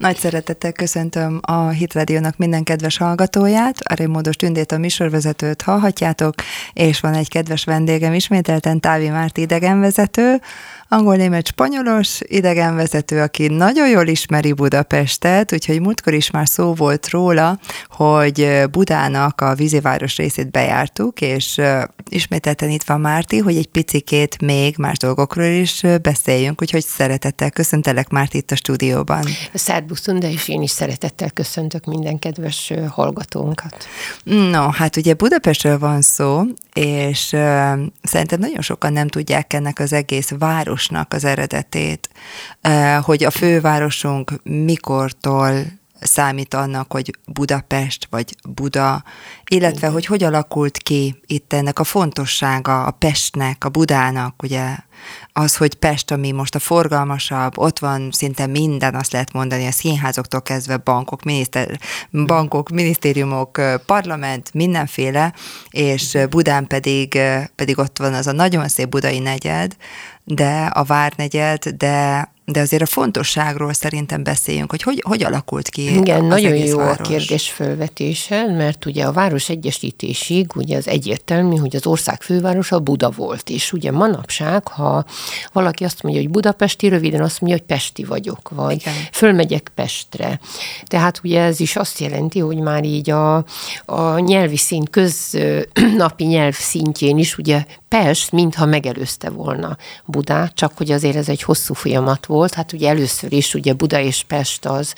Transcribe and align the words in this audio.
Nagy 0.00 0.16
szeretettel 0.16 0.72
köszöntöm 0.72 1.40
a 1.42 1.68
Hitrádiónak 1.68 2.36
minden 2.36 2.62
kedves 2.62 2.96
hallgatóját, 2.96 3.80
a 3.80 3.94
Rémódos 3.94 4.36
Tündét 4.36 4.72
a 4.72 4.78
műsorvezetőt 4.78 5.62
hallhatjátok, 5.62 6.34
és 6.72 7.00
van 7.00 7.14
egy 7.14 7.28
kedves 7.28 7.64
vendégem 7.64 8.12
ismételten, 8.12 8.80
Távi 8.80 9.08
Márti 9.08 9.40
idegenvezető, 9.40 10.40
angol, 10.88 11.16
német, 11.16 11.46
spanyolos 11.46 12.18
idegenvezető, 12.20 13.20
aki 13.20 13.46
nagyon 13.46 13.88
jól 13.88 14.06
ismeri 14.06 14.52
Budapestet, 14.52 15.52
úgyhogy 15.52 15.80
múltkor 15.80 16.12
is 16.12 16.30
már 16.30 16.48
szó 16.48 16.74
volt 16.74 17.10
róla, 17.10 17.58
hogy 17.88 18.62
Budának 18.70 19.40
a 19.40 19.54
víziváros 19.54 20.16
részét 20.16 20.50
bejártuk, 20.50 21.20
és 21.20 21.60
ismételten 22.08 22.70
itt 22.70 22.82
van 22.82 23.00
Márti, 23.00 23.38
hogy 23.38 23.56
egy 23.56 23.68
picikét 23.68 24.40
még 24.40 24.76
más 24.78 24.96
dolgokról 24.98 25.46
is 25.46 25.82
beszéljünk, 26.02 26.62
úgyhogy 26.62 26.84
szeretettel 26.84 27.50
köszöntelek 27.50 28.08
Márti 28.08 28.36
itt 28.36 28.50
a 28.50 28.56
stúdióban. 28.56 29.24
Szerbuszun, 29.86 30.18
de 30.20 30.30
és 30.30 30.48
én 30.48 30.62
is 30.62 30.70
szeretettel 30.70 31.30
köszöntök 31.30 31.84
minden 31.84 32.18
kedves 32.18 32.72
hallgatónkat. 32.90 33.86
No, 34.24 34.70
hát 34.70 34.96
ugye 34.96 35.14
Budapestről 35.14 35.78
van 35.78 36.02
szó, 36.02 36.42
és 36.72 37.32
uh, 37.32 37.40
szerintem 38.02 38.38
nagyon 38.38 38.60
sokan 38.60 38.92
nem 38.92 39.08
tudják 39.08 39.52
ennek 39.52 39.78
az 39.78 39.92
egész 39.92 40.30
városnak 40.38 41.12
az 41.12 41.24
eredetét, 41.24 42.08
uh, 42.68 42.94
hogy 42.94 43.24
a 43.24 43.30
fővárosunk 43.30 44.32
mikortól 44.42 45.52
számít 46.00 46.54
annak, 46.54 46.92
hogy 46.92 47.18
Budapest 47.26 48.06
vagy 48.10 48.36
Buda, 48.48 49.04
illetve 49.50 49.88
hogy 49.88 50.06
hogy 50.06 50.22
alakult 50.22 50.78
ki 50.78 51.22
itt 51.26 51.52
ennek 51.52 51.78
a 51.78 51.84
fontossága 51.84 52.84
a 52.84 52.90
Pestnek, 52.90 53.64
a 53.64 53.68
Budának, 53.68 54.42
ugye 54.42 54.76
az, 55.38 55.56
hogy 55.56 55.74
Pest, 55.74 56.10
ami 56.10 56.30
most 56.30 56.54
a 56.54 56.58
forgalmasabb, 56.58 57.58
ott 57.58 57.78
van 57.78 58.10
szinte 58.10 58.46
minden, 58.46 58.94
azt 58.94 59.12
lehet 59.12 59.32
mondani, 59.32 59.66
a 59.66 59.70
színházoktól 59.70 60.42
kezdve 60.42 60.76
bankok, 60.76 61.22
miniszter, 61.22 61.78
bankok, 62.10 62.68
minisztériumok, 62.68 63.60
parlament, 63.86 64.54
mindenféle, 64.54 65.34
és 65.70 66.18
Budán 66.30 66.66
pedig, 66.66 67.18
pedig 67.54 67.78
ott 67.78 67.98
van 67.98 68.14
az 68.14 68.26
a 68.26 68.32
nagyon 68.32 68.68
szép 68.68 68.88
budai 68.88 69.18
negyed, 69.18 69.76
de 70.24 70.70
a 70.72 70.84
Várnegyed, 70.84 71.68
de 71.68 72.28
de 72.46 72.60
azért 72.60 72.82
a 72.82 72.86
fontosságról 72.86 73.72
szerintem 73.72 74.22
beszéljünk, 74.22 74.70
hogy 74.70 74.82
hogy, 74.82 75.02
hogy 75.06 75.24
alakult 75.24 75.68
ki 75.68 75.96
Igen, 75.96 76.20
az 76.20 76.28
nagyon 76.28 76.52
egész 76.52 76.70
jó 76.70 76.76
város. 76.76 76.98
a 76.98 77.02
kérdés 77.02 77.50
fölvetése, 77.50 78.46
mert 78.46 78.86
ugye 78.86 79.04
a 79.04 79.12
város 79.12 79.48
egyesítésig 79.48 80.56
ugye 80.56 80.76
az 80.76 80.88
egyértelmű, 80.88 81.56
hogy 81.56 81.76
az 81.76 81.86
ország 81.86 82.22
fővárosa 82.22 82.78
Buda 82.78 83.10
volt, 83.10 83.50
és 83.50 83.72
ugye 83.72 83.90
manapság, 83.90 84.68
ha 84.68 85.04
valaki 85.52 85.84
azt 85.84 86.02
mondja, 86.02 86.20
hogy 86.22 86.30
budapesti, 86.30 86.88
röviden 86.88 87.22
azt 87.22 87.40
mondja, 87.40 87.58
hogy 87.58 87.76
pesti 87.76 88.04
vagyok, 88.04 88.48
vagy 88.48 88.80
Igen. 88.80 88.94
fölmegyek 89.12 89.70
Pestre. 89.74 90.40
Tehát 90.84 91.20
ugye 91.24 91.42
ez 91.42 91.60
is 91.60 91.76
azt 91.76 91.98
jelenti, 91.98 92.38
hogy 92.38 92.58
már 92.58 92.84
így 92.84 93.10
a, 93.10 93.36
a 93.84 94.18
nyelvi 94.18 94.56
szint, 94.56 94.90
köznapi 94.90 96.24
nyelv 96.34 96.54
szintjén 96.54 97.18
is 97.18 97.38
ugye 97.38 97.64
Pest 98.02 98.32
mintha 98.32 98.66
megelőzte 98.66 99.30
volna 99.30 99.76
Budát, 100.04 100.54
csak 100.54 100.72
hogy 100.76 100.92
azért 100.92 101.16
ez 101.16 101.28
egy 101.28 101.42
hosszú 101.42 101.74
folyamat 101.74 102.26
volt. 102.26 102.54
Hát 102.54 102.72
ugye 102.72 102.88
először 102.88 103.32
is 103.32 103.54
ugye 103.54 103.72
Buda 103.72 104.00
és 104.00 104.24
Pest 104.28 104.64
az 104.64 104.94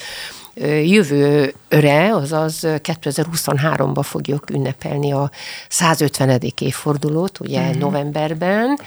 jövőre, 0.84 2.14
azaz 2.14 2.58
2023-ban 2.62 4.02
fogjuk 4.02 4.50
ünnepelni 4.50 5.12
a 5.12 5.30
150. 5.69 6.41
évfordulót, 6.58 7.41
ugye 7.41 7.60
uh-huh. 7.60 7.76
novemberben, 7.76 8.78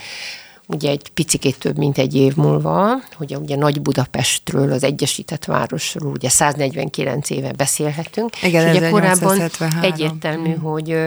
ugye 0.74 0.90
egy 0.90 1.10
picikét 1.10 1.60
több, 1.60 1.78
mint 1.78 1.98
egy 1.98 2.16
év 2.16 2.36
múlva, 2.36 2.88
hogy 3.16 3.36
ugye 3.36 3.56
Nagy 3.56 3.82
Budapestről, 3.82 4.72
az 4.72 4.84
Egyesített 4.84 5.46
Városról 5.46 6.12
ugye 6.12 6.30
149 6.30 7.30
éve 7.30 7.52
beszélhetünk. 7.52 8.44
Igen, 8.44 8.68
és 8.68 8.78
ugye 8.78 8.90
korábban 8.90 9.50
egyértelmű, 9.82 10.54
hmm. 10.54 10.62
hogy 10.62 10.98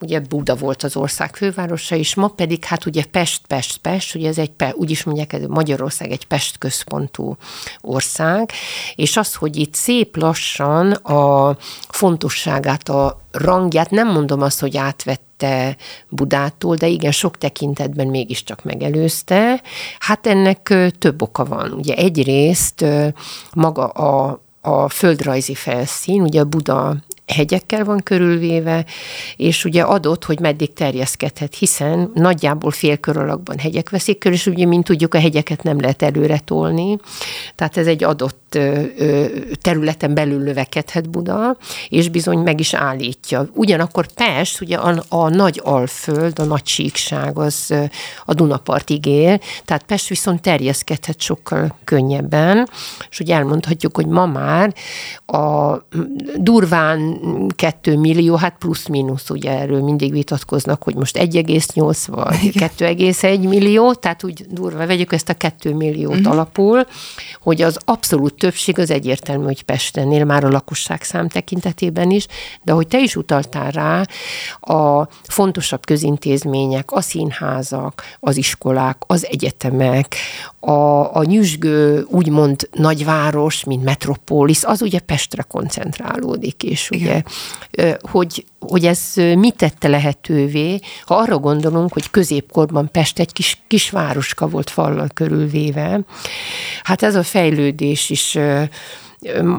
ugye 0.00 0.20
Buda 0.20 0.54
volt 0.54 0.82
az 0.82 0.96
ország 0.96 1.36
fővárosa, 1.36 1.96
és 1.96 2.14
ma 2.14 2.28
pedig 2.28 2.64
hát 2.64 2.86
ugye 2.86 3.04
Pest, 3.04 3.46
Pest, 3.46 3.78
Pest, 3.78 4.14
ugye 4.14 4.28
ez 4.28 4.38
egy, 4.38 4.52
úgy 4.72 4.90
is 4.90 5.04
mondják, 5.04 5.32
ez 5.32 5.42
Magyarország 5.48 6.10
egy 6.10 6.26
Pest 6.26 6.58
központú 6.58 7.36
ország, 7.80 8.50
és 8.94 9.16
az, 9.16 9.34
hogy 9.34 9.56
itt 9.56 9.74
szép 9.74 10.16
lassan 10.16 10.92
a 10.92 11.56
fontosságát, 11.88 12.88
a 12.88 13.23
rangját, 13.34 13.90
nem 13.90 14.12
mondom 14.12 14.42
azt, 14.42 14.60
hogy 14.60 14.76
átvette 14.76 15.76
Budától, 16.08 16.76
de 16.76 16.86
igen, 16.86 17.12
sok 17.12 17.38
tekintetben 17.38 18.06
mégiscsak 18.06 18.64
megelőzte. 18.64 19.62
Hát 19.98 20.26
ennek 20.26 20.74
több 20.98 21.22
oka 21.22 21.44
van. 21.44 21.72
Ugye 21.72 21.94
egyrészt 21.94 22.84
maga 23.52 23.86
a 23.86 24.42
a 24.66 24.88
földrajzi 24.88 25.54
felszín, 25.54 26.22
ugye 26.22 26.40
a 26.40 26.44
Buda 26.44 26.96
hegyekkel 27.26 27.84
van 27.84 28.02
körülvéve, 28.02 28.84
és 29.36 29.64
ugye 29.64 29.82
adott, 29.82 30.24
hogy 30.24 30.40
meddig 30.40 30.72
terjeszkedhet, 30.72 31.54
hiszen 31.54 32.10
nagyjából 32.14 32.70
félkör 32.70 33.16
alakban 33.16 33.58
hegyek 33.58 33.90
veszik 33.90 34.18
körül, 34.18 34.36
és 34.36 34.46
ugye, 34.46 34.66
mint 34.66 34.84
tudjuk, 34.84 35.14
a 35.14 35.20
hegyeket 35.20 35.62
nem 35.62 35.80
lehet 35.80 36.02
előre 36.02 36.38
tolni, 36.38 36.96
tehát 37.54 37.76
ez 37.76 37.86
egy 37.86 38.04
adott 38.04 38.43
területen 39.60 40.14
belül 40.14 40.42
növekedhet 40.42 41.10
Buda, 41.10 41.56
és 41.88 42.08
bizony 42.08 42.38
meg 42.38 42.60
is 42.60 42.74
állítja. 42.74 43.48
Ugyanakkor 43.54 44.06
Pest, 44.06 44.60
ugye 44.60 44.76
a, 44.76 45.04
a 45.08 45.28
nagy 45.28 45.60
alföld, 45.64 46.38
a 46.38 46.44
nagy 46.44 46.66
síkság 46.66 47.38
az 47.38 47.74
a 48.24 48.34
Dunapartig 48.34 49.06
él, 49.06 49.40
tehát 49.64 49.82
Pest 49.82 50.08
viszont 50.08 50.42
terjeszkedhet 50.42 51.20
sokkal 51.20 51.78
könnyebben, 51.84 52.68
és 53.10 53.20
ugye 53.20 53.34
elmondhatjuk, 53.34 53.96
hogy 53.96 54.06
ma 54.06 54.26
már 54.26 54.74
a 55.26 55.78
durván 56.36 57.18
2 57.56 57.98
millió, 57.98 58.34
hát 58.34 58.56
plusz-minusz, 58.58 59.30
ugye 59.30 59.50
erről 59.50 59.82
mindig 59.82 60.12
vitatkoznak, 60.12 60.82
hogy 60.82 60.94
most 60.94 61.18
1,8 61.18 62.02
vagy 62.06 62.52
2,1 62.78 63.48
millió, 63.48 63.94
tehát 63.94 64.24
úgy 64.24 64.46
durva 64.50 64.86
vegyük 64.86 65.12
ezt 65.12 65.28
a 65.28 65.34
2 65.34 65.74
milliót 65.74 66.16
uh-huh. 66.16 66.32
alapul, 66.32 66.86
hogy 67.40 67.62
az 67.62 67.78
abszolút 67.84 68.43
többség 68.44 68.78
az 68.78 68.90
egyértelmű, 68.90 69.44
hogy 69.44 69.62
Pestennél 69.62 70.24
már 70.24 70.44
a 70.44 70.48
lakosság 70.48 71.02
szám 71.02 71.28
tekintetében 71.28 72.10
is, 72.10 72.26
de 72.62 72.72
hogy 72.72 72.86
te 72.86 73.00
is 73.00 73.16
utaltál 73.16 73.70
rá, 73.70 74.04
a 74.60 75.08
fontosabb 75.22 75.86
közintézmények, 75.86 76.90
a 76.92 77.00
színházak, 77.00 78.02
az 78.20 78.36
iskolák, 78.36 78.96
az 79.06 79.26
egyetemek, 79.26 80.16
a, 80.66 81.16
a 81.16 81.24
nyüzsgő, 81.24 82.06
úgymond 82.10 82.68
nagyváros, 82.72 83.64
mint 83.64 83.84
metropolis, 83.84 84.64
az 84.64 84.82
ugye 84.82 84.98
Pestre 84.98 85.42
koncentrálódik, 85.42 86.62
és 86.62 86.90
ugye, 86.90 87.22
hogy, 88.10 88.46
hogy 88.58 88.86
ez 88.86 89.12
mit 89.14 89.56
tette 89.56 89.88
lehetővé, 89.88 90.80
ha 91.04 91.14
arra 91.14 91.38
gondolunk, 91.38 91.92
hogy 91.92 92.10
középkorban 92.10 92.90
Pest 92.90 93.18
egy 93.18 93.32
kis, 93.32 93.62
kis 93.66 93.90
városka 93.90 94.48
volt 94.48 94.70
fallal 94.70 95.08
körülvéve, 95.14 96.00
hát 96.82 97.02
ez 97.02 97.14
a 97.14 97.22
fejlődés 97.22 98.10
is 98.10 98.38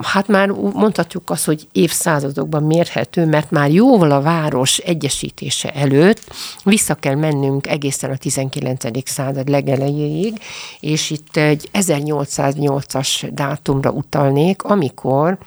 hát 0.02 0.28
már 0.28 0.50
mondhatjuk 0.50 1.30
azt, 1.30 1.46
hogy 1.46 1.68
évszázadokban 1.72 2.64
mérhető, 2.64 3.26
mert 3.26 3.52
már 3.52 3.72
jóval 3.72 4.12
a 4.12 4.22
város 4.22 4.78
egyesítése 4.78 5.70
előtt 5.70 6.34
vissza 6.64 6.96
kell 6.96 7.16
mennünk 7.16 7.68
egészen 7.68 8.12
a 8.12 8.18
19. 8.18 9.10
század 9.10 9.50
legelejéig, 9.50 10.40
és 10.80 11.10
itt 11.10 11.36
egy 11.36 11.70
1808-as 11.74 13.30
dátumra 13.34 13.90
utalnék, 13.90 14.64
amikor 14.64 15.38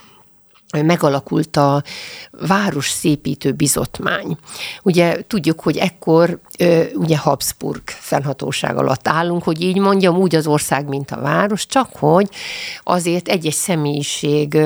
megalakult 0.72 1.56
a 1.56 1.82
város 2.30 2.90
szépítő 2.90 3.52
bizotmány. 3.52 4.36
Ugye 4.82 5.22
tudjuk, 5.26 5.60
hogy 5.60 5.76
ekkor 5.76 6.38
ugye 6.94 7.18
Habsburg 7.18 7.82
fennhatóság 7.84 8.76
alatt 8.76 9.08
állunk, 9.08 9.42
hogy 9.42 9.62
így 9.62 9.78
mondjam, 9.78 10.16
úgy 10.16 10.34
az 10.34 10.46
ország, 10.46 10.88
mint 10.88 11.10
a 11.10 11.20
város, 11.20 11.66
csak 11.66 11.88
hogy 11.92 12.28
azért 12.82 13.28
egy-egy 13.28 13.52
személyiség 13.52 14.58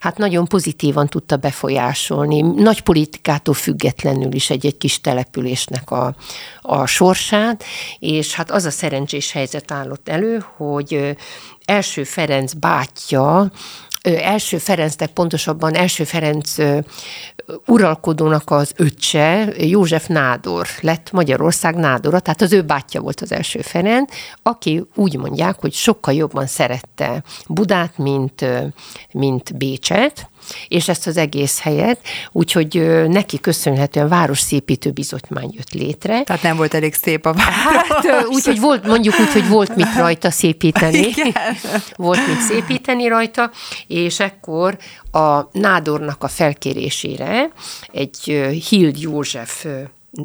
hát 0.00 0.18
nagyon 0.18 0.44
pozitívan 0.44 1.08
tudta 1.08 1.36
befolyásolni, 1.36 2.40
nagy 2.40 2.80
politikától 2.80 3.54
függetlenül 3.54 4.32
is 4.32 4.50
egy-egy 4.50 4.78
kis 4.78 5.00
településnek 5.00 5.90
a, 5.90 6.14
a 6.60 6.86
sorsát, 6.86 7.64
és 7.98 8.34
hát 8.34 8.50
az 8.50 8.64
a 8.64 8.70
szerencsés 8.70 9.32
helyzet 9.32 9.70
állott 9.70 10.08
elő, 10.08 10.44
hogy 10.56 11.16
első 11.64 12.04
Ferenc 12.04 12.52
bátyja 12.52 13.50
első 14.02 14.58
Ferencnek, 14.58 15.10
pontosabban 15.10 15.74
első 15.74 16.04
Ferenc 16.04 16.54
uralkodónak 17.66 18.50
az 18.50 18.72
öccse, 18.76 19.52
József 19.56 20.06
Nádor 20.06 20.66
lett 20.80 21.12
Magyarország 21.12 21.74
Nádora, 21.74 22.20
tehát 22.20 22.40
az 22.40 22.52
ő 22.52 22.62
bátyja 22.62 23.00
volt 23.00 23.20
az 23.20 23.32
első 23.32 23.60
Ferenc, 23.60 24.12
aki 24.42 24.84
úgy 24.94 25.16
mondják, 25.16 25.60
hogy 25.60 25.72
sokkal 25.72 26.14
jobban 26.14 26.46
szerette 26.46 27.22
Budát, 27.48 27.98
mint, 27.98 28.44
mint 29.12 29.56
Bécset, 29.56 30.30
és 30.68 30.88
ezt 30.88 31.06
az 31.06 31.16
egész 31.16 31.60
helyet, 31.60 31.98
úgyhogy 32.32 32.82
neki 33.08 33.40
köszönhetően 33.40 34.08
városszépítő 34.08 34.90
bizotmány 34.90 35.50
jött 35.56 35.72
létre. 35.72 36.22
Tehát 36.22 36.42
nem 36.42 36.56
volt 36.56 36.74
elég 36.74 36.94
szép 36.94 37.26
a 37.26 37.32
város. 37.32 37.88
Hát 37.88 38.26
úgyhogy 38.26 38.60
volt, 38.60 38.86
mondjuk 38.86 39.14
úgy, 39.20 39.32
hogy 39.32 39.48
volt 39.48 39.76
mit 39.76 39.96
rajta 39.96 40.30
szépíteni. 40.30 40.98
Igen. 40.98 41.32
Volt 41.96 42.26
mit 42.26 42.40
szépíteni 42.40 43.08
rajta, 43.08 43.50
és 43.86 44.20
ekkor 44.20 44.76
a 45.10 45.58
nádornak 45.58 46.22
a 46.24 46.28
felkérésére 46.28 47.50
egy 47.92 48.18
Hild 48.68 49.00
József 49.00 49.66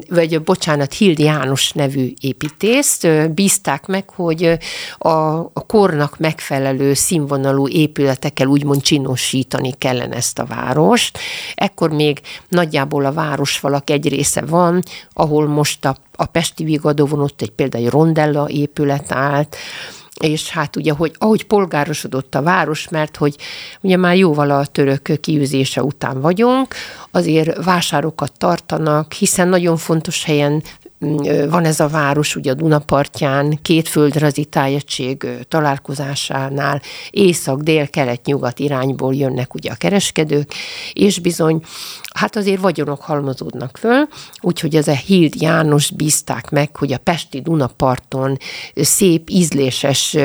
vagy 0.08 0.42
bocsánat, 0.42 0.94
Hild 0.94 1.18
János 1.18 1.72
nevű 1.72 2.12
építészt 2.20 3.30
bízták 3.34 3.86
meg, 3.86 4.10
hogy 4.10 4.58
a, 4.98 5.08
a 5.38 5.66
kornak 5.66 6.18
megfelelő 6.18 6.94
színvonalú 6.94 7.68
épületekkel 7.68 8.46
úgymond 8.46 8.80
csinosítani 8.80 9.72
kellene 9.78 10.16
ezt 10.16 10.38
a 10.38 10.44
várost. 10.44 11.18
Ekkor 11.54 11.90
még 11.90 12.20
nagyjából 12.48 13.04
a 13.04 13.12
városfalak 13.12 13.90
egy 13.90 14.08
része 14.08 14.40
van, 14.40 14.82
ahol 15.12 15.46
most 15.46 15.84
a, 15.84 15.96
a 16.16 16.24
Pesti 16.24 16.64
Vigadóvon 16.64 17.20
ott 17.20 17.42
egy 17.42 17.50
például 17.50 17.84
egy 17.84 17.90
rondella 17.90 18.48
épület 18.48 19.12
állt, 19.12 19.56
és 20.20 20.50
hát 20.50 20.76
ugye, 20.76 20.92
hogy 20.92 21.12
ahogy 21.18 21.44
polgárosodott 21.44 22.34
a 22.34 22.42
város, 22.42 22.88
mert 22.88 23.16
hogy 23.16 23.36
ugye 23.80 23.96
már 23.96 24.16
jóval 24.16 24.50
a 24.50 24.66
török 24.66 25.20
kiűzése 25.20 25.82
után 25.82 26.20
vagyunk, 26.20 26.74
azért 27.10 27.64
vásárokat 27.64 28.32
tartanak, 28.38 29.12
hiszen 29.12 29.48
nagyon 29.48 29.76
fontos 29.76 30.24
helyen 30.24 30.62
van 31.48 31.64
ez 31.64 31.80
a 31.80 31.88
város, 31.88 32.36
ugye 32.36 32.50
a 32.50 32.54
Dunapartján, 32.54 33.58
két 33.62 33.88
földrajzi 33.88 34.44
tájegység 34.44 35.26
találkozásánál 35.48 36.82
észak, 37.10 37.60
dél, 37.60 37.88
kelet, 37.88 38.24
nyugat 38.24 38.58
irányból 38.58 39.14
jönnek 39.14 39.54
ugye 39.54 39.70
a 39.70 39.74
kereskedők, 39.74 40.52
és 40.92 41.18
bizony, 41.18 41.62
hát 42.14 42.36
azért 42.36 42.60
vagyonok 42.60 43.00
halmozódnak 43.00 43.76
föl, 43.76 44.08
úgyhogy 44.40 44.76
ez 44.76 44.88
a 44.88 44.94
Hild 44.94 45.34
János 45.40 45.90
bízták 45.90 46.50
meg, 46.50 46.76
hogy 46.76 46.92
a 46.92 46.98
Pesti 46.98 47.40
Dunaparton 47.40 48.38
szép, 48.74 49.30
ízléses, 49.30 50.16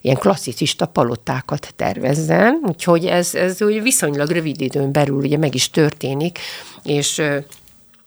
ilyen 0.00 0.16
klasszicista 0.16 0.86
palotákat 0.86 1.72
tervezzen, 1.76 2.60
úgyhogy 2.66 3.06
ez, 3.06 3.34
ez 3.34 3.62
úgy 3.62 3.82
viszonylag 3.82 4.30
rövid 4.30 4.60
időn 4.60 4.92
belül 4.92 5.16
ugye 5.16 5.38
meg 5.38 5.54
is 5.54 5.70
történik, 5.70 6.38
és 6.82 7.22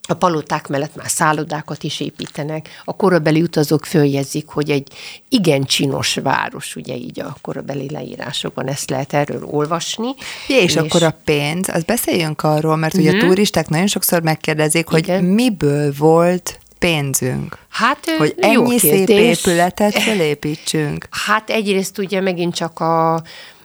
a 0.06 0.14
paloták 0.14 0.68
mellett 0.68 0.96
már 0.96 1.08
szállodákat 1.08 1.82
is 1.82 2.00
építenek. 2.00 2.68
A 2.84 2.96
korabeli 2.96 3.42
utazók 3.42 3.84
följegyzik, 3.84 4.48
hogy 4.48 4.70
egy 4.70 4.88
igen 5.28 5.64
csinos 5.64 6.14
város, 6.14 6.76
ugye 6.76 6.94
így 6.94 7.20
a 7.20 7.36
korabeli 7.40 7.90
leírásokban 7.90 8.68
ezt 8.68 8.90
lehet 8.90 9.12
erről 9.12 9.44
olvasni. 9.44 10.14
Ja, 10.48 10.56
és, 10.56 10.62
és 10.62 10.76
akkor 10.76 11.02
a 11.02 11.16
pénz, 11.24 11.68
az 11.68 11.82
beszéljünk 11.82 12.42
arról, 12.42 12.76
mert 12.76 12.94
ugye 12.94 13.10
a 13.10 13.14
mhm. 13.14 13.26
turisták 13.26 13.68
nagyon 13.68 13.86
sokszor 13.86 14.22
megkérdezik, 14.22 14.86
hogy 14.86 14.98
igen. 14.98 15.24
miből 15.24 15.92
volt 15.98 16.58
pénzünk? 16.78 17.58
Hát, 17.68 17.98
hogy 18.18 18.34
ennyi 18.38 18.78
szép 18.78 19.08
épületet 19.08 19.98
felépítsünk. 20.08 21.08
Hát 21.10 21.50
egyrészt 21.50 21.98
ugye 21.98 22.20
megint 22.20 22.54
csak 22.54 22.80
a, 22.80 23.14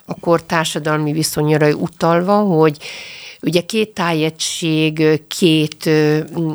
a 0.06 0.20
kor 0.22 0.44
társadalmi 0.44 1.12
viszonyra 1.12 1.70
utalva, 1.70 2.36
hogy 2.36 2.78
ugye 3.42 3.62
két 3.62 3.94
tájegység, 3.94 5.22
két, 5.28 5.90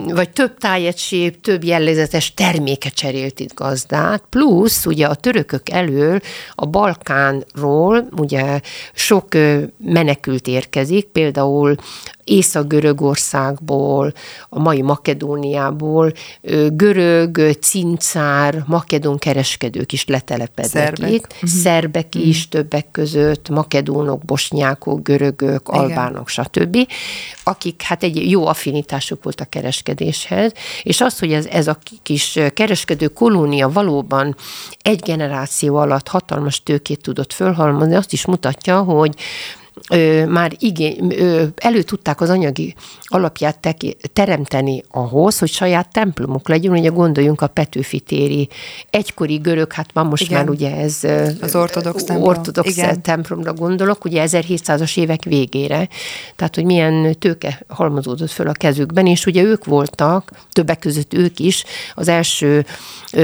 vagy 0.08 0.30
több 0.30 0.58
tájegység, 0.58 1.40
több 1.40 1.64
jellegzetes 1.64 2.34
terméke 2.34 2.88
cserélt 2.88 3.40
itt 3.40 3.54
gazdát, 3.54 4.22
plusz 4.30 4.86
ugye 4.86 5.06
a 5.06 5.14
törökök 5.14 5.70
elől 5.70 6.20
a 6.54 6.66
Balkánról 6.66 8.08
ugye 8.16 8.60
sok 8.94 9.28
menekült 9.78 10.46
érkezik, 10.46 11.06
például 11.06 11.74
Észak-Görögországból, 12.26 14.12
a 14.48 14.58
mai 14.58 14.82
Makedóniából 14.82 16.12
görög, 16.72 17.56
cincár, 17.60 18.64
makedón 18.66 19.18
kereskedők 19.18 19.92
is 19.92 20.06
letelepednek 20.06 20.84
Szerbek. 20.84 21.12
itt. 21.12 21.32
Uh-huh. 21.32 21.50
Szerbek 21.50 22.06
uh-huh. 22.06 22.26
is 22.26 22.48
többek 22.48 22.90
között, 22.90 23.48
makedónok, 23.48 24.24
bosnyákok, 24.24 25.02
görögök, 25.02 25.68
Igen. 25.68 25.80
albánok, 25.80 26.28
stb., 26.28 26.76
akik 27.44 27.82
hát 27.82 28.02
egy 28.02 28.30
jó 28.30 28.46
affinitásuk 28.46 29.22
volt 29.22 29.40
a 29.40 29.44
kereskedéshez, 29.44 30.52
és 30.82 31.00
az, 31.00 31.18
hogy 31.18 31.32
ez, 31.32 31.46
ez 31.46 31.66
a 31.66 31.78
kis 32.02 32.38
kereskedő 32.54 33.06
kolónia 33.08 33.68
valóban 33.68 34.36
egy 34.82 35.00
generáció 35.00 35.76
alatt 35.76 36.08
hatalmas 36.08 36.62
tőkét 36.62 37.02
tudott 37.02 37.32
fölhalmozni, 37.32 37.94
azt 37.94 38.12
is 38.12 38.26
mutatja, 38.26 38.82
hogy 38.82 39.14
ö, 39.90 40.26
már 40.26 40.52
igény, 40.58 41.14
ö, 41.18 41.44
elő 41.56 41.82
tudták 41.82 42.20
az 42.20 42.30
anyagi 42.30 42.74
alapját 43.02 43.58
te, 43.58 43.74
teremteni 44.12 44.82
ahhoz, 44.88 45.38
hogy 45.38 45.48
saját 45.48 45.92
templomok 45.92 46.48
legyen, 46.48 46.72
ugye 46.72 46.88
gondoljunk 46.88 47.40
a 47.40 47.46
Petőfi 47.46 48.00
téri 48.00 48.48
egykori 48.90 49.36
görög, 49.36 49.72
hát 49.72 49.90
van 49.92 50.06
most 50.06 50.22
Igen. 50.22 50.38
már 50.38 50.48
ugye 50.48 50.76
ez 50.76 51.00
az 51.40 51.54
ortodox, 51.54 52.04
templom. 52.04 52.28
ortodox 52.28 52.76
Igen. 52.76 53.02
templomra 53.02 53.52
gondolok, 53.52 54.04
ugye 54.04 54.26
1700-as 54.26 54.98
évek 54.98 55.24
végére, 55.24 55.88
tehát 56.36 56.54
hogy 56.54 56.64
milyen 56.64 57.18
tőke 57.18 57.62
halmozódott 57.68 58.30
föl 58.30 58.48
a 58.48 58.52
kezükben, 58.52 59.06
és 59.06 59.26
ugye 59.26 59.42
ők 59.42 59.64
voltak, 59.64 60.30
többek 60.52 60.78
között 60.78 61.14
ők 61.14 61.38
is, 61.38 61.64
az 61.94 62.08
első 62.08 62.64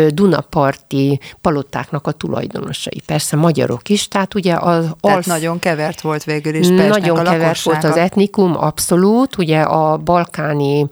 Dunaparti 0.08 1.20
palotáknak 1.40 2.06
a 2.06 2.12
tulajdonosai, 2.12 3.02
persze 3.06 3.36
magyarok 3.36 3.88
is, 3.88 4.08
tehát 4.08 4.34
ugye 4.34 4.54
az... 4.54 4.84
Tehát 5.00 5.16
alf... 5.16 5.26
nagyon 5.26 5.58
kevert 5.58 6.00
volt 6.00 6.24
végül 6.24 6.41
végül 6.42 6.60
is 6.60 6.66
Pestnek 6.66 6.88
Nagyon 6.88 7.18
a 7.18 7.30
kevert 7.30 7.62
volt 7.62 7.84
az 7.84 7.96
etnikum, 7.96 8.56
abszolút. 8.56 9.38
Ugye 9.38 9.60
a 9.60 9.96
balkáni 9.96 10.86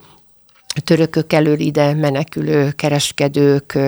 törökök 0.84 1.32
elől 1.32 1.58
ide 1.58 1.94
menekülő 1.94 2.70
kereskedők 2.70 3.78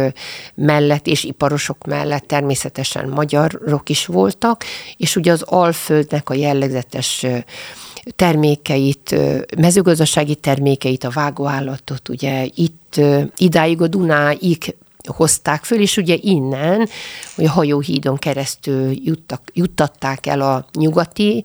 mellett 0.54 1.06
és 1.06 1.24
iparosok 1.24 1.86
mellett 1.86 2.26
természetesen 2.26 3.08
magyarok 3.08 3.88
is 3.88 4.06
voltak, 4.06 4.64
és 4.96 5.16
ugye 5.16 5.32
az 5.32 5.42
Alföldnek 5.42 6.30
a 6.30 6.34
jellegzetes 6.34 7.26
termékeit, 8.16 9.14
mezőgazdasági 9.56 10.34
termékeit, 10.34 11.04
a 11.04 11.10
vágóállatot, 11.10 12.08
ugye 12.08 12.46
itt 12.54 13.00
idáig 13.36 13.82
a 13.82 13.86
Dunáig 13.86 14.74
hozták 15.06 15.64
föl, 15.64 15.80
és 15.80 15.96
ugye 15.96 16.16
innen, 16.20 16.88
hogy 17.34 17.44
a 17.44 17.50
hajóhídon 17.50 18.16
keresztül 18.16 18.92
juttak, 19.04 19.42
juttatták 19.52 20.26
el 20.26 20.40
a 20.40 20.66
nyugati 20.72 21.44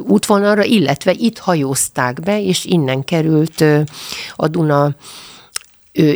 útvonalra, 0.00 0.64
illetve 0.64 1.12
itt 1.12 1.38
hajózták 1.38 2.20
be, 2.20 2.42
és 2.42 2.64
innen 2.64 3.04
került 3.04 3.64
a 4.36 4.48
Duna 4.48 4.94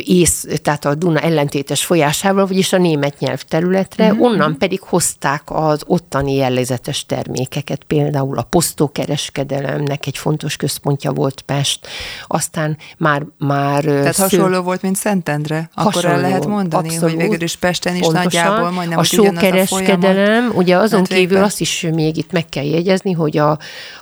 ész, 0.05 0.45
tehát 0.61 0.85
a 0.85 0.95
Duna 0.95 1.19
ellentétes 1.19 1.85
folyásával, 1.85 2.47
vagyis 2.47 2.73
a 2.73 2.77
német 2.77 3.19
nyelvterületre, 3.19 4.07
mm-hmm. 4.07 4.21
onnan 4.21 4.57
pedig 4.57 4.81
hozták 4.81 5.41
az 5.45 5.81
ottani 5.85 6.35
jellegzetes 6.35 7.05
termékeket, 7.05 7.83
például 7.83 8.37
a 8.37 8.41
posztókereskedelemnek 8.41 10.05
egy 10.05 10.17
fontos 10.17 10.55
központja 10.55 11.11
volt 11.11 11.41
Pest, 11.41 11.87
aztán 12.27 12.77
már... 12.97 13.25
már 13.37 13.83
tehát 13.83 14.13
sző... 14.13 14.21
hasonló 14.21 14.61
volt, 14.61 14.81
mint 14.81 14.95
Szentendre? 14.95 15.69
Akkor 15.73 15.93
hasonló, 15.93 16.15
el 16.15 16.21
lehet 16.21 16.45
mondani, 16.45 16.87
abszolút, 16.87 17.15
hogy 17.15 17.21
végül 17.21 17.41
is 17.41 17.55
Pesten 17.55 17.95
is 17.95 17.99
pontosan, 17.99 18.23
nagyjából 18.23 18.71
majdnem 18.71 18.99
a 18.99 19.03
sókereskedelem, 19.03 20.51
ugye 20.55 20.77
azon 20.77 21.03
kívül 21.03 21.43
azt 21.43 21.59
is 21.59 21.87
még 21.93 22.17
itt 22.17 22.31
meg 22.31 22.49
kell 22.49 22.65
jegyezni, 22.65 23.11
hogy 23.11 23.37
a, 23.37 23.57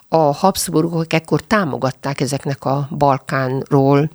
a 0.07 0.17
Habsburgok 0.17 1.13
ekkor 1.13 1.41
támogatták 1.41 2.21
ezeknek 2.21 2.65
a 2.65 2.87
Balkánról. 2.97 4.09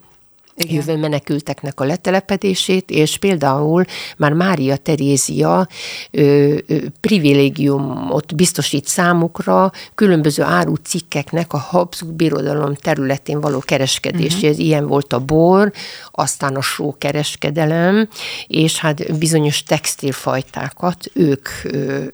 Jövő 0.69 0.97
menekülteknek 0.97 1.81
a 1.81 1.85
letelepedését, 1.85 2.91
és 2.91 3.19
például 3.19 3.85
már 4.17 4.33
Mária 4.33 4.77
Terézia 4.77 5.69
ö, 6.11 6.57
ö, 6.67 6.77
privilégiumot 7.01 8.35
biztosít 8.35 8.87
számukra 8.87 9.73
különböző 9.95 10.43
árucikkeknek 10.43 11.53
a 11.53 11.59
Habsburg 11.59 12.17
birodalom 12.17 12.75
területén 12.75 13.41
való 13.41 13.59
kereskedéséhez. 13.59 14.55
Uh-huh. 14.55 14.67
Ilyen 14.67 14.87
volt 14.87 15.13
a 15.13 15.19
bor, 15.19 15.73
aztán 16.11 16.57
a 16.57 16.61
sókereskedelem, 16.61 18.09
és 18.47 18.79
hát 18.79 19.19
bizonyos 19.19 19.63
textilfajtákat 19.63 21.11
ők 21.13 21.49
ö, 21.65 22.05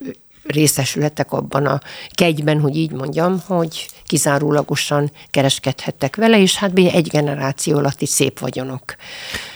részesülhettek 0.47 1.33
abban 1.33 1.67
a 1.67 1.81
kegyben, 2.11 2.61
hogy 2.61 2.77
így 2.77 2.93
mondjam, 2.93 3.43
hogy 3.47 3.89
kizárólagosan 4.07 5.11
kereskedhettek 5.31 6.17
vele, 6.17 6.41
és 6.41 6.57
hát 6.57 6.79
egy 6.79 7.09
generáció 7.09 7.77
alatt 7.77 8.01
is 8.01 8.09
szép 8.09 8.39
vagyonok. 8.39 8.83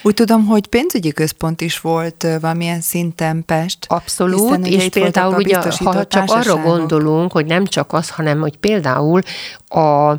Úgy 0.02 0.14
tudom, 0.14 0.46
hogy 0.46 0.66
pénzügyi 0.66 1.12
központ 1.12 1.60
is 1.60 1.80
volt 1.80 2.26
valamilyen 2.40 2.80
szinten 2.80 3.44
Pest. 3.46 3.84
Abszolút, 3.88 4.66
és 4.66 4.88
például 4.88 5.34
ugye, 5.34 5.56
ha 5.56 6.06
csak 6.06 6.30
arra 6.30 6.56
gondolunk, 6.56 7.32
hogy 7.32 7.46
nem 7.46 7.66
csak 7.66 7.92
az, 7.92 8.10
hanem 8.10 8.40
hogy 8.40 8.56
például 8.56 9.20
a 9.68 10.14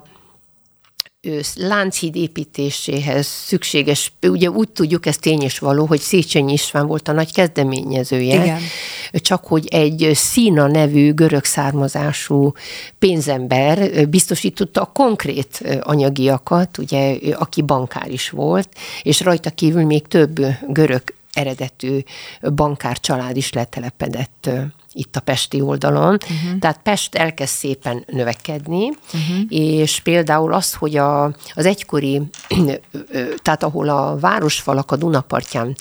Lánchíd 1.55 2.15
építéséhez 2.15 3.25
szükséges, 3.27 4.11
ugye 4.21 4.49
úgy 4.49 4.69
tudjuk, 4.69 5.05
ez 5.05 5.17
tény 5.17 5.41
és 5.41 5.59
való, 5.59 5.85
hogy 5.85 5.99
Széchenyi 5.99 6.53
István 6.53 6.87
volt 6.87 7.07
a 7.07 7.11
nagy 7.11 7.33
kezdeményezője, 7.33 8.43
Igen. 8.43 8.59
csak 9.13 9.45
hogy 9.45 9.67
egy 9.67 10.11
Szína 10.13 10.67
nevű 10.67 11.13
görög 11.13 11.43
származású 11.43 12.53
pénzember 12.99 14.07
biztosította 14.09 14.81
a 14.81 14.91
konkrét 14.93 15.79
anyagiakat, 15.81 16.77
ugye, 16.77 17.17
aki 17.33 17.61
bankár 17.61 18.11
is 18.11 18.29
volt, 18.29 18.69
és 19.03 19.21
rajta 19.21 19.49
kívül 19.49 19.85
még 19.85 20.07
több 20.07 20.45
görög 20.67 21.03
eredetű 21.33 21.99
bankár 22.55 22.99
család 22.99 23.37
is 23.37 23.53
letelepedett 23.53 24.49
itt 24.93 25.15
a 25.15 25.19
pesti 25.19 25.61
oldalon. 25.61 26.13
Uh-huh. 26.13 26.59
Tehát 26.59 26.79
Pest 26.83 27.15
elkezd 27.15 27.53
szépen 27.53 28.03
növekedni, 28.07 28.87
uh-huh. 28.87 29.45
és 29.49 29.99
például 29.99 30.53
az, 30.53 30.73
hogy 30.73 30.97
a, 30.97 31.23
az 31.53 31.65
egykori, 31.65 32.21
tehát 33.43 33.63
ahol 33.63 33.89
a 33.89 34.17
városfalak 34.19 34.91
a 34.91 34.95
Dunapartján 34.95 35.75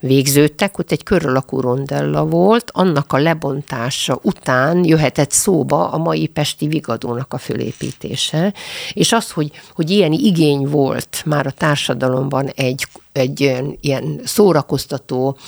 végződtek, 0.00 0.78
ott 0.78 0.90
egy 0.90 1.02
körülakú 1.02 1.60
rondella 1.60 2.24
volt, 2.24 2.70
annak 2.74 3.12
a 3.12 3.18
lebontása 3.18 4.18
után 4.22 4.84
jöhetett 4.84 5.30
szóba 5.30 5.88
a 5.90 5.98
mai 5.98 6.26
pesti 6.26 6.66
vigadónak 6.66 7.32
a 7.32 7.38
fölépítése, 7.38 8.54
és 8.92 9.12
az, 9.12 9.30
hogy, 9.30 9.50
hogy 9.74 9.90
ilyen 9.90 10.12
igény 10.12 10.68
volt 10.68 11.22
már 11.26 11.46
a 11.46 11.50
társadalomban 11.50 12.46
egy 12.46 12.86
egy 13.20 13.40
ilyen, 13.80 14.20
szórakoztató 14.24 15.38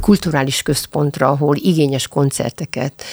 kulturális 0.00 0.62
központra, 0.62 1.28
ahol 1.28 1.56
igényes 1.56 2.08
koncerteket, 2.08 3.04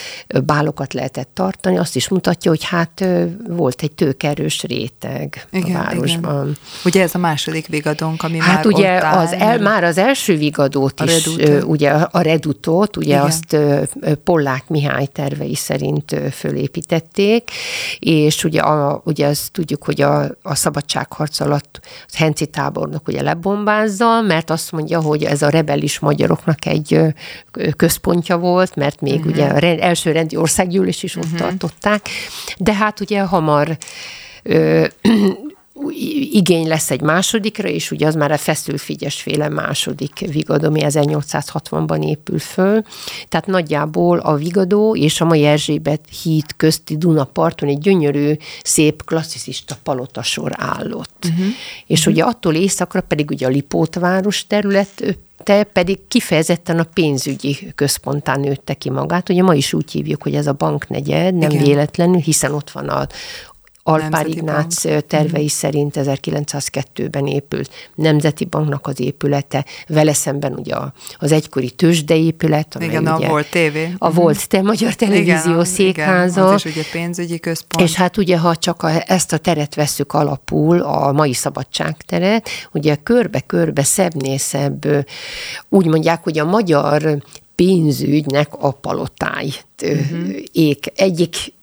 bálokat 0.46 0.94
lehetett 0.94 1.30
tartani, 1.34 1.78
azt 1.78 1.96
is 1.96 2.10
mutatja, 2.10 2.52
hogy 2.52 2.64
hát 2.64 3.06
volt 3.48 3.82
egy 3.82 3.92
tőkerős 3.92 4.64
réteg 4.64 5.48
igen, 5.52 5.76
a 5.76 5.84
városban. 5.84 6.44
Igen. 6.44 6.58
Ugye 6.86 7.02
ez 7.02 7.16
a 7.16 7.18
második 7.18 7.68
vigadónk, 7.68 8.24
ami 8.24 8.38
hát 8.38 8.56
már 8.56 8.66
ugye 8.66 8.96
ott 8.96 9.04
áll, 9.04 9.26
az 9.26 9.34
el, 9.34 9.60
már 9.60 9.84
az 9.84 9.98
első 9.98 10.38
vigadót 10.38 11.00
a 11.00 11.04
is, 11.04 11.26
redutó. 11.26 11.68
ugye 11.68 11.90
a 11.92 12.22
redutót, 12.22 12.98
ugye 12.98 13.14
igen. 13.14 13.26
azt 13.26 13.58
Pollák 14.24 14.68
Mihály 14.68 15.06
tervei 15.06 15.56
szerint 15.56 16.16
fölépítették, 16.32 17.52
és 18.00 18.44
ugye, 18.44 18.62
a, 18.62 19.02
ugye 19.06 19.28
azt 19.28 19.52
tudjuk, 19.52 19.84
hogy 19.84 20.02
a, 20.02 20.24
a 20.42 20.56
szabadságharc 20.56 21.40
alatt 21.40 21.80
az 22.08 22.16
Henci 22.16 22.46
tábornok 22.46 23.08
ugye 23.08 23.22
lebombált, 23.22 23.90
magyarázza, 23.98 24.28
mert 24.28 24.50
azt 24.50 24.72
mondja, 24.72 25.02
hogy 25.02 25.24
ez 25.24 25.42
a 25.42 25.50
rebelis 25.50 26.00
magyaroknak 26.00 26.66
egy 26.66 27.00
központja 27.76 28.38
volt, 28.38 28.76
mert 28.76 29.02
még 29.02 29.16
uh-huh. 29.16 29.32
ugye 29.32 29.46
a 29.46 29.82
első 29.82 30.12
rendi 30.12 30.36
országgyűlés 30.36 31.04
is 31.04 31.16
ott 31.16 31.24
uh-huh. 31.24 31.40
tartották, 31.40 32.10
de 32.58 32.74
hát 32.74 33.00
ugye 33.00 33.22
hamar 33.22 33.78
ö, 34.44 34.86
igény 36.32 36.68
lesz 36.68 36.92
egy 36.92 37.02
másodikra, 37.02 37.68
és 37.68 37.92
ugye 37.92 38.08
az 38.08 38.16
már 38.16 38.32
a 38.32 38.38
feszülfigyes 38.38 39.22
féle 39.22 39.50
második 39.50 40.20
vigadó, 40.32 40.68
ami 40.68 40.80
1860-ban 40.84 42.06
épül 42.06 42.40
föl. 42.40 42.84
Tehát 43.28 43.48
nagyjából 43.48 44.18
a 44.18 44.36
vigadó 44.36 44.96
és 44.96 45.22
a 45.22 45.26
mai 45.26 45.46
Erzsébet 45.46 46.02
híd 46.24 46.56
közti 46.58 46.98
Dunaparton 46.98 47.70
egy 47.70 47.80
gyönyörű, 47.80 48.34
szép, 48.64 49.06
klasszicista 49.06 49.76
palotasor 49.84 50.52
állott. 50.56 51.26
Uh-huh. 51.30 51.46
És 51.88 52.00
uh-huh. 52.00 52.14
ugye 52.14 52.24
attól 52.24 52.54
északra 52.54 53.02
pedig 53.02 53.30
ugye 53.30 53.46
a 53.46 53.50
Lipótváros 53.50 54.48
terület 54.48 55.18
te 55.44 55.64
pedig 55.64 56.00
kifejezetten 56.08 56.80
a 56.80 56.88
pénzügyi 56.94 57.72
központán 57.76 58.40
nőtte 58.40 58.74
ki 58.74 58.90
magát. 58.90 59.30
Ugye 59.30 59.44
ma 59.44 59.54
is 59.54 59.74
úgy 59.74 59.92
hívjuk, 59.92 60.24
hogy 60.24 60.36
ez 60.36 60.48
a 60.48 60.54
banknegyed, 60.54 61.36
nem 61.36 61.50
Igen. 61.50 61.64
véletlenül, 61.64 62.20
hiszen 62.20 62.54
ott 62.54 62.70
van 62.70 62.90
a, 62.90 63.08
Alpár 63.84 64.28
Ignác 64.28 64.84
Bank. 64.84 65.06
tervei 65.06 65.44
uh-huh. 65.44 65.58
szerint 65.58 65.96
1902-ben 65.98 67.28
épült 67.28 67.70
Nemzeti 67.96 68.46
Banknak 68.46 68.88
az 68.88 69.00
épülete, 69.00 69.66
vele 69.88 70.14
szemben 70.14 70.54
ugye 70.54 70.76
az 71.18 71.32
egykori 71.32 71.70
tőzsdeépület. 71.70 72.78
Igen, 72.80 73.02
ugye, 73.02 73.26
a 73.26 73.30
volt 73.30 73.50
tévé. 73.50 73.94
A 73.98 74.12
volt 74.12 74.48
te 74.48 74.62
Magyar 74.62 74.94
Televízió 74.94 75.52
igen, 75.52 75.66
székháza. 75.66 76.42
Igen, 76.42 76.54
az 76.54 76.66
is 76.66 76.72
ugye 76.72 76.84
pénzügyi 76.92 77.40
központ. 77.40 77.90
És 77.90 77.96
hát 77.96 78.18
ugye, 78.18 78.38
ha 78.38 78.56
csak 78.56 78.84
a, 78.84 79.12
ezt 79.12 79.34
a 79.34 79.38
teret 79.38 79.76
veszük 79.76 80.14
alapul, 80.14 80.80
a 80.80 81.12
mai 81.12 81.34
szabadságteret, 81.34 82.50
ugye 82.72 82.96
körbe-körbe 82.96 83.84
szebbnél 83.84 84.38
szebb, 84.38 85.06
úgy 85.70 85.86
mondják, 85.86 86.24
hogy 86.24 86.40
a 86.40 86.46
magyar 86.46 87.24
pénzügynek 87.56 88.48
a 88.60 88.72
palotáj 88.72 89.48
uh-huh. 89.82 90.36
ék. 90.52 90.92
Egyik 90.96 91.54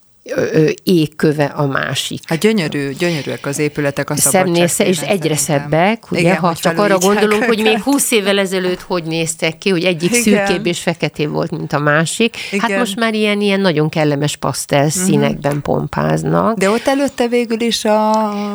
égköve 0.82 1.44
a 1.44 1.66
másik. 1.66 2.20
Hát 2.26 2.38
gyönyörű, 2.38 2.90
gyönyörűek 2.92 3.47
az 3.47 3.58
épületek 3.58 4.11
a 4.11 4.16
Szemnésze, 4.16 4.87
és 4.87 5.00
egyre 5.00 5.37
szebbek, 5.37 6.11
ugye, 6.11 6.20
Igen, 6.20 6.37
ha 6.37 6.54
csak 6.54 6.78
arra 6.78 6.99
gondolunk, 6.99 7.44
hogy 7.44 7.62
még 7.62 7.82
húsz 7.82 8.11
évvel 8.11 8.38
ezelőtt 8.38 8.80
hogy 8.80 9.04
néztek 9.04 9.58
ki, 9.58 9.70
hogy 9.70 9.85
egyik 9.85 10.11
Igen. 10.11 10.23
szürkébb 10.23 10.66
és 10.66 10.78
feketé 10.78 11.26
volt, 11.26 11.50
mint 11.50 11.73
a 11.73 11.78
másik. 11.78 12.37
Hát 12.37 12.52
Igen. 12.52 12.70
Hát 12.70 12.78
most 12.78 12.97
már 12.97 13.14
ilyen, 13.14 13.40
ilyen 13.40 13.61
nagyon 13.61 13.88
kellemes 13.88 14.37
pasztel 14.37 14.85
mhm. 14.85 14.88
színekben 14.88 15.56
uh-huh. 15.56 15.76
pompáznak. 15.76 16.58
De 16.58 16.70
ott 16.70 16.87
előtte 16.87 17.28
végül 17.28 17.61
is 17.61 17.85
a... 17.85 18.11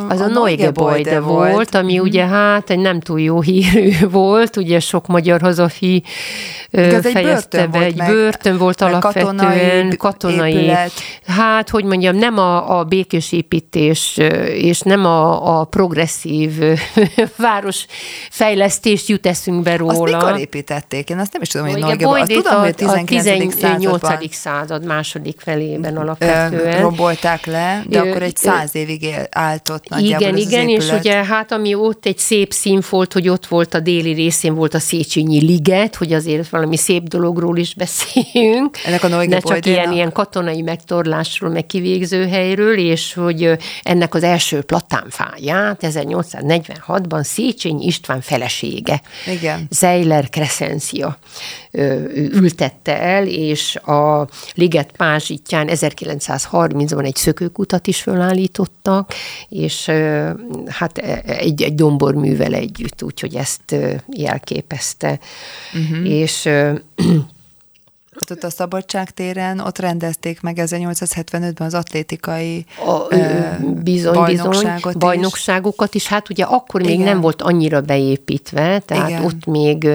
Az 0.10 0.20
a, 0.20 0.24
a 0.24 0.28
Neugebäude 0.28 1.20
volt, 1.20 1.52
volt, 1.52 1.76
ami 1.76 1.92
uh-huh. 1.92 2.08
ugye 2.08 2.26
hát 2.26 2.70
egy 2.70 2.80
nem 2.80 3.00
túl 3.00 3.22
jó 3.22 3.42
hírű 3.42 3.92
volt, 4.12 4.58
ugye 4.58 4.80
sok 4.80 5.08
magyar 5.08 5.42
hazafi 5.42 6.04
fejezte 7.02 7.68
be, 7.68 7.80
egy 7.80 7.96
börtön 7.96 8.58
volt 8.58 8.82
alapvetően, 8.82 9.36
katonai, 9.36 9.98
katonai 9.98 10.72
hát 11.26 11.63
hát, 11.64 11.72
hogy 11.72 11.84
mondjam, 11.84 12.16
nem 12.16 12.38
a, 12.38 12.80
a 12.80 12.84
békés 12.84 13.32
építés 13.32 14.18
és 14.48 14.82
nem 14.82 15.06
a, 15.06 15.60
a 15.60 15.64
progresszív 15.64 16.52
városfejlesztés 17.38 19.08
jut 19.08 19.28
eszünkbe 19.28 19.78
róla. 19.78 19.92
Azt 19.92 20.02
mikor 20.02 20.40
építették? 20.40 21.10
Én 21.10 21.20
azt 21.20 21.34
nem 21.34 21.42
is 21.42 21.48
tudom, 21.48 21.68
hogy 21.68 21.80
Norgeban. 21.80 22.22
Azt 22.22 22.32
tudom, 22.32 22.60
hogy 22.60 22.70
a 22.70 22.74
19. 22.74 23.56
18. 23.56 24.36
század 24.36 24.86
második 24.86 25.40
felében 25.40 25.98
alapvetően. 25.98 26.82
Rombolták 26.82 27.46
le, 27.46 27.84
de 27.88 28.00
akkor 28.00 28.22
egy 28.22 28.38
száz 28.38 28.76
évig 28.76 29.06
állt 29.30 29.70
ott 29.70 29.90
nagyjából 29.90 30.28
Igen, 30.28 30.38
igen, 30.38 30.70
és 30.70 30.92
ugye 30.92 31.26
hát 31.26 31.52
ami 31.52 31.74
ott 31.76 32.06
egy 32.06 32.18
szép 32.18 32.54
színfolt, 32.54 33.14
hogy 33.14 33.30
ott 33.30 33.46
volt 33.46 33.74
a 33.74 33.80
déli 33.80 34.14
részén 34.14 34.56
volt 34.56 34.74
a 34.74 34.80
Széchenyi 34.80 35.40
liget, 35.40 35.96
hogy 35.96 36.14
azért 36.14 36.50
valami 36.50 36.78
szép 36.78 37.04
dologról 37.04 37.58
is 37.58 37.74
beszéljünk. 37.74 38.78
Ennek 38.86 39.04
a 39.04 39.08
Ne 39.08 39.40
csak 39.40 39.66
ilyen, 39.66 39.92
ilyen 39.92 40.12
katonai 40.12 40.62
megtorlásról, 40.62 41.50
meg 41.54 41.66
kivégző 41.66 42.28
helyről, 42.28 42.78
és 42.78 43.14
hogy 43.14 43.58
ennek 43.84 44.16
az 44.16 44.24
első 44.24 44.62
platánfáját 44.62 45.80
1846-ban 45.82 47.24
Széchenyi 47.24 47.86
István 47.86 48.22
felesége, 48.22 49.02
Igen. 49.28 49.68
Zeiler 49.70 50.30
Crescencia 50.30 51.18
ültette 52.14 53.02
el, 53.02 53.28
és 53.28 53.76
a 53.76 54.28
Liget 54.54 54.92
Pázsitján 54.98 55.68
1930-ban 55.72 57.06
egy 57.06 57.16
szökőkutat 57.16 57.88
is 57.88 58.02
fölállítottak, 58.02 59.14
és 59.50 59.86
hát 60.68 60.98
e, 60.98 61.22
egy, 61.26 61.62
egy 61.62 61.76
domborművel 61.76 62.54
együtt, 62.54 63.04
úgyhogy 63.04 63.36
ezt 63.36 63.76
jelképezte. 64.10 65.20
Uh-huh. 65.74 66.10
És 66.10 66.50
ott 68.32 68.44
a 68.44 68.50
Szabadságtéren, 68.50 69.60
ott 69.60 69.78
rendezték 69.78 70.42
meg 70.42 70.58
1875-ben 70.62 71.68
az 71.68 71.74
atlétikai 71.74 72.66
a, 72.86 73.16
ö, 73.16 73.18
bizony, 73.84 74.14
bajnokságot, 74.14 74.76
bizony, 74.76 74.92
is. 74.92 74.98
bajnokságokat 74.98 75.96
is. 75.96 76.08
Hát 76.08 76.30
ugye 76.30 76.44
akkor 76.44 76.82
még 76.82 76.94
Igen. 76.94 77.06
nem 77.06 77.22
volt 77.22 77.42
annyira 77.42 77.82
beépítve, 77.82 78.80
tehát 78.80 79.10
Igen. 79.10 79.24
ott 79.24 79.46
még 79.46 79.88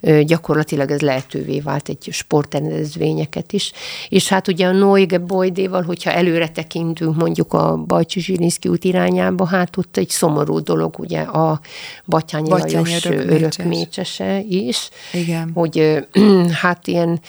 ö, 0.00 0.22
gyakorlatilag 0.22 0.90
ez 0.90 1.00
lehetővé 1.00 1.60
vált 1.60 1.88
egy 1.88 2.08
sportrendezvényeket 2.10 3.52
is. 3.52 3.72
És 4.08 4.28
hát 4.28 4.48
ugye 4.48 4.66
a 4.66 4.72
Noige 4.72 5.18
Bojdéval, 5.18 5.82
hogyha 5.82 6.10
előre 6.10 6.48
tekintünk 6.48 7.16
mondjuk 7.16 7.52
a 7.52 7.76
Bajcsi 7.76 8.20
Zsirinszki 8.20 8.68
út 8.68 8.84
irányába, 8.84 9.46
hát 9.46 9.76
ott 9.76 9.96
egy 9.96 10.08
szomorú 10.08 10.62
dolog 10.62 10.98
ugye 10.98 11.20
a 11.20 11.60
Batyányi, 12.06 12.48
Batyányi 12.48 12.88
Lajos 12.88 13.04
örökmécsese 13.04 14.40
is. 14.48 14.88
Igen. 15.12 15.50
Hogy 15.54 16.06
hát 16.62 16.86
ilyen 16.86 17.20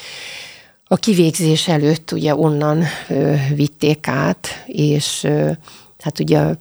a 0.88 0.96
kivégzés 0.96 1.68
előtt 1.68 2.12
ugye 2.12 2.34
onnan 2.34 2.84
ö, 3.08 3.34
vitték 3.54 4.08
át, 4.08 4.48
és 4.66 5.24
ö, 5.24 5.50
hát 5.98 6.20
ugye 6.20 6.54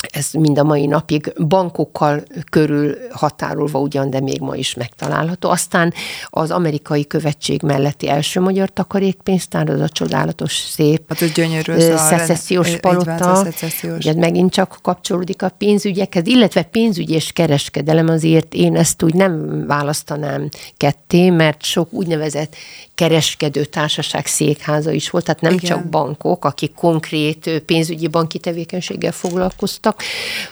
ez 0.00 0.30
mind 0.32 0.58
a 0.58 0.64
mai 0.64 0.86
napig 0.86 1.32
bankokkal 1.48 2.22
körül 2.50 2.96
határolva 3.10 3.78
ugyan, 3.78 4.10
de 4.10 4.20
még 4.20 4.40
ma 4.40 4.56
is 4.56 4.74
megtalálható. 4.74 5.50
Aztán 5.50 5.92
az 6.24 6.50
amerikai 6.50 7.06
követség 7.06 7.62
melletti 7.62 8.08
első 8.08 8.40
magyar 8.40 8.72
takarékpénztár, 8.72 9.70
az 9.70 9.80
a 9.80 9.88
csodálatos, 9.88 10.56
szép 10.56 11.02
hát 11.08 11.22
ez 11.22 11.32
gyönyörű, 11.32 11.78
szecessziós 11.96 12.76
palota. 12.76 13.46
Ugye 13.82 14.14
megint 14.14 14.52
csak 14.52 14.78
kapcsolódik 14.82 15.42
a 15.42 15.48
pénzügyekhez, 15.48 16.26
illetve 16.26 16.62
pénzügy 16.62 17.10
és 17.10 17.32
kereskedelem 17.32 18.08
azért 18.08 18.54
én 18.54 18.76
ezt 18.76 19.02
úgy 19.02 19.14
nem 19.14 19.64
választanám 19.66 20.48
ketté, 20.76 21.30
mert 21.30 21.62
sok 21.62 21.92
úgynevezett 21.92 22.56
kereskedő 23.00 23.64
társaság 23.64 24.26
székháza 24.26 24.90
is 24.90 25.10
volt, 25.10 25.24
tehát 25.24 25.40
nem 25.40 25.52
Igen. 25.52 25.64
csak 25.64 25.88
bankok, 25.88 26.44
akik 26.44 26.74
konkrét 26.74 27.62
pénzügyi 27.66 28.08
banki 28.08 28.38
tevékenységgel 28.38 29.12
foglalkoztak, 29.12 30.02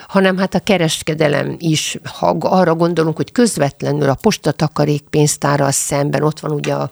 hanem 0.07 0.37
hát 0.39 0.55
a 0.55 0.59
kereskedelem 0.59 1.57
is, 1.59 1.99
ha 2.05 2.37
arra 2.41 2.75
gondolunk, 2.75 3.17
hogy 3.17 3.33
közvetlenül 3.33 4.09
a 4.09 4.15
postatakarékpénztárral 4.15 5.71
szemben 5.71 6.23
ott 6.23 6.41
van 6.41 6.51
ugye 6.51 6.73
a 6.75 6.91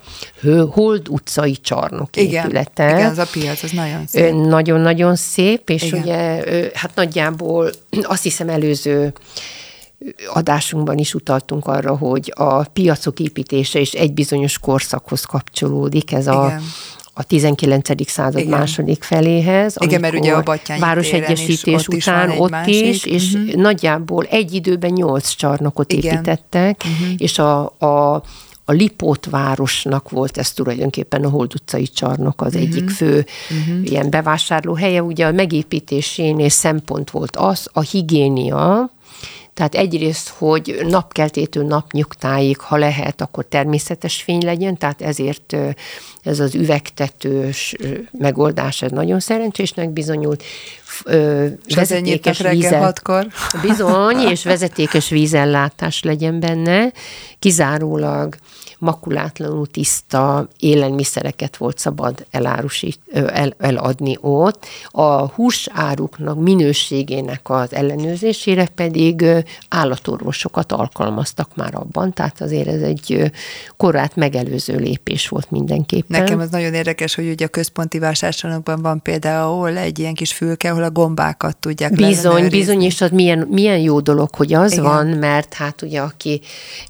Hold 0.71 1.09
utcai 1.09 1.57
csarnok 1.57 2.17
igen, 2.17 2.45
épülete. 2.45 2.89
Igen, 2.89 3.11
az 3.11 3.19
a 3.19 3.27
piac, 3.33 3.63
az 3.63 3.71
nagyon 3.71 4.07
szép. 4.07 4.35
Nagyon-nagyon 4.35 5.17
szép, 5.17 5.71
és 5.71 5.83
igen. 5.83 6.01
ugye 6.01 6.43
hát 6.75 6.95
nagyjából 6.95 7.71
azt 8.03 8.23
hiszem 8.23 8.49
előző 8.49 9.13
adásunkban 10.35 10.99
is 10.99 11.15
utaltunk 11.15 11.67
arra, 11.67 11.97
hogy 11.97 12.33
a 12.35 12.63
piacok 12.63 13.21
építése 13.21 13.79
is 13.79 13.93
egy 13.93 14.13
bizonyos 14.13 14.59
korszakhoz 14.59 15.25
kapcsolódik, 15.25 16.13
ez 16.13 16.27
a, 16.27 16.45
Igen. 16.47 16.63
a 17.15 17.23
19. 17.23 18.11
század 18.11 18.41
Igen. 18.41 18.59
második 18.59 19.03
feléhez. 19.03 19.77
Igen, 19.79 20.01
mert 20.01 20.15
ugye 20.15 20.33
a 20.33 20.43
Battyányi 20.43 20.81
városegyesítés 20.81 21.89
után 21.89 22.31
is 22.31 22.39
ott 22.39 22.51
másik. 22.51 22.87
is, 22.87 23.05
és 23.05 23.33
uh-huh. 23.33 23.55
nagyjából 23.55 24.25
egy 24.25 24.55
időben 24.55 24.93
nyolc 24.93 25.29
csarnokot 25.29 25.93
Igen. 25.93 26.13
építettek, 26.15 26.85
uh-huh. 26.85 27.15
és 27.17 27.39
a, 27.39 27.65
a 27.65 28.23
a 28.69 28.73
Lipót 28.73 29.27
városnak 29.31 30.11
volt 30.11 30.39
ez 30.39 30.53
tulajdonképpen 30.53 31.25
a 31.25 31.29
Hold 31.29 31.55
utcai 31.55 31.87
csarnok 31.87 32.41
az 32.43 32.55
uh-huh. 32.55 32.63
egyik 32.63 32.91
fő 32.91 33.27
uh-huh. 33.51 33.91
ilyen 33.91 34.11
bevásárló 34.11 34.75
helye. 34.75 35.03
Ugye 35.03 35.27
a 35.27 35.33
megépítésénél 35.33 36.49
szempont 36.49 37.11
volt 37.11 37.37
az, 37.37 37.69
a 37.73 37.81
higiénia, 37.81 38.91
tehát 39.57 39.75
egyrészt, 39.75 40.29
hogy 40.29 40.81
napkeltétől 40.89 41.65
napnyugtáig, 41.65 42.59
ha 42.59 42.77
lehet, 42.77 43.21
akkor 43.21 43.45
természetes 43.45 44.23
fény 44.23 44.45
legyen, 44.45 44.79
tehát 44.79 45.03
ezért 45.03 45.57
ez 46.23 46.41
az 46.41 46.55
üvegtetős 46.55 47.75
megoldás 48.11 48.83
ez 48.83 48.91
nagyon 48.91 49.21
szerencsésnek 49.21 49.91
bizonyult. 49.91 50.43
És 51.67 51.75
vezetékes 51.75 52.41
reggel 52.41 52.81
hatkor. 52.81 53.27
Bizony, 53.63 54.19
és 54.19 54.45
vezetékes 54.45 55.09
vízellátás 55.09 56.03
legyen 56.03 56.41
benne, 56.41 56.93
kizárólag 57.39 58.37
makulátlanul 58.79 59.67
tiszta 59.67 60.49
élelmiszereket 60.59 61.57
volt 61.57 61.79
szabad 61.79 62.27
elárusít, 62.31 62.99
el, 63.13 63.55
eladni 63.59 64.19
ott. 64.21 64.67
A 64.87 65.27
húsáruknak 65.27 66.39
minőségének 66.39 67.41
az 67.51 67.75
ellenőrzésére 67.75 68.67
pedig 68.75 69.25
állatorvosokat 69.69 70.73
alkalmaztak 70.73 71.57
már 71.57 71.75
abban, 71.75 72.13
tehát 72.13 72.41
azért 72.41 72.69
ez 72.69 72.81
egy 72.81 73.33
korát 73.77 74.17
megelőző 74.17 74.77
lépés 74.77 75.29
volt 75.29 75.51
mindenképpen. 75.51 76.21
Nekem 76.21 76.39
az 76.39 76.51
nagyon 76.51 76.75
érdekes, 76.75 77.15
hogy 77.15 77.29
ugye 77.29 77.45
a 77.45 77.49
központi 77.49 77.99
vásárcsarnokban 77.99 78.83
van 78.83 79.03
például 79.03 79.77
egy 79.77 79.99
ilyen 79.99 80.15
kis 80.15 80.33
fülke, 80.33 80.71
ahol 80.71 80.83
a 80.83 80.91
gombákat 80.91 81.57
tudják 81.57 81.93
Bizony, 81.93 82.49
bizony, 82.49 82.83
és 82.83 83.01
az 83.01 83.11
milyen, 83.11 83.47
milyen 83.51 83.79
jó 83.79 84.01
dolog, 84.01 84.35
hogy 84.35 84.53
az 84.53 84.73
Igen. 84.73 84.85
van, 84.85 85.07
mert 85.07 85.55
hát 85.55 85.83
ugye 85.83 86.01
aki 86.01 86.41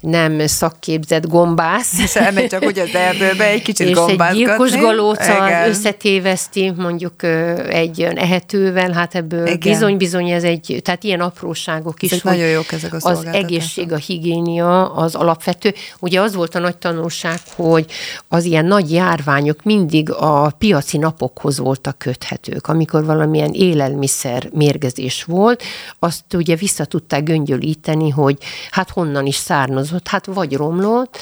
nem 0.01 0.47
szakképzett 0.47 1.27
gombá, 1.27 1.76
gombász. 1.77 1.99
És 1.99 2.15
elmegy 2.15 2.47
csak 2.47 2.63
úgy 2.65 2.79
az 2.79 2.95
erdőbe 2.95 3.45
egy 3.45 3.61
kicsit 3.61 3.87
És 3.87 3.97
egy 4.07 4.21
gyilkos 4.33 4.71
galóca 4.71 5.67
összetéveszti 5.67 6.73
mondjuk 6.77 7.23
egy 7.69 8.01
ehetővel, 8.01 8.91
hát 8.91 9.15
ebből 9.15 9.57
bizony-bizony 9.57 10.29
ez 10.29 10.43
egy, 10.43 10.79
tehát 10.83 11.03
ilyen 11.03 11.19
apróságok 11.19 12.01
is. 12.01 12.11
Ezek 12.11 12.23
nagyon 12.23 12.47
jók 12.47 12.71
ezek 12.71 12.93
a 12.93 12.97
Az 13.01 13.25
egészség, 13.25 13.91
a 13.91 13.95
higiénia 13.95 14.93
az 14.93 15.15
alapvető. 15.15 15.73
Ugye 15.99 16.21
az 16.21 16.35
volt 16.35 16.55
a 16.55 16.59
nagy 16.59 16.77
tanulság, 16.77 17.39
hogy 17.55 17.85
az 18.27 18.43
ilyen 18.43 18.65
nagy 18.65 18.91
járványok 18.91 19.63
mindig 19.63 20.11
a 20.11 20.53
piaci 20.57 20.97
napokhoz 20.97 21.57
voltak 21.57 21.97
köthetők. 21.97 22.67
Amikor 22.67 23.05
valamilyen 23.05 23.51
élelmiszer 23.53 24.49
mérgezés 24.53 25.23
volt, 25.23 25.63
azt 25.99 26.33
ugye 26.33 26.55
vissza 26.55 26.85
tudták 26.85 27.23
göngyölíteni, 27.23 28.09
hogy 28.09 28.37
hát 28.71 28.89
honnan 28.89 29.25
is 29.25 29.35
származott, 29.35 30.07
hát 30.07 30.25
vagy 30.25 30.55
romlott, 30.55 31.17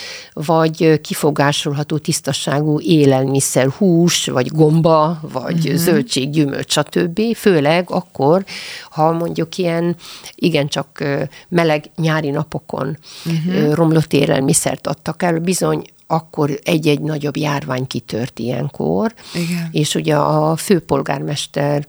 vagy 0.45 1.01
kifogásolható 1.01 1.97
tisztaságú 1.97 2.79
élelmiszer, 2.79 3.67
hús, 3.69 4.27
vagy 4.27 4.47
gomba, 4.47 5.19
vagy 5.21 5.57
uh-huh. 5.57 5.75
zöldség, 5.75 6.29
gyümölcs, 6.29 6.71
stb. 6.71 7.35
Főleg 7.35 7.89
akkor, 7.89 8.45
ha 8.89 9.11
mondjuk 9.11 9.57
ilyen 9.57 9.95
igencsak 10.35 11.03
meleg 11.49 11.85
nyári 11.95 12.29
napokon 12.29 12.97
uh-huh. 13.25 13.73
romlott 13.73 14.13
élelmiszert 14.13 14.87
adtak 14.87 15.23
el, 15.23 15.39
bizony 15.39 15.85
akkor 16.07 16.59
egy-egy 16.63 17.01
nagyobb 17.01 17.37
járvány 17.37 17.87
kitört 17.87 18.39
ilyenkor, 18.39 19.13
Igen. 19.33 19.69
és 19.71 19.95
ugye 19.95 20.15
a 20.15 20.55
főpolgármester 20.55 21.87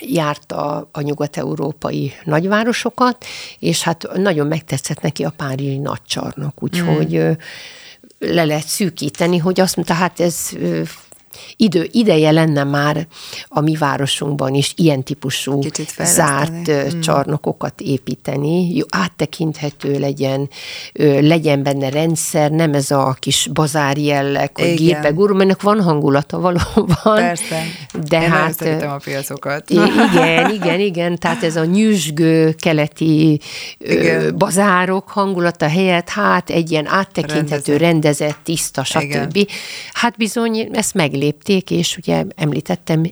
járta 0.00 0.88
a 0.92 1.00
nyugat-európai 1.00 2.12
nagyvárosokat, 2.24 3.24
és 3.58 3.82
hát 3.82 4.08
nagyon 4.14 4.46
megtetszett 4.46 5.00
neki 5.00 5.24
a 5.24 5.32
párizsi 5.36 5.78
nagycsarnok, 5.78 6.62
úgyhogy 6.62 7.18
mm. 7.18 7.32
le 8.18 8.44
lehet 8.44 8.66
szűkíteni, 8.66 9.38
hogy 9.38 9.60
azt 9.60 9.76
mondta, 9.76 9.94
hát 9.94 10.20
ez 10.20 10.50
idő, 11.56 11.88
ideje 11.92 12.30
lenne 12.30 12.64
már 12.64 13.06
a 13.48 13.60
mi 13.60 13.76
városunkban 13.76 14.54
is 14.54 14.72
ilyen 14.76 15.02
típusú 15.02 15.60
zárt 16.02 16.70
mm. 16.70 17.00
csarnokokat 17.00 17.80
építeni, 17.80 18.74
jó, 18.74 18.84
áttekinthető 18.88 19.98
legyen, 19.98 20.50
legyen 21.20 21.62
benne 21.62 21.90
rendszer, 21.90 22.50
nem 22.50 22.74
ez 22.74 22.90
a 22.90 23.16
kis 23.18 23.48
bazár 23.52 23.98
jelleg, 23.98 24.56
hogy 24.58 24.74
gépek, 24.74 25.18
úr, 25.18 25.40
ennek 25.40 25.62
van 25.62 25.82
hangulata 25.82 26.40
valóban. 26.40 27.14
Persze. 27.14 27.62
De 28.08 28.22
Én 28.22 28.30
hát, 28.30 28.60
a 28.82 29.00
piacokat. 29.04 29.70
Igen, 29.70 30.50
igen, 30.50 30.80
igen, 30.80 31.18
tehát 31.18 31.42
ez 31.42 31.56
a 31.56 31.64
nyüzsgő 31.64 32.54
keleti 32.58 33.40
igen. 33.78 34.36
bazárok 34.38 35.08
hangulata 35.08 35.68
helyett, 35.68 36.08
hát 36.08 36.50
egy 36.50 36.70
ilyen 36.70 36.86
áttekinthető, 36.86 37.76
rendezett, 37.76 38.00
rendezett 38.02 38.38
tiszta, 38.44 38.84
stb. 38.84 39.36
Igen. 39.36 39.46
Hát 39.92 40.16
bizony, 40.16 40.68
ezt 40.72 40.94
meg 40.94 41.12
lépték, 41.22 41.70
és 41.70 41.96
ugye 41.96 42.24
említettem 42.36 43.02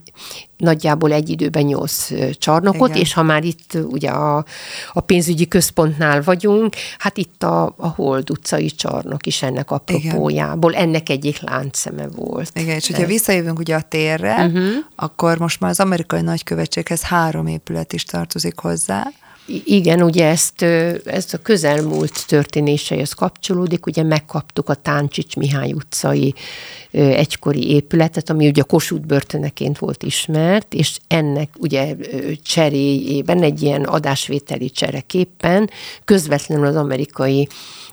nagyjából 0.57 1.13
egy 1.13 1.29
időben 1.29 1.63
nyolc 1.63 2.09
csarnokot, 2.39 2.89
Igen. 2.89 3.01
és 3.01 3.13
ha 3.13 3.23
már 3.23 3.45
itt 3.45 3.79
ugye 3.83 4.11
a, 4.11 4.45
a 4.93 5.01
pénzügyi 5.01 5.49
központnál 5.49 6.23
vagyunk, 6.23 6.75
hát 6.99 7.17
itt 7.17 7.43
a, 7.43 7.75
a 7.77 7.89
Hold 7.89 8.31
utcai 8.31 8.71
csarnok 8.71 9.27
is 9.27 9.43
ennek 9.43 9.71
apropójából, 9.71 10.71
Igen. 10.73 10.83
ennek 10.83 11.09
egyik 11.09 11.41
láncszeme 11.41 12.09
volt. 12.09 12.51
Igen, 12.55 12.77
és 12.77 12.87
hogyha 12.87 13.07
visszajövünk 13.07 13.59
ugye 13.59 13.75
a 13.75 13.83
térre, 13.83 14.45
uh-huh. 14.45 14.69
akkor 14.97 15.39
most 15.39 15.61
már 15.61 15.71
az 15.71 15.81
amerikai 15.81 16.21
nagykövetséghez 16.21 17.03
három 17.03 17.47
épület 17.47 17.93
is 17.93 18.05
tartozik 18.05 18.59
hozzá. 18.59 19.13
Igen, 19.65 20.03
ugye 20.03 20.27
ezt, 20.27 20.63
ezt 21.05 21.35
a 21.35 21.39
közelmúlt 21.39 22.27
történéseihez 22.27 23.13
kapcsolódik, 23.13 23.87
ugye 23.87 24.03
megkaptuk 24.03 24.69
a 24.69 24.75
Táncsics 24.75 25.37
Mihály 25.37 25.73
utcai 25.73 26.35
egykori 26.91 27.71
épületet, 27.71 28.31
ami 28.31 28.49
ugye 28.49 28.63
Kossuth 28.63 29.07
börtöneként 29.07 29.79
volt 29.79 30.03
ismert, 30.03 30.75
és 30.75 30.99
ennek 31.09 31.49
ugye 31.59 31.97
cseréjében 32.43 33.43
egy 33.43 33.63
ilyen 33.63 33.83
adásvételi 33.83 34.71
csereképpen 34.71 35.71
közvetlenül 36.05 36.67
az 36.67 36.77
amerikai 36.77 37.49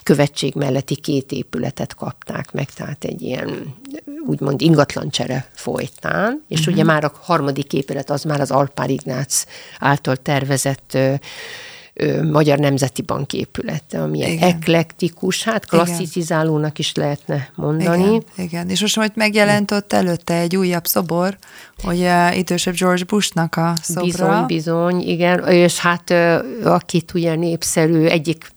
követség 0.07 0.53
melletti 0.55 0.95
két 0.95 1.31
épületet 1.31 1.95
kapták 1.95 2.51
meg, 2.51 2.69
tehát 2.69 3.03
egy 3.03 3.21
ilyen 3.21 3.73
úgymond 4.27 4.61
ingatlancsere 4.61 5.49
folytán, 5.53 6.43
és 6.47 6.59
uh-huh. 6.59 6.73
ugye 6.73 6.83
már 6.83 7.03
a 7.03 7.11
harmadik 7.21 7.73
épület 7.73 8.09
az 8.09 8.23
már 8.23 8.41
az 8.41 8.51
Alpár 8.51 8.89
Ignác 8.89 9.45
által 9.79 10.15
tervezett 10.15 10.97
Magyar 12.31 12.57
Nemzeti 12.57 13.01
Bank 13.01 13.33
épülete, 13.33 14.01
ami 14.01 14.17
igen. 14.17 14.49
eklektikus, 14.49 15.43
hát 15.43 15.65
klasszicizálónak 15.65 16.79
is 16.79 16.95
lehetne 16.95 17.49
mondani. 17.55 18.03
Igen, 18.03 18.23
igen. 18.35 18.69
és 18.69 18.81
most 18.81 18.95
majd 18.95 19.11
megjelent 19.15 19.71
ott 19.71 19.93
előtte 19.93 20.33
egy 20.33 20.55
újabb 20.55 20.85
szobor, 20.85 21.37
hogy 21.83 22.07
idősebb 22.37 22.75
George 22.75 23.03
Bushnak 23.03 23.55
a 23.55 23.73
szobra. 23.81 24.03
Bizony, 24.03 24.45
bizony, 24.45 25.01
igen, 25.01 25.47
és 25.47 25.79
hát 25.79 26.13
akit 26.63 27.13
ugye 27.13 27.35
népszerű, 27.35 28.05
egyik 28.05 28.51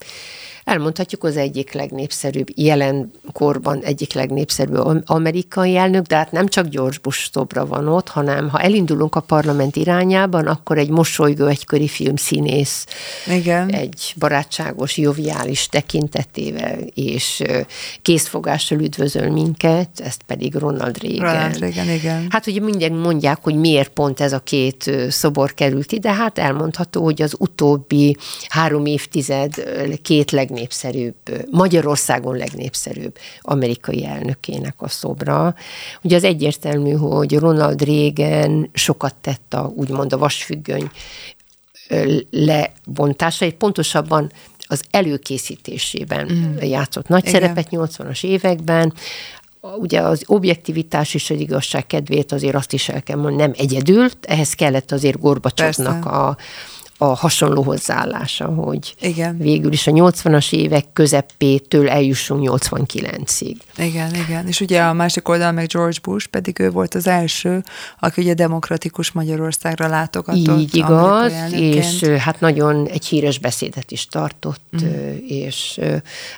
elmondhatjuk 0.71 1.25
az 1.25 1.37
egyik 1.37 1.73
legnépszerűbb, 1.73 2.47
jelenkorban 2.55 3.83
egyik 3.83 4.13
legnépszerűbb 4.13 5.03
amerikai 5.05 5.77
elnök, 5.77 6.07
de 6.07 6.17
hát 6.17 6.33
nem 6.33 6.49
csak 6.49 6.67
George 6.67 6.97
Bush 7.03 7.31
szobra 7.33 7.67
van 7.67 7.89
ott, 7.89 8.09
hanem 8.09 8.49
ha 8.49 8.59
elindulunk 8.59 9.15
a 9.15 9.21
parlament 9.21 9.77
irányában, 9.77 10.47
akkor 10.47 10.79
egy 10.79 10.89
mosolygó 10.89 11.47
egyköri 11.47 11.89
filmszínész, 11.89 12.87
Igen. 13.27 13.69
egy 13.69 14.15
barátságos, 14.19 14.97
joviális 14.97 15.67
tekintetével 15.67 16.79
és 16.95 17.43
készfogással 18.03 18.81
üdvözöl 18.81 19.31
minket, 19.31 19.89
ezt 20.05 20.23
pedig 20.27 20.55
Ronald 20.55 21.03
Reagan. 21.03 21.33
Ronald 21.33 21.59
Reagan, 21.59 21.91
igen. 21.91 22.27
Hát 22.31 22.47
ugye 22.47 22.61
minden 22.61 22.93
mondják, 22.93 23.39
hogy 23.43 23.55
miért 23.55 23.89
pont 23.89 24.21
ez 24.21 24.33
a 24.33 24.39
két 24.39 24.91
szobor 25.09 25.55
került 25.55 25.93
ide, 25.93 26.13
hát 26.13 26.39
elmondható, 26.39 27.05
hogy 27.05 27.23
az 27.23 27.35
utóbbi 27.39 28.17
három 28.49 28.87
évtized 28.87 29.55
két 30.03 30.31
legnépszerűbb 30.31 30.59
legnépszerűbb, 30.61 31.15
Magyarországon 31.51 32.37
legnépszerűbb 32.37 33.17
amerikai 33.41 34.05
elnökének 34.05 34.75
a 34.77 34.89
szobra. 34.89 35.55
Ugye 36.03 36.17
az 36.17 36.25
egyértelmű, 36.25 36.93
hogy 36.93 37.39
Ronald 37.39 37.83
Reagan 37.83 38.71
sokat 38.73 39.15
tett 39.15 39.55
a 39.55 39.73
úgymond 39.75 40.13
a 40.13 40.19
vasfüggöny 40.19 40.91
lebontása, 42.31 43.47
pontosabban 43.59 44.33
az 44.67 44.83
előkészítésében 44.91 46.33
mm. 46.33 46.57
játszott 46.57 47.09
nagy 47.09 47.27
Igen. 47.27 47.33
szerepet 47.33 47.69
80-as 47.71 48.25
években, 48.25 48.93
ugye 49.61 50.01
az 50.01 50.23
objektivitás 50.27 51.15
és 51.15 51.31
az 51.31 51.39
igazság 51.39 51.87
kedvéért 51.87 52.33
azért 52.33 52.55
azt 52.55 52.73
is 52.73 52.89
el 52.89 53.03
kell 53.03 53.17
mondani, 53.17 53.37
nem 53.37 53.53
egyedül, 53.57 54.09
ehhez 54.21 54.55
kellett 54.55 54.93
azért 54.93 55.21
Gorbacsovnak 55.21 56.05
a, 56.05 56.37
a 57.03 57.15
hasonló 57.15 57.63
hozzáállása, 57.63 58.47
hogy 58.47 58.95
igen. 59.01 59.39
végül 59.39 59.73
is 59.73 59.87
a 59.87 59.91
80-as 59.93 60.53
évek 60.53 60.85
közepétől 60.93 61.89
eljussunk 61.89 62.49
89-ig. 62.51 63.57
Igen, 63.77 64.15
igen. 64.15 64.47
És 64.47 64.61
ugye 64.61 64.83
a 64.83 64.93
másik 64.93 65.29
oldal 65.29 65.53
meg 65.53 65.67
George 65.67 65.99
Bush, 66.03 66.27
pedig 66.27 66.61
ő 66.61 66.71
volt 66.71 66.95
az 66.95 67.07
első, 67.07 67.63
aki 68.01 68.21
ugye 68.21 68.35
demokratikus 68.35 69.13
Magyarországra 69.13 69.89
látogatott. 69.89 70.61
Így 70.61 70.75
igaz, 70.75 71.33
és 71.53 72.03
hát 72.03 72.41
nagyon 72.41 72.87
egy 72.87 73.07
híres 73.07 73.39
beszédet 73.39 73.91
is 73.91 74.07
tartott, 74.07 74.85
mm. 74.85 75.17
és 75.27 75.81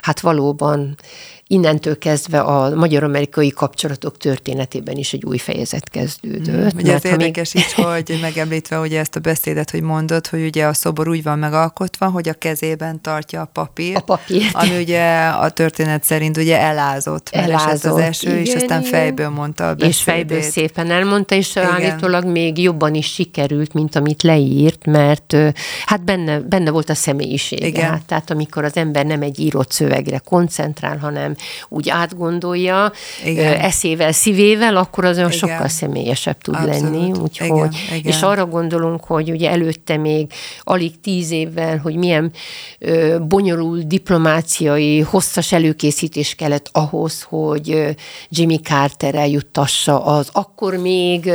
hát 0.01 0.19
valóban 0.19 0.95
innentől 1.53 1.97
kezdve 1.97 2.39
a 2.39 2.75
magyar-amerikai 2.75 3.49
kapcsolatok 3.49 4.17
történetében 4.17 4.97
is 4.97 5.13
egy 5.13 5.25
új 5.25 5.37
fejezet 5.37 5.89
kezdődött. 5.89 6.73
Mm, 6.73 6.79
ugye 6.79 6.93
ez 6.93 7.05
érdekes 7.05 7.53
még... 7.53 7.63
is, 7.63 7.73
hogy 7.73 8.17
megemlítve 8.21 8.79
ugye 8.79 8.99
ezt 8.99 9.15
a 9.15 9.19
beszédet, 9.19 9.69
hogy 9.69 9.81
mondod, 9.81 10.27
hogy 10.27 10.45
ugye 10.45 10.65
a 10.65 10.73
szobor 10.73 11.07
úgy 11.07 11.23
van 11.23 11.39
megalkotva, 11.39 12.09
hogy 12.09 12.29
a 12.29 12.33
kezében 12.33 13.01
tartja 13.01 13.41
a 13.41 13.49
papír. 13.53 13.95
A 13.95 13.99
papír. 13.99 14.49
Ami 14.51 14.81
ugye 14.81 15.27
a 15.27 15.49
történet 15.49 16.03
szerint 16.03 16.37
ugye 16.37 16.59
elázott. 16.59 17.29
Elázott. 17.31 17.91
az 17.91 17.99
eső, 17.99 18.29
igen, 18.29 18.41
és 18.41 18.53
aztán 18.53 18.79
igen. 18.79 18.91
fejből 18.91 19.29
mondta 19.29 19.67
a 19.67 19.73
beszédét. 19.73 19.89
És 19.89 20.01
fejből 20.01 20.41
szépen 20.41 20.91
elmondta, 20.91 21.35
és 21.35 21.55
igen. 21.55 21.69
állítólag 21.69 22.25
még 22.25 22.57
jobban 22.57 22.93
is 22.93 23.13
sikerült, 23.13 23.73
mint 23.73 23.95
amit 23.95 24.23
leírt, 24.23 24.85
mert 24.85 25.35
hát 25.85 26.03
benne, 26.03 26.39
benne 26.39 26.71
volt 26.71 26.89
a 26.89 26.95
személyisége. 26.95 27.67
Igen. 27.67 27.89
Hát, 27.89 28.05
tehát 28.05 28.29
amikor 28.29 28.63
az 28.63 28.75
ember 28.75 29.05
nem 29.05 29.21
egy 29.21 29.39
írott 29.39 29.71
szövegre 29.71 30.17
koncentrál, 30.17 30.97
hanem 30.97 31.35
úgy 31.69 31.89
átgondolja 31.89 32.91
igen. 33.25 33.59
eszével, 33.59 34.11
szívével, 34.11 34.75
akkor 34.75 35.05
az 35.05 35.17
olyan 35.17 35.31
igen. 35.31 35.39
sokkal 35.39 35.67
személyesebb 35.67 36.37
tud 36.37 36.55
Abszolút. 36.55 36.81
lenni. 36.81 37.11
Úgyhogy, 37.21 37.47
igen, 37.47 37.73
igen. 37.95 38.11
És 38.11 38.21
arra 38.21 38.45
gondolunk, 38.45 39.03
hogy 39.03 39.31
ugye 39.31 39.49
előtte 39.49 39.97
még 39.97 40.31
alig 40.61 40.99
tíz 40.99 41.31
évvel, 41.31 41.77
hogy 41.77 41.95
milyen 41.95 42.31
ö, 42.79 43.17
bonyolult 43.27 43.87
diplomáciai, 43.87 44.99
hosszas 44.99 45.51
előkészítés 45.51 46.35
kellett 46.35 46.69
ahhoz, 46.71 47.21
hogy 47.21 47.95
Jimmy 48.29 48.57
Carter 48.57 49.15
eljuttassa 49.15 50.05
az 50.05 50.29
akkor 50.31 50.77
még 50.77 51.31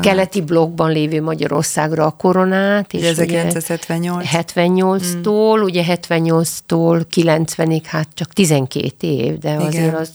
keleti 0.00 0.40
blokkban 0.40 0.90
lévő 0.90 1.22
Magyarországra 1.22 2.06
a 2.06 2.10
koronát. 2.10 2.92
És 2.92 3.02
1978. 3.02 4.28
78-tól, 4.32 5.58
mm. 5.58 5.62
ugye 5.62 5.84
78-tól 5.86 7.04
90-ig, 7.14 7.82
hát 7.84 8.08
csak 8.14 8.32
12 8.32 9.06
év 9.06 9.23
év, 9.24 9.38
de 9.38 9.50
Igen. 9.50 9.66
azért 9.66 9.94
az 9.94 10.10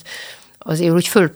azért 0.60 0.94
úgy 0.94 1.08
föl 1.08 1.32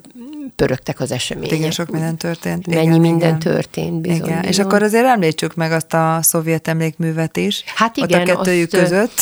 pörögtek 0.55 0.99
az 0.99 1.11
események. 1.11 1.51
Igen, 1.51 1.71
sok 1.71 1.89
minden 1.89 2.17
történt. 2.17 2.67
Mennyi 2.67 2.81
igen, 2.81 2.99
minden 2.99 3.27
igen. 3.27 3.39
történt 3.39 4.01
bizony. 4.01 4.27
Igen. 4.27 4.43
És 4.43 4.59
akkor 4.59 4.83
azért 4.83 5.05
említsük 5.05 5.55
meg 5.55 5.71
azt 5.71 5.93
a 5.93 6.19
szovjet 6.21 6.67
emlékművet 6.67 7.37
is. 7.37 7.63
Hát 7.75 7.97
igen. 7.97 8.21
Ott 8.21 8.27
a 8.27 8.33
kettőjük 8.33 8.73
azt, 8.73 8.81
között. 8.81 9.21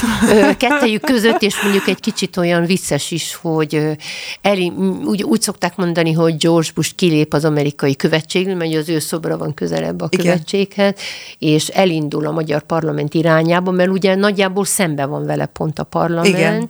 Kettőjük 0.57 1.01
között, 1.01 1.41
és 1.41 1.61
mondjuk 1.61 1.87
egy 1.87 1.99
kicsit 1.99 2.37
olyan 2.37 2.65
vicces 2.65 3.11
is, 3.11 3.35
hogy 3.35 3.97
Eli, 4.41 4.71
úgy, 5.05 5.23
úgy 5.23 5.41
szokták 5.41 5.75
mondani, 5.75 6.11
hogy 6.11 6.37
George 6.37 6.69
Bush 6.75 6.95
kilép 6.95 7.33
az 7.33 7.45
amerikai 7.45 7.95
követségről, 7.95 8.55
mert 8.55 8.75
az 8.75 8.89
ő 8.89 8.99
szobra 8.99 9.37
van 9.37 9.53
közelebb 9.53 10.01
a 10.01 10.07
igen. 10.09 10.25
követséghez, 10.25 10.93
és 11.39 11.67
elindul 11.67 12.25
a 12.25 12.31
magyar 12.31 12.61
parlament 12.61 13.13
irányába, 13.13 13.71
mert 13.71 13.89
ugye 13.89 14.15
nagyjából 14.15 14.65
szembe 14.65 15.05
van 15.05 15.25
vele 15.25 15.45
pont 15.45 15.79
a 15.79 15.83
parlament, 15.83 16.27
igen. 16.27 16.69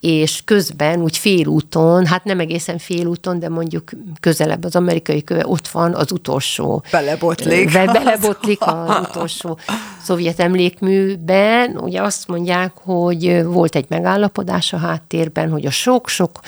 és 0.00 0.42
közben 0.44 1.02
úgy 1.02 1.16
félúton, 1.16 2.06
hát 2.06 2.24
nem 2.24 2.40
egészen 2.40 2.78
félúton, 2.78 3.38
de 3.38 3.48
mondjuk 3.48 3.89
közelebb 4.20 4.64
az 4.64 4.76
amerikai 4.76 5.24
köve, 5.24 5.46
ott 5.46 5.68
van 5.68 5.94
az 5.94 6.12
utolsó. 6.12 6.82
Belebotlik. 6.90 7.72
Be, 7.72 7.84
belebotlik 7.84 8.58
az 8.60 9.08
utolsó 9.08 9.58
szovjet 10.02 10.40
emlékműben. 10.40 11.76
Ugye 11.76 12.02
azt 12.02 12.28
mondják, 12.28 12.72
hogy 12.82 13.44
volt 13.44 13.76
egy 13.76 13.86
megállapodás 13.88 14.72
a 14.72 14.78
háttérben, 14.78 15.50
hogy 15.50 15.66
a 15.66 15.70
sok-sok 15.70 16.40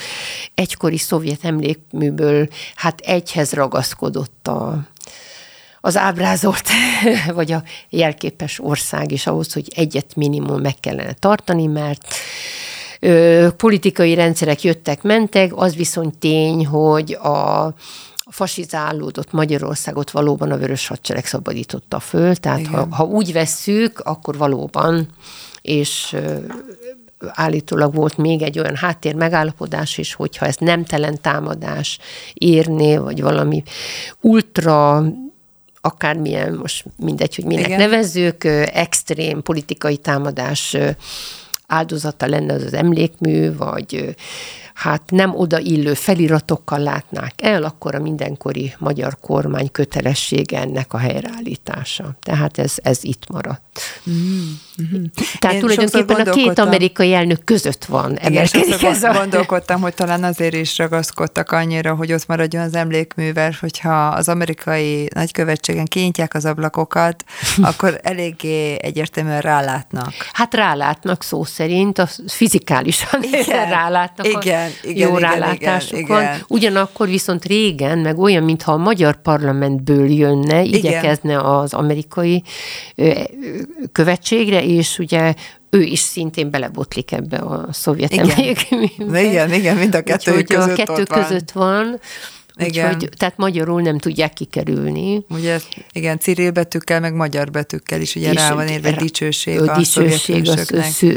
egykori 0.55 0.98
szovjet 0.98 1.44
emlékműből 1.44 2.48
hát 2.74 3.00
egyhez 3.00 3.52
ragaszkodott 3.52 4.48
a, 4.48 4.78
az 5.81 5.96
ábrázolt, 5.96 6.68
vagy 7.35 7.52
a 7.52 7.62
jelképes 7.88 8.61
ország 8.61 9.12
is 9.12 9.26
ahhoz, 9.26 9.52
hogy 9.52 9.72
egyet 9.74 10.16
minimum 10.16 10.61
meg 10.61 10.74
kellene 10.81 11.12
tartani, 11.12 11.66
mert 11.66 12.14
ö, 13.05 13.49
politikai 13.57 14.15
rendszerek 14.15 14.62
jöttek, 14.62 15.03
mentek, 15.03 15.51
az 15.55 15.77
viszont 15.77 16.19
tény, 16.19 16.67
hogy 16.67 17.12
a 17.12 17.75
fasizálódott 18.31 19.33
Magyarországot 19.33 20.11
valóban 20.11 20.51
a 20.51 20.57
Vörös 20.57 20.87
Hadsereg 20.87 21.27
szabadította 21.27 22.01
föl, 22.01 22.37
tehát 22.37 22.67
ha, 22.67 22.87
ha 22.91 23.05
úgy 23.05 23.33
vesszük, 23.33 23.99
akkor 23.99 24.37
valóban, 24.37 25.09
és 25.62 26.17
állítólag 27.29 27.95
volt 27.95 28.17
még 28.17 28.43
egy 28.43 28.59
olyan 28.59 28.77
háttér 28.77 29.15
megállapodás 29.15 29.99
is, 29.99 30.15
hogyha 30.15 30.47
ez 30.47 30.57
nemtelen 30.57 31.21
támadás 31.21 31.99
érné, 32.35 32.97
vagy 32.97 33.23
valami 33.23 33.62
ultra 34.21 35.05
akármilyen, 35.81 36.55
most 36.55 36.85
mindegy, 36.97 37.35
hogy 37.35 37.45
minek 37.45 37.67
Igen. 37.67 37.79
nevezzük, 37.79 38.45
extrém 38.73 39.43
politikai 39.43 39.97
támadás 39.97 40.77
áldozata 41.72 42.26
lenne 42.26 42.52
az 42.54 42.62
az 42.62 42.74
emlékmű, 42.74 43.56
vagy 43.56 44.14
hát 44.74 45.02
nem 45.11 45.35
odaillő 45.35 45.94
feliratokkal 45.94 46.78
látnák 46.78 47.35
el, 47.37 47.62
akkor 47.62 47.94
a 47.94 48.00
mindenkori 48.00 48.74
magyar 48.78 49.16
kormány 49.20 49.70
kötelessége 49.70 50.61
ennek 50.61 50.92
a 50.92 50.98
helyreállítása. 50.98 52.16
Tehát 52.20 52.58
ez, 52.58 52.74
ez 52.76 52.98
itt 53.04 53.28
maradt. 53.28 53.80
Mm-hmm. 54.11 55.04
Tehát 55.38 55.56
Én 55.56 55.61
tulajdonképpen 55.61 56.26
a 56.26 56.30
két 56.30 56.58
amerikai 56.58 57.14
elnök 57.14 57.44
között 57.44 57.85
van 57.85 58.16
emelkedik 58.16 58.82
ez 58.82 59.02
a... 59.02 59.12
Gondolkodtam, 59.12 59.80
hogy 59.80 59.94
talán 59.94 60.24
azért 60.24 60.54
is 60.54 60.78
ragaszkodtak 60.78 61.50
annyira, 61.50 61.94
hogy 61.94 62.12
ott 62.12 62.26
maradjon 62.26 62.62
az 62.62 62.74
emlékművel, 62.74 63.56
hogyha 63.61 64.06
az 64.06 64.28
amerikai 64.28 65.08
nagykövetségen 65.14 65.85
kinyitják 65.85 66.35
az 66.35 66.44
ablakokat, 66.44 67.24
akkor 67.62 68.00
eléggé 68.02 68.76
egyértelműen 68.80 69.40
rálátnak. 69.40 70.12
Hát 70.32 70.54
rálátnak 70.54 71.22
szó 71.22 71.44
szerint, 71.44 71.98
a 71.98 72.08
fizikálisan 72.26 73.22
igen, 73.22 73.68
rálátnak. 73.78 74.26
Igen, 74.26 74.62
igen, 74.83 75.09
jó 75.09 75.16
igen, 75.18 75.31
rálátásuk 75.31 75.98
igen, 75.98 76.09
van. 76.09 76.22
Igen. 76.22 76.44
Ugyanakkor 76.48 77.09
viszont 77.09 77.44
régen, 77.44 77.98
meg 77.98 78.18
olyan, 78.18 78.42
mintha 78.42 78.72
a 78.72 78.77
magyar 78.77 79.22
parlamentből 79.22 80.11
jönne, 80.11 80.62
igen. 80.62 80.79
igyekezne 80.79 81.38
az 81.38 81.75
amerikai 81.75 82.42
követségre, 83.92 84.64
és 84.64 84.98
ugye 84.98 85.35
ő 85.70 85.83
is 85.83 86.01
szintén 86.01 86.51
belebotlik 86.51 87.12
ebbe 87.12 87.37
a 87.37 87.66
szovjet 87.70 88.12
igen. 88.12 88.38
Igen, 89.09 89.53
igen, 89.53 89.77
mind 89.77 89.94
a 89.94 90.03
kettő 90.03 90.31
Úgyhogy 90.31 90.57
között 90.57 90.79
a 90.79 90.85
kettő 90.85 91.03
között 91.03 91.51
van. 91.51 92.01
Igen. 92.57 92.95
Úgyhogy, 92.95 93.09
tehát 93.17 93.37
magyarul 93.37 93.83
nem 93.83 93.99
tudják 93.99 94.33
kikerülni. 94.33 95.25
Ugye, 95.29 95.59
igen, 95.93 96.19
Cyril 96.19 96.51
betűkkel, 96.51 97.01
meg 97.01 97.15
magyar 97.15 97.51
betűkkel 97.51 98.01
is 98.01 98.15
ugye 98.15 98.31
és 98.31 98.35
rá 98.35 98.55
van 98.55 98.69
érve 98.69 98.91
dicsőség 98.93 99.61
a, 99.61 99.73
a 99.73 99.77
dicsőség 99.77 100.49
a 100.49 100.57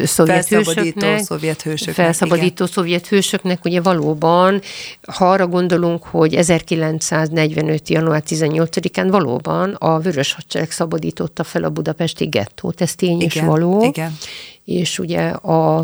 szovjet 0.06 0.46
Felszabadító 0.46 1.18
szovjet 1.18 1.62
hősöknek. 1.62 1.96
Felszabadító 1.96 2.64
igen. 2.64 2.68
szovjet 2.68 3.08
hősöknek, 3.08 3.66
ugye 3.66 3.82
valóban, 3.82 4.62
ha 5.02 5.32
arra 5.32 5.48
gondolunk, 5.48 6.04
hogy 6.04 6.36
1945. 6.36 7.90
január 7.90 8.24
18-án 8.28 9.08
valóban 9.10 9.74
a 9.74 10.00
Vörös 10.00 10.34
Hadsereg 10.34 10.72
szabadította 10.72 11.44
fel 11.44 11.64
a 11.64 11.70
budapesti 11.70 12.26
gettót, 12.26 12.82
ez 12.82 12.96
tény 12.96 13.22
igen, 13.22 13.28
és 13.28 13.40
való. 13.40 13.84
Igen. 13.84 14.18
És 14.66 15.00
ugye 15.00 15.28
a, 15.28 15.78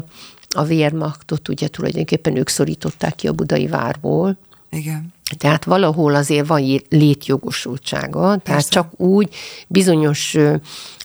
a 0.55 0.65
Wehrmachtot 0.67 1.49
ugye 1.49 1.67
tulajdonképpen 1.67 2.35
ők 2.35 2.49
szorították 2.49 3.15
ki 3.15 3.27
a 3.27 3.31
budai 3.31 3.67
várból. 3.67 4.37
Igen. 4.71 5.13
Tehát 5.37 5.65
valahol 5.65 6.15
azért 6.15 6.47
van 6.47 6.81
létjogosultsága, 6.89 8.19
Persze. 8.27 8.41
tehát 8.43 8.69
csak 8.69 8.99
úgy 8.99 9.29
bizonyos 9.67 10.37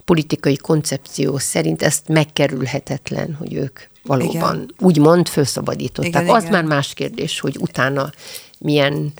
politikai 0.05 0.57
koncepció 0.57 1.39
szerint 1.39 1.83
ezt 1.83 2.09
megkerülhetetlen, 2.09 3.35
hogy 3.39 3.55
ők 3.55 3.81
valóban 4.03 4.55
igen. 4.55 4.71
úgymond 4.79 5.29
felszabadították. 5.29 6.23
Igen, 6.23 6.35
az 6.35 6.43
igen. 6.43 6.55
már 6.55 6.65
más 6.65 6.95
kérdés, 6.95 7.41
hogy 7.41 7.57
utána 7.61 8.11
milyen 8.59 9.12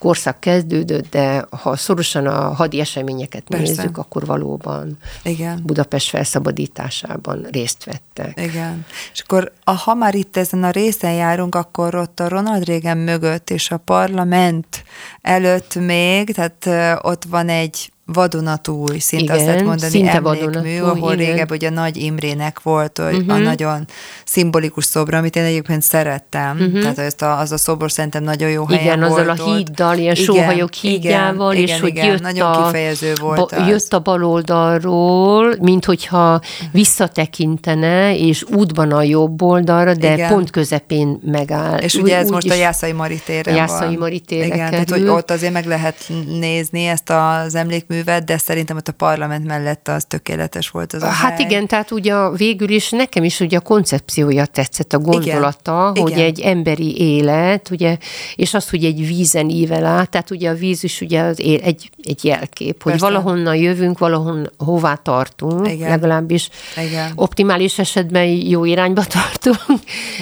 korszak 0.00 0.40
kezdődött, 0.40 1.10
de 1.10 1.46
ha 1.50 1.76
szorosan 1.76 2.26
a 2.26 2.54
hadi 2.54 2.80
eseményeket 2.80 3.42
Persze. 3.48 3.64
nézzük, 3.64 3.98
akkor 3.98 4.26
valóban 4.26 4.98
Igen. 5.22 5.60
Budapest 5.62 6.08
felszabadításában 6.08 7.46
részt 7.50 7.84
vettek. 7.84 8.40
Igen. 8.40 8.86
És 9.12 9.20
akkor, 9.20 9.52
a, 9.64 9.70
ha 9.70 9.94
már 9.94 10.14
itt 10.14 10.36
ezen 10.36 10.62
a 10.62 10.70
részen 10.70 11.12
járunk, 11.12 11.54
akkor 11.54 11.94
ott 11.94 12.20
a 12.20 12.28
Ronald 12.28 12.64
Reagan 12.64 12.98
mögött 12.98 13.50
és 13.50 13.70
a 13.70 13.76
parlament 13.76 14.84
előtt 15.22 15.74
még, 15.74 16.34
tehát 16.34 16.98
ott 17.02 17.24
van 17.24 17.48
egy 17.48 17.92
vadonatúj, 18.12 18.98
szinte 18.98 19.24
igen, 19.24 19.36
azt 19.36 19.46
lehet 19.46 19.64
mondani, 19.64 19.90
szinte 19.90 20.20
emlékmű, 20.24 20.80
ahol 20.80 21.12
igen. 21.12 21.26
régebb 21.26 21.50
ugye 21.50 21.70
Nagy 21.70 21.96
Imrének 21.96 22.62
volt 22.62 22.98
uh-huh. 22.98 23.18
a 23.28 23.34
mhm. 23.34 23.42
nagyon 23.42 23.86
szimbolikus 24.24 24.84
szobra, 24.84 25.18
amit 25.18 25.36
én 25.36 25.44
egyébként 25.44 25.82
szerettem. 25.82 26.58
Uh-huh. 26.60 26.80
Tehát 26.80 26.98
az 26.98 27.22
a, 27.22 27.38
az 27.38 27.52
a 27.52 27.56
szobor 27.56 27.90
szerintem 27.92 28.22
nagyon 28.22 28.50
jó 28.50 28.66
helyen 28.66 28.84
igen, 28.84 29.08
volt. 29.08 29.28
Azzal 29.28 29.46
a 29.46 29.54
híddal, 29.54 29.98
ilyen 29.98 30.14
igen, 30.14 30.24
sóhajok 30.24 30.72
hídjával, 30.72 31.52
igen, 31.52 31.64
és 31.64 31.70
igen, 31.70 31.80
hogy 31.80 31.90
igen, 31.90 32.06
jött, 32.06 32.20
nagyon 32.20 32.52
a, 32.52 32.64
kifejező 32.64 33.12
volt 33.20 33.54
ba, 33.56 33.66
jött 33.66 33.92
a 33.92 33.98
baloldalról, 33.98 35.54
mint 35.60 35.84
hogyha 35.84 36.40
visszatekintene, 36.72 38.16
és 38.16 38.44
útban 38.54 38.92
a 38.92 39.02
jobb 39.02 39.42
oldalra, 39.42 39.94
de 39.94 40.12
igen. 40.12 40.28
pont 40.28 40.50
közepén 40.50 41.20
megáll. 41.24 41.78
És 41.78 41.94
ugye 41.94 42.16
ez 42.16 42.26
úgy 42.26 42.32
most 42.32 42.50
a 42.50 42.54
Jászai 42.54 42.92
Mari 42.92 43.20
téren 43.24 43.54
Jászai 43.54 43.96
Mari 43.96 44.20
téren 44.20 44.46
Igen, 44.46 44.58
kerül. 44.58 44.70
tehát 44.70 44.90
hogy 44.90 45.08
ott 45.18 45.30
azért 45.30 45.52
meg 45.52 45.66
lehet 45.66 46.10
nézni 46.38 46.86
ezt 46.86 47.10
az 47.10 47.54
emlékmű 47.54 47.99
művet, 48.00 48.24
de 48.24 48.38
szerintem 48.38 48.76
ott 48.76 48.88
a 48.88 48.92
parlament 48.92 49.46
mellett 49.46 49.88
az 49.88 50.04
tökéletes 50.04 50.68
volt 50.68 50.92
az 50.92 51.02
a 51.02 51.06
Hát 51.06 51.36
hely. 51.36 51.44
igen, 51.44 51.66
tehát 51.66 51.90
ugye 51.90 52.30
végül 52.30 52.68
is 52.68 52.90
nekem 52.90 53.24
is 53.24 53.40
ugye 53.40 53.56
a 53.56 53.60
koncepciója 53.60 54.46
tetszett, 54.46 54.92
a 54.92 54.98
gondolata, 54.98 55.90
igen, 55.94 56.02
hogy 56.02 56.12
igen. 56.12 56.24
egy 56.24 56.40
emberi 56.40 57.00
élet, 57.00 57.70
ugye, 57.70 57.96
és 58.34 58.54
az, 58.54 58.70
hogy 58.70 58.84
egy 58.84 59.06
vízen 59.06 59.48
ível 59.48 59.84
át, 59.84 60.10
tehát 60.10 60.30
ugye 60.30 60.50
a 60.50 60.54
víz 60.54 60.84
is 60.84 61.00
ugye 61.00 61.20
az 61.20 61.40
él, 61.40 61.60
egy, 61.62 61.90
egy 62.02 62.24
jelkép, 62.24 62.82
hogy 62.82 62.92
Persze. 62.92 63.06
valahonnan 63.06 63.56
jövünk, 63.56 63.98
valahon 63.98 64.50
hová 64.58 64.94
tartunk, 64.94 65.68
igen. 65.68 65.88
legalábbis 65.88 66.48
igen. 66.76 67.12
optimális 67.14 67.78
esetben 67.78 68.24
jó 68.24 68.64
irányba 68.64 69.02
tartunk, 69.18 69.80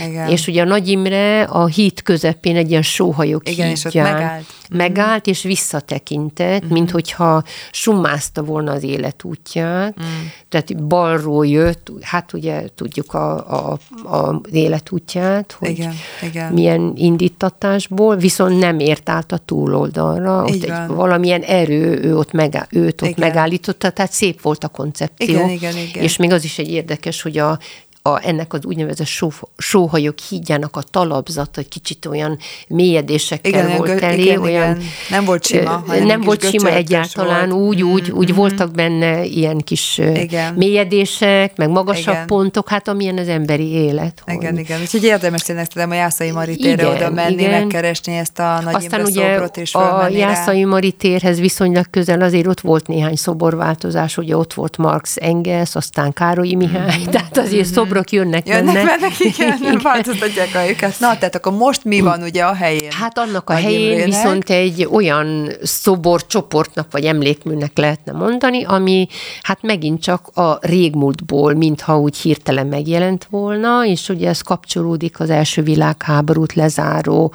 igen. 0.09 0.29
és 0.29 0.47
ugye 0.47 0.63
a 0.63 0.65
Nagy 0.65 0.89
Imre 0.89 1.43
a 1.43 1.67
híd 1.67 2.03
közepén 2.03 2.57
egy 2.57 2.71
ilyen 2.71 2.83
sóhajok 2.83 3.49
Igen, 3.49 3.55
hídján, 3.55 3.71
és 3.71 3.85
ott 3.85 4.13
megállt. 4.13 4.45
Megállt, 4.71 5.27
és 5.27 5.43
visszatekintett, 5.43 6.65
mm-hmm. 6.65 6.73
mint 6.73 6.91
hogyha 6.91 7.43
summázta 7.71 8.43
volna 8.43 8.73
az 8.73 8.83
életútját, 8.83 10.01
mm. 10.01 10.27
tehát 10.49 10.85
balról 10.85 11.47
jött, 11.47 11.91
hát 12.01 12.33
ugye 12.33 12.65
tudjuk 12.75 13.15
a, 13.15 13.51
a, 13.51 13.79
a, 14.05 14.17
az 14.17 14.37
életútját, 14.53 15.53
hogy 15.53 15.71
igen, 15.71 15.95
igen. 16.23 16.53
milyen 16.53 16.93
indítatásból, 16.97 18.17
viszont 18.17 18.59
nem 18.59 18.79
ért 18.79 19.09
át 19.09 19.33
a 19.33 19.39
túloldalra, 19.39 20.43
ott 20.43 20.63
egy, 20.63 20.73
valamilyen 20.87 21.43
erő 21.43 22.01
ő 22.03 22.17
ott 22.17 22.33
megá, 22.33 22.67
őt 22.71 23.03
ott 23.03 23.09
igen. 23.09 23.29
megállította, 23.29 23.91
tehát 23.91 24.13
szép 24.13 24.41
volt 24.41 24.65
a 24.65 24.69
koncepció. 24.69 25.35
Igen, 25.35 25.49
igen, 25.49 25.77
igen. 25.77 26.03
És 26.03 26.17
még 26.17 26.33
az 26.33 26.45
is 26.45 26.59
egy 26.59 26.71
érdekes, 26.71 27.23
hogy 27.23 27.39
a 27.39 27.59
a, 28.03 28.27
ennek 28.27 28.53
az 28.53 28.65
úgynevezett 28.65 29.07
só, 29.07 29.31
sóhajok 29.57 30.19
hídjának 30.19 30.77
a 30.77 30.83
talapzat, 30.83 31.59
egy 31.59 31.69
kicsit 31.69 32.07
olyan 32.07 32.39
mélyedésekkel 32.69 33.51
igen, 33.51 33.77
volt 33.77 34.03
elé. 34.03 34.23
Igen, 34.23 34.41
olyan, 34.41 34.77
igen. 34.77 34.89
Nem 35.11 35.25
volt 35.25 35.45
sima. 35.47 35.85
Nem 36.05 36.21
volt 36.21 36.49
sima 36.49 36.71
egyáltalán, 36.71 37.49
volt. 37.49 37.63
úgy, 37.63 37.83
úgy, 37.83 38.11
úgy 38.11 38.27
mm-hmm. 38.27 38.37
voltak 38.37 38.71
benne 38.71 39.25
ilyen 39.25 39.59
kis 39.59 39.99
igen. 39.99 40.55
mélyedések, 40.55 41.57
meg 41.57 41.69
magasabb 41.69 42.15
igen. 42.15 42.27
pontok, 42.27 42.69
hát 42.69 42.89
amilyen 42.89 43.19
az 43.19 43.29
emberi 43.29 43.67
élet. 43.67 44.23
Hogy... 44.25 44.35
Igen, 44.35 44.59
igen. 44.59 44.81
Úgyhogy 44.81 45.05
érdemes 45.05 45.43
tényleg 45.43 45.67
a 45.75 45.95
Jászai 45.95 46.31
Maritérre 46.31 46.89
oda 46.89 47.11
menni, 47.11 47.43
igen. 47.43 47.51
megkeresni 47.51 48.17
ezt 48.17 48.39
a 48.39 48.61
nagy 48.65 48.75
Aztán 48.75 49.05
ugye 49.05 49.41
és 49.55 49.75
a 49.75 50.09
Jászai 50.09 50.65
Maritérhez 50.65 51.41
viszonylag 51.41 51.87
közel 51.91 52.21
azért 52.21 52.47
ott 52.47 52.61
volt 52.61 52.87
néhány 52.87 53.17
szoborváltozás, 53.17 54.17
ugye 54.17 54.37
ott 54.37 54.55
volt 54.55 54.77
Marx 54.77 55.17
Engels, 55.21 55.75
aztán 55.75 56.13
Károly 56.13 56.53
Mihály, 56.53 56.99
mm-hmm. 56.99 57.11
tehát 57.11 57.39
azért 57.39 57.65
mm-hmm. 57.65 57.73
Szobor 57.89 58.05
szobrok 58.05 58.11
jönnek, 58.11 58.49
jönnek 58.49 58.75
mennek. 58.75 59.01
mennek 59.01 59.21
igen, 59.21 59.59
igen. 59.63 59.81
változtatják 59.83 60.55
a 60.55 60.69
őket. 60.69 61.01
Na, 61.01 61.19
tehát 61.19 61.35
akkor 61.35 61.53
most 61.53 61.85
mi 61.85 62.01
van 62.01 62.23
ugye 62.23 62.45
a 62.45 62.55
helyén? 62.55 62.91
Hát 62.91 63.19
annak 63.19 63.51
a 63.51 63.55
helyén 63.55 63.91
Imrének. 63.91 64.07
viszont 64.07 64.51
egy 64.51 64.89
olyan 64.91 65.51
szoborcsoportnak 65.63 66.87
vagy 66.91 67.05
emlékműnek 67.05 67.79
lehetne 67.79 68.13
mondani, 68.13 68.65
ami 68.65 69.09
hát 69.43 69.63
megint 69.63 70.03
csak 70.03 70.29
a 70.35 70.59
régmúltból, 70.61 71.55
mintha 71.55 71.99
úgy 72.01 72.17
hirtelen 72.17 72.67
megjelent 72.67 73.27
volna, 73.31 73.87
és 73.87 74.09
ugye 74.09 74.29
ez 74.29 74.41
kapcsolódik 74.41 75.21
az 75.21 75.31
első 75.31 75.63
világháborút 75.63 76.53
lezáró 76.53 77.33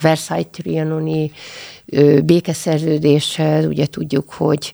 Versailles 0.00 0.46
Békeszerződéshez, 2.24 3.64
ugye 3.64 3.86
tudjuk, 3.86 4.32
hogy 4.32 4.72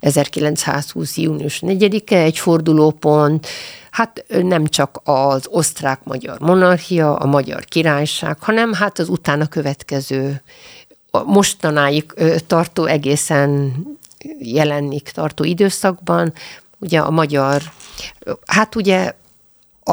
1920. 0.00 1.16
június 1.16 1.62
4-e 1.66 2.16
egy 2.16 2.38
fordulópont, 2.38 3.46
hát 3.90 4.24
nem 4.42 4.66
csak 4.66 5.00
az 5.04 5.46
osztrák-magyar 5.48 6.38
monarchia, 6.38 7.16
a 7.16 7.26
magyar 7.26 7.64
királyság, 7.64 8.36
hanem 8.40 8.72
hát 8.72 8.98
az 8.98 9.08
utána 9.08 9.46
következő, 9.46 10.42
mostanáig 11.24 12.04
tartó 12.46 12.84
egészen 12.84 13.72
jelenik 14.38 15.10
tartó 15.14 15.44
időszakban, 15.44 16.32
ugye 16.78 16.98
a 16.98 17.10
magyar, 17.10 17.62
hát 18.46 18.74
ugye 18.74 19.12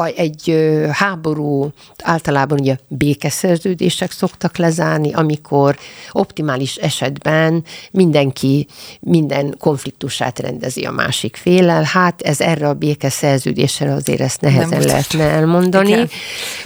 egy 0.06 0.56
háború 0.92 1.72
általában 2.02 2.60
ugye 2.60 2.76
békeszerződések 2.88 4.10
szoktak 4.10 4.56
lezárni, 4.56 5.12
amikor 5.12 5.76
optimális 6.10 6.76
esetben 6.76 7.64
mindenki 7.90 8.66
minden 9.00 9.54
konfliktusát 9.58 10.38
rendezi 10.38 10.84
a 10.84 10.90
másik 10.90 11.36
félel. 11.36 11.82
Hát 11.82 12.22
ez 12.22 12.40
erre 12.40 12.68
a 12.68 12.74
békeszerződésre 12.74 13.92
azért 13.92 14.20
ezt 14.20 14.40
nehezen 14.40 14.82
lehetne 14.82 15.24
elmondani. 15.24 15.88
Igen. 15.88 16.08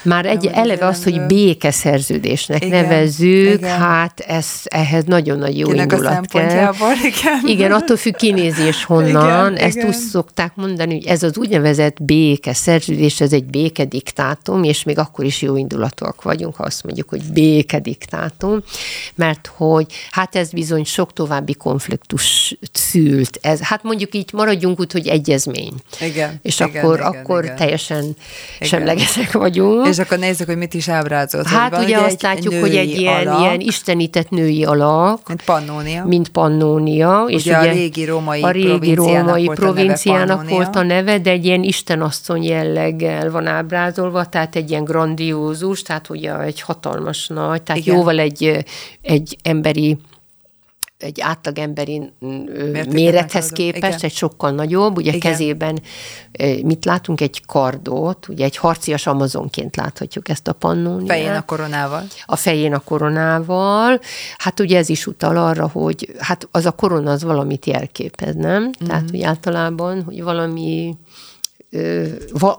Már 0.03 0.27
egy 0.27 0.45
Nem 0.45 0.55
eleve 0.55 0.87
azt, 0.87 1.05
hogy 1.05 1.27
békeszerződésnek 1.27 2.65
igen. 2.65 2.83
nevezzük, 2.83 3.59
igen. 3.59 3.79
hát 3.79 4.21
ez, 4.21 4.47
ehhez 4.65 5.05
nagyon 5.05 5.39
nagy 5.39 5.59
jó 5.59 5.69
Kinek 5.69 5.93
indulat 5.93 6.27
kell. 6.27 6.73
Igen. 7.03 7.41
igen, 7.45 7.73
attól 7.73 7.97
függ 7.97 8.15
kinézés 8.17 8.85
honnan. 8.85 9.53
Igen, 9.53 9.67
ezt 9.67 9.77
igen. 9.77 9.89
úgy 9.89 9.95
szokták 9.95 10.53
mondani, 10.55 10.95
hogy 10.95 11.07
ez 11.07 11.23
az 11.23 11.39
úgynevezett 11.39 12.03
békeszerződés, 12.03 13.21
ez 13.23 13.33
egy 13.33 13.45
békediktátum, 13.45 14.65
és 14.65 14.83
még 14.83 14.99
akkor 14.99 15.25
is 15.25 15.43
jó 15.43 15.57
indulatúak 15.57 16.23
vagyunk, 16.23 16.57
ha 16.57 16.63
azt 16.63 16.85
mondjuk, 16.85 17.09
hogy 17.09 17.23
békediktátum, 17.23 18.63
mert 19.15 19.53
hogy 19.57 19.87
hát 20.11 20.37
ez 20.37 20.51
bizony 20.51 20.85
sok 20.85 21.13
további 21.13 21.55
konfliktus 21.55 22.55
szült. 22.73 23.39
Ez, 23.43 23.61
hát 23.61 23.83
mondjuk 23.83 24.15
így 24.15 24.31
maradjunk 24.33 24.81
úgy, 24.81 24.93
hogy 24.93 25.09
egyezmény. 25.09 25.73
Igen. 26.01 26.39
És 26.43 26.61
igen, 26.61 26.69
akkor, 26.69 26.99
igen, 26.99 27.07
akkor 27.07 27.45
igen. 27.45 27.57
teljesen 27.57 28.03
igen. 28.03 28.69
semlegesek 28.69 29.33
vagyunk. 29.33 29.87
És 29.87 29.99
akkor 29.99 30.19
nézzük, 30.19 30.47
hogy 30.47 30.57
mit 30.57 30.75
is 30.75 30.89
ábrázolt. 30.89 31.47
Hát 31.47 31.79
ugye 31.79 31.99
azt 31.99 32.23
látjuk, 32.23 32.55
hogy 32.55 32.77
egy 32.77 32.91
ilyen, 32.91 33.27
alak, 33.27 33.41
ilyen 33.41 33.61
istenített 33.61 34.31
női 34.31 34.65
alak. 34.65 35.29
Mint 35.29 35.43
Pannónia. 35.43 36.05
Mint 36.05 36.29
Pannónia. 36.29 37.23
Ugye 37.25 37.35
és 37.35 37.45
ugye 37.45 37.57
a 37.57 37.63
régi 37.63 38.05
római 38.05 38.43
a 38.43 38.51
régi 38.51 38.95
római 38.95 39.51
provinciának 39.55 40.49
volt 40.49 40.77
a 40.77 40.83
neve, 40.83 41.19
de 41.19 41.31
egy 41.31 41.45
ilyen 41.45 41.63
istenasszony 41.63 42.43
jelleggel 43.03 43.31
van 43.31 43.47
ábrázolva, 43.47 44.27
tehát 44.27 44.57
egy 44.57 44.71
ilyen 44.71 44.85
grandiózus, 44.85 45.83
tehát 45.83 46.09
ugye 46.09 46.39
egy 46.39 46.61
hatalmas 46.61 47.27
nagy, 47.27 47.63
tehát 47.63 47.83
Igen. 47.83 47.97
jóval 47.97 48.19
egy, 48.19 48.65
egy 49.03 49.39
emberi 49.43 49.99
egy 50.99 51.21
átlag-emberi 51.21 52.13
mérethez 52.91 53.49
képest, 53.49 53.83
Igen. 53.83 53.99
egy 54.01 54.15
sokkal 54.15 54.51
nagyobb, 54.51 54.97
ugye 54.97 55.13
Igen. 55.13 55.21
kezében 55.21 55.83
mit 56.63 56.85
látunk? 56.85 57.21
Egy 57.21 57.43
kardot, 57.47 58.29
ugye 58.29 58.45
egy 58.45 58.57
harcias 58.57 59.07
amazonként 59.07 59.77
láthatjuk 59.77 60.29
ezt 60.29 60.49
a 60.49 60.53
pannóniát. 60.53 61.09
Fején 61.09 61.35
a 61.35 61.45
koronával. 61.45 62.03
A 62.25 62.37
fején 62.37 62.75
a 62.75 62.79
koronával. 62.79 64.01
Hát 64.37 64.61
ugye 64.61 64.79
ez 64.79 64.89
is 64.89 65.07
utal 65.07 65.37
arra, 65.37 65.69
hogy 65.69 66.15
hát 66.19 66.49
az 66.51 66.67
a 66.67 66.71
korona 66.71 67.11
az 67.11 67.23
valamit 67.23 67.67
jelképez, 67.67 68.35
nem? 68.35 68.63
Mm-hmm. 68.63 68.87
Tehát, 68.87 69.11
hogy 69.11 69.23
általában, 69.23 70.03
hogy 70.03 70.23
valami 70.23 70.97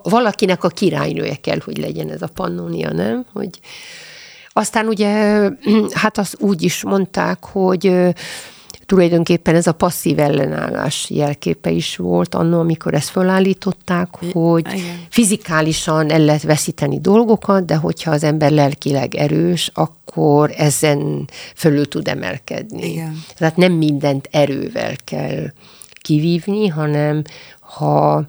valakinek 0.04 0.64
a 0.64 0.68
királynője 0.68 1.36
kell, 1.36 1.60
hogy 1.66 1.78
legyen 1.78 2.10
ez 2.10 2.22
a 2.22 2.30
pannónia, 2.34 2.92
nem? 2.92 3.26
Hogy 3.34 3.60
aztán 4.54 4.88
ugye, 4.88 5.42
hát 6.02 6.18
azt 6.18 6.36
úgy 6.40 6.62
is 6.62 6.84
mondták, 6.84 7.46
hogy 7.46 8.14
tulajdonképpen 8.86 9.56
ez 9.56 9.68
a 9.68 9.72
passzív 9.72 10.20
ellenállás 10.20 11.10
jelképe 11.10 11.70
is 11.70 11.96
volt 11.96 12.36
annó, 12.36 12.60
amikor 12.60 12.94
ezt 12.94 13.10
felállították, 13.10 14.08
hogy 14.32 14.68
Igen. 14.74 15.06
fizikálisan 15.10 16.12
el 16.12 16.20
lehet 16.20 16.44
veszíteni 16.44 17.00
dolgokat, 17.00 17.66
de 17.66 17.76
hogyha 17.76 18.12
az 18.12 18.24
ember 18.24 18.52
lelkileg 18.52 19.16
erős, 19.16 19.72
akkor 19.74 20.52
ezen 20.58 21.30
fölül 21.56 21.88
tud 21.88 22.08
emelkedni. 22.08 22.92
Igen. 22.92 23.24
Tehát 23.38 23.58
nem 23.58 23.72
mindent 23.72 24.28
erővel 24.32 24.94
kell 25.04 25.52
kivívni, 26.02 26.68
hanem 26.68 27.22
ha 27.60 28.26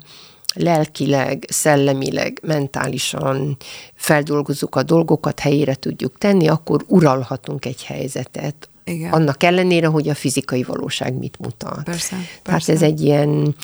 lelkileg, 0.55 1.45
szellemileg, 1.49 2.41
mentálisan 2.43 3.57
feldolgozzuk 3.95 4.77
a 4.77 4.83
dolgokat, 4.83 5.41
helyére 5.41 5.75
tudjuk 5.75 6.19
tenni, 6.19 6.49
akkor 6.49 6.85
uralhatunk 6.87 7.65
egy 7.65 7.85
helyzetet. 7.85 8.69
Igen. 8.85 9.13
Annak 9.13 9.43
ellenére, 9.43 9.87
hogy 9.87 10.09
a 10.09 10.15
fizikai 10.15 10.63
valóság 10.63 11.15
mit 11.15 11.39
mutat. 11.39 11.83
Persze, 11.83 12.17
persze. 12.17 12.41
Tehát 12.43 12.69
ez 12.69 12.83
egy 12.83 13.01
ilyen, 13.01 13.55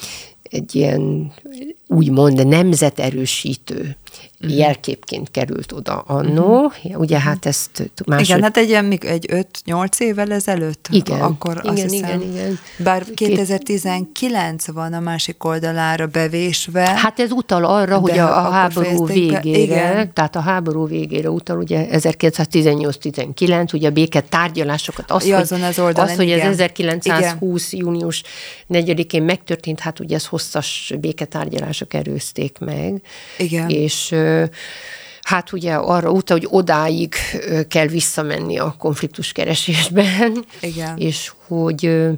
egy 0.43 0.75
ilyen 0.75 1.33
úgymond 1.87 2.47
nemzeterősítő 2.47 3.97
uh-huh. 4.41 4.59
jelképként 4.59 5.31
került 5.31 5.73
oda 5.73 5.99
annó. 5.99 6.65
Uh-huh. 6.65 7.01
Ugye 7.01 7.21
hát 7.21 7.47
ezt 7.47 7.91
másod... 8.07 8.25
Igen, 8.25 8.43
hát 8.43 8.57
egy, 8.57 8.69
ilyen, 8.69 8.99
egy 9.01 9.47
5-8 9.67 10.01
évvel 10.01 10.33
ezelőtt. 10.33 10.89
Igen, 10.91 11.21
akkor 11.21 11.61
igen, 11.63 11.73
azt 11.73 11.83
hiszem, 11.83 12.21
igen, 12.21 12.33
igen. 12.33 12.59
Bár 12.79 13.05
2019 13.15 14.67
van 14.71 14.93
a 14.93 15.01
másik 15.01 15.45
oldalára 15.45 16.07
bevésve. 16.07 16.81
Hát 16.81 17.21
ez 17.21 17.31
utal 17.31 17.65
arra, 17.65 17.99
hogy 17.99 18.19
a, 18.19 18.47
a 18.47 18.51
háború 18.51 19.07
végére, 19.07 19.59
igen. 19.59 20.13
tehát 20.13 20.37
a 20.37 20.41
háború 20.41 20.87
végére 20.87 21.31
utal, 21.31 21.59
ugye 21.59 21.87
1918-19, 21.91 23.75
ugye 23.75 23.89
a 23.89 23.91
béke 23.91 24.21
tárgyalásokat, 24.21 25.11
az, 25.11 25.27
ja, 25.27 25.37
hogy, 25.37 25.63
az, 25.63 25.79
oldalán, 25.79 26.11
az, 26.11 26.17
hogy 26.17 26.31
ez 26.31 26.61
1920. 26.61 27.73
Igen. 27.73 27.85
június 27.85 28.23
4-én 28.71 29.23
megtörtént, 29.23 29.81
hát 29.81 30.01
ugye 30.01 30.15
ez 30.15 30.27
hosszas 30.27 30.95
béketárgyalások 31.01 31.95
erőzték 31.95 32.59
meg. 32.59 33.03
Igen. 33.39 33.69
És 33.69 34.15
hát 35.23 35.53
ugye 35.53 35.75
arra 35.75 36.11
utal, 36.11 36.39
hogy 36.39 36.49
odáig 36.51 37.15
kell 37.69 37.87
visszamenni 37.87 38.59
a 38.59 38.75
konfliktus 38.79 39.33
keresésben, 39.33 40.45
Igen. 40.61 40.97
és 41.09 41.33
hogy 41.47 42.09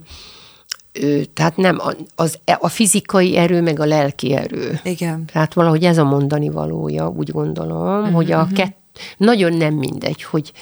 tehát 1.34 1.56
nem 1.56 1.80
az, 2.14 2.38
a 2.58 2.68
fizikai 2.68 3.36
erő, 3.36 3.62
meg 3.62 3.80
a 3.80 3.84
lelki 3.84 4.34
erő. 4.34 4.80
Igen. 4.84 5.24
Tehát 5.32 5.54
valahogy 5.54 5.84
ez 5.84 5.98
a 5.98 6.04
mondani 6.04 6.48
valója, 6.48 7.08
úgy 7.08 7.30
gondolom, 7.30 7.98
uh-huh. 7.98 8.14
hogy 8.14 8.32
a 8.32 8.44
mhm. 8.44 8.54
kett, 8.54 8.76
nagyon 9.16 9.52
nem 9.52 9.74
mindegy, 9.74 10.22
hogy 10.22 10.52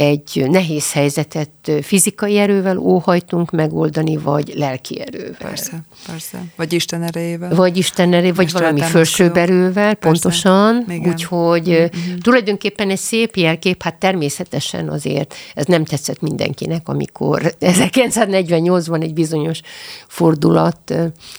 egy 0.00 0.46
nehéz 0.50 0.92
helyzetet 0.92 1.50
fizikai 1.82 2.38
erővel 2.38 2.78
óhajtunk 2.78 3.50
megoldani, 3.50 4.16
vagy 4.16 4.52
lelki 4.56 5.00
erővel. 5.00 5.34
Persze, 5.38 5.82
persze. 6.06 6.44
Vagy 6.56 6.72
Isten 6.72 7.02
erejével. 7.02 7.54
Vagy 7.54 7.76
Isten 7.76 8.08
erejével, 8.08 8.34
vagy 8.34 8.46
Isten 8.46 8.62
valami 8.62 8.80
felsőbb 8.80 9.36
erővel, 9.36 9.94
pontosan. 9.94 10.84
Úgyhogy 11.06 11.68
mm-hmm. 11.68 12.16
tulajdonképpen 12.22 12.90
egy 12.90 12.98
szép 12.98 13.36
jelkép, 13.36 13.82
hát 13.82 13.94
természetesen 13.94 14.88
azért 14.88 15.34
ez 15.54 15.66
nem 15.66 15.84
tetszett 15.84 16.20
mindenkinek, 16.20 16.88
amikor 16.88 17.54
1948-ban 17.60 19.02
egy 19.02 19.14
bizonyos 19.14 19.60
fordulat, 20.06 20.94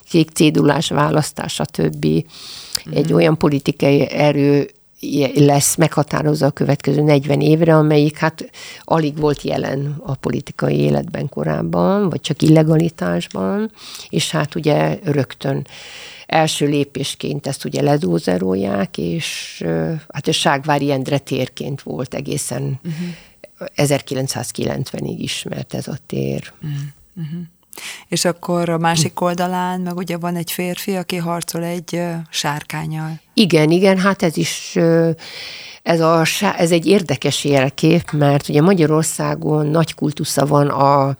kék 0.10 0.30
cédulás 0.30 0.89
választás, 0.89 1.60
a 1.60 1.65
többi, 1.65 2.26
mm-hmm. 2.89 2.97
egy 2.97 3.13
olyan 3.13 3.38
politikai 3.38 4.10
erő 4.10 4.69
lesz, 5.33 5.75
meghatározza 5.75 6.45
a 6.45 6.51
következő 6.51 7.01
40 7.01 7.41
évre, 7.41 7.75
amelyik 7.75 8.17
hát 8.17 8.49
alig 8.83 9.17
volt 9.17 9.41
jelen 9.41 10.01
a 10.05 10.15
politikai 10.15 10.75
életben 10.75 11.29
korábban, 11.29 12.09
vagy 12.09 12.21
csak 12.21 12.41
illegalitásban, 12.41 13.71
és 14.09 14.31
hát 14.31 14.55
ugye 14.55 14.99
rögtön 15.03 15.67
első 16.25 16.67
lépésként 16.67 17.47
ezt 17.47 17.65
ugye 17.65 17.81
ledózerolják, 17.81 18.97
és 18.97 19.63
hát 20.07 20.27
a 20.27 20.31
Ságvári 20.31 20.91
Endre 20.91 21.17
térként 21.17 21.81
volt 21.81 22.13
egészen 22.13 22.79
uh-huh. 22.83 23.07
1990-ig 23.75 25.15
ismert 25.17 25.73
ez 25.73 25.87
a 25.87 25.97
tér. 26.05 26.53
Uh-huh. 27.15 27.41
És 28.07 28.25
akkor 28.25 28.69
a 28.69 28.77
másik 28.77 29.21
oldalán 29.21 29.81
meg 29.81 29.97
ugye 29.97 30.17
van 30.17 30.36
egy 30.36 30.51
férfi, 30.51 30.95
aki 30.95 31.15
harcol 31.15 31.63
egy 31.63 32.01
sárkányal. 32.29 33.19
Igen, 33.34 33.69
igen, 33.69 33.97
hát 33.97 34.23
ez 34.23 34.38
is 34.38 34.77
ez, 35.84 36.01
a, 36.01 36.23
ez 36.57 36.71
egy 36.71 36.86
érdekes 36.86 37.43
jelkép, 37.43 38.12
mert 38.12 38.49
ugye 38.49 38.62
Magyarországon 38.62 39.67
nagy 39.67 39.93
kultusza 39.93 40.45
van 40.45 40.67
a 40.67 41.17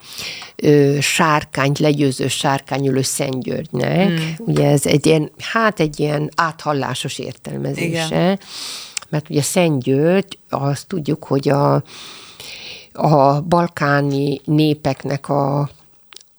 ö, 0.56 0.98
sárkányt 1.00 1.80
legyőző 1.80 2.28
sárkányülő 2.28 3.02
Szent 3.02 3.44
Györgynek. 3.44 4.08
Hmm. 4.08 4.36
Ugye 4.38 4.70
ez 4.70 4.86
egy 4.86 5.06
ilyen, 5.06 5.32
hát 5.40 5.80
egy 5.80 6.00
ilyen 6.00 6.30
áthallásos 6.36 7.20
értelmezése. 7.20 8.06
Igen. 8.06 8.40
Mert 9.10 9.30
ugye 9.30 9.42
Szent 9.42 9.84
György, 9.84 10.38
azt 10.50 10.88
tudjuk, 10.88 11.24
hogy 11.24 11.50
a, 11.50 11.84
a 12.94 13.42
balkáni 13.42 14.42
népeknek 14.46 15.30
a 15.30 15.70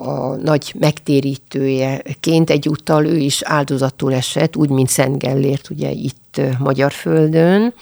a 0.06 0.36
nagy 0.36 0.74
megtérítőjeként 0.78 2.50
egyúttal 2.50 3.06
ő 3.06 3.16
is 3.16 3.42
áldozatul 3.42 4.14
esett, 4.14 4.56
úgy, 4.56 4.68
mint 4.68 4.88
Szent 4.88 5.18
Gellért 5.18 5.70
ugye 5.70 5.90
itt 5.90 6.40
magyar 6.58 6.92
földön, 6.92 7.74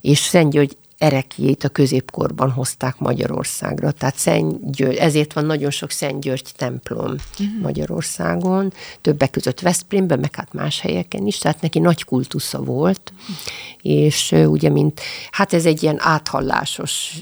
és 0.00 0.18
Szent 0.18 0.52
György 0.52 0.76
erekjét 0.98 1.64
a 1.64 1.68
középkorban 1.68 2.50
hozták 2.50 2.98
Magyarországra. 2.98 3.90
Tehát 3.90 4.16
Szent 4.16 4.70
György, 4.72 4.96
ezért 4.96 5.32
van 5.32 5.44
nagyon 5.44 5.70
sok 5.70 5.90
Szent 5.90 6.20
György 6.20 6.52
templom 6.56 7.10
uh-huh. 7.10 7.60
Magyarországon, 7.62 8.72
többek 9.00 9.30
között 9.30 9.60
Veszprémben, 9.60 10.18
meg 10.18 10.34
hát 10.34 10.52
más 10.52 10.80
helyeken 10.80 11.26
is, 11.26 11.38
tehát 11.38 11.60
neki 11.60 11.78
nagy 11.78 12.04
kultusza 12.04 12.62
volt, 12.62 13.12
uh-huh. 13.12 13.36
és 13.82 14.32
ugye, 14.32 14.68
mint, 14.70 15.00
hát 15.30 15.52
ez 15.52 15.66
egy 15.66 15.82
ilyen 15.82 15.96
áthallásos, 15.98 17.14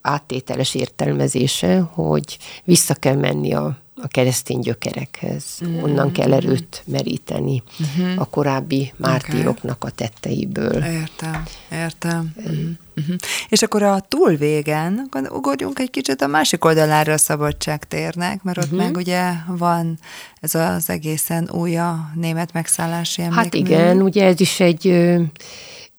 áttételes 0.00 0.74
értelmezése, 0.74 1.80
hogy 1.80 2.38
vissza 2.64 2.94
kell 2.94 3.16
menni 3.16 3.52
a 3.52 3.84
a 4.02 4.08
keresztény 4.08 4.60
gyökerekhez. 4.60 5.44
Mm. 5.64 5.82
Onnan 5.82 6.12
kell 6.12 6.32
erőt 6.32 6.82
meríteni 6.86 7.62
mm-hmm. 7.82 8.18
a 8.18 8.24
korábbi 8.24 8.92
mártíroknak 8.96 9.84
a 9.84 9.90
tetteiből. 9.90 10.84
Értem, 10.84 11.42
értem. 11.72 12.32
Mm. 12.40 12.70
Mm-hmm. 13.00 13.14
És 13.48 13.62
akkor 13.62 13.82
a 13.82 14.00
túlvégen 14.00 15.08
ugorjunk 15.30 15.78
egy 15.78 15.90
kicsit 15.90 16.22
a 16.22 16.26
másik 16.26 16.64
oldalára 16.64 17.12
a 17.12 17.18
szabadságtérnek, 17.18 18.42
mert 18.42 18.58
ott 18.58 18.66
mm-hmm. 18.66 18.76
meg 18.76 18.96
ugye 18.96 19.32
van 19.46 19.98
ez 20.40 20.54
az 20.54 20.90
egészen 20.90 21.50
új 21.50 21.76
a 21.76 22.10
német 22.14 22.52
megszállási 22.52 23.22
emlékmű. 23.22 23.42
Hát 23.42 23.54
igen, 23.54 24.02
ugye 24.02 24.24
ez 24.24 24.40
is 24.40 24.60
egy 24.60 25.16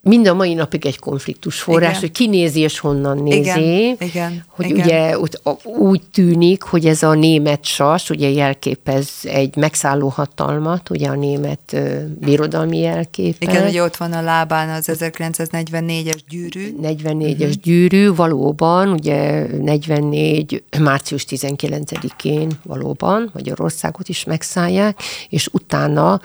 mind 0.08 0.28
a 0.28 0.34
mai 0.34 0.54
napig 0.54 0.86
egy 0.86 1.00
konfliktus 1.00 1.60
forrás, 1.60 1.89
igen. 1.89 2.00
hogy 2.00 2.12
ki 2.12 2.28
nézi 2.28 2.60
és 2.60 2.80
honnan 2.80 3.17
nézi. 3.17 3.38
Igen, 3.38 3.96
igen, 4.00 4.46
hogy 4.48 4.70
igen. 4.70 4.86
ugye 4.86 5.17
úgy 5.63 6.02
tűnik, 6.13 6.62
hogy 6.62 6.86
ez 6.86 7.04
a 7.04 7.13
német 7.13 7.65
sas, 7.65 8.10
ugye 8.10 8.30
jelképez 8.30 9.10
egy 9.24 9.56
megszálló 9.56 10.08
hatalmat, 10.08 10.89
ugye 10.89 11.08
a 11.08 11.15
német 11.15 11.76
birodalmi 12.20 12.80
jelképe. 12.80 13.52
Igen, 13.52 13.67
ugye 13.67 13.84
ott 13.84 13.96
van 13.96 14.13
a 14.13 14.22
lábán 14.22 14.70
az 14.70 14.89
1944-es 14.93 16.20
gyűrű. 16.30 16.76
44-es 16.84 17.32
uh-huh. 17.32 17.50
gyűrű, 17.50 18.13
valóban, 18.13 18.89
ugye 18.91 19.48
44. 19.62 20.63
március 20.80 21.26
19-én 21.30 22.52
valóban 22.63 23.30
Magyarországot 23.34 24.10
is 24.10 24.24
megszállják, 24.24 25.00
és 25.30 25.48
utána 25.52 26.22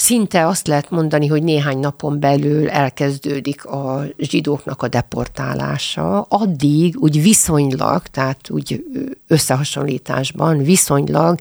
szinte 0.00 0.46
azt 0.46 0.66
lehet 0.66 0.90
mondani, 0.90 1.26
hogy 1.26 1.42
néhány 1.42 1.78
napon 1.78 2.20
belül 2.20 2.68
elkezdődik 2.68 3.64
a 3.64 4.04
zsidóknak 4.18 4.82
a 4.82 4.88
deportálása. 4.88 6.20
Addig 6.20 6.96
úgy 6.98 7.22
viszonylag, 7.22 8.02
tehát 8.02 8.50
úgy 8.50 8.84
összehasonlításban 9.26 10.58
viszonylag 10.58 11.38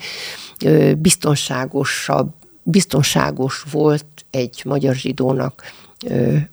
biztonságosabb, 0.97 2.33
biztonságos 2.63 3.63
volt 3.71 4.05
egy 4.31 4.61
magyar 4.65 4.95
zsidónak 4.95 5.63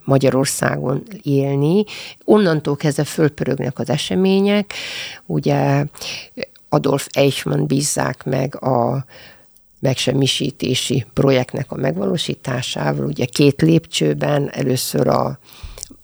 Magyarországon 0.05 1.03
élni. 1.23 1.85
Onnantól 2.25 2.77
kezdve 2.77 3.05
fölpörögnek 3.05 3.79
az 3.79 3.91
események, 3.91 4.73
ugye 5.27 5.85
Adolf 6.69 7.07
Eichmann 7.13 7.67
bízzák 7.67 8.25
meg 8.25 8.63
a 8.63 9.05
megsemmisítési 9.87 11.07
projektnek 11.13 11.73
a 11.73 11.77
megvalósításával, 11.77 13.07
ugye 13.07 13.25
két 13.25 13.63
lépcsőben 13.63 14.51
először 14.53 15.09
a 15.09 15.39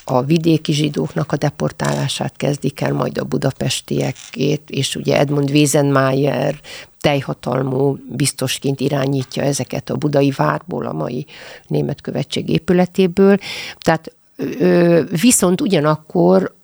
a 0.05 0.23
vidéki 0.23 0.73
zsidóknak 0.73 1.33
a 1.33 1.37
deportálását 1.37 2.37
kezdik 2.37 2.81
el, 2.81 2.93
majd 2.93 3.19
a 3.19 3.25
budapestiekét, 3.25 4.63
és 4.71 4.97
ugye 4.97 5.19
Edmund 5.19 5.51
Wiesenmayer 5.51 6.61
teljhatalmú 7.01 7.99
biztosként 8.17 8.81
irányítja 8.81 9.43
ezeket 9.43 9.91
a 9.91 9.97
budai 9.97 10.33
várból, 10.37 10.87
a 10.87 10.93
mai 10.93 11.27
német 11.67 12.01
követség 12.01 12.49
épületéből. 12.49 13.37
Tehát 13.81 14.13
viszont 15.21 15.61
ugyanakkor 15.61 16.55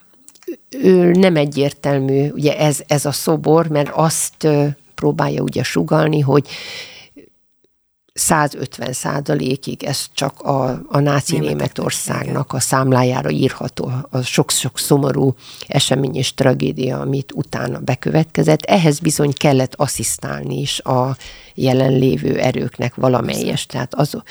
nem 1.13 1.37
egyértelmű 1.37 2.31
ugye 2.31 2.59
ez, 2.59 2.81
ez 2.87 3.05
a 3.05 3.13
szobor, 3.13 3.69
mert 3.69 3.91
azt 3.93 4.49
próbálja 4.95 5.43
ugye 5.43 5.63
sugalni, 5.63 6.21
hogy 6.21 6.49
150 8.19 8.93
százalékig 8.93 9.83
ez 9.83 10.07
csak 10.15 10.41
a, 10.41 10.83
a 10.87 10.99
náci 10.99 11.39
Németországnak 11.39 12.53
a 12.53 12.61
számlájára 12.61 13.31
írható, 13.31 13.93
a 14.11 14.21
sok-sok 14.23 14.79
szomorú 14.79 15.35
esemény 15.67 16.17
és 16.17 16.35
tragédia, 16.35 17.01
amit 17.01 17.33
utána 17.33 17.79
bekövetkezett. 17.79 18.63
Ehhez 18.63 18.99
bizony 18.99 19.33
kellett 19.33 19.75
asszisztálni 19.75 20.61
is 20.61 20.81
a 20.81 21.17
jelenlévő 21.55 22.39
erőknek 22.39 22.95
valamelyes. 22.95 23.67
Tehát 23.67 23.95
az 23.95 24.23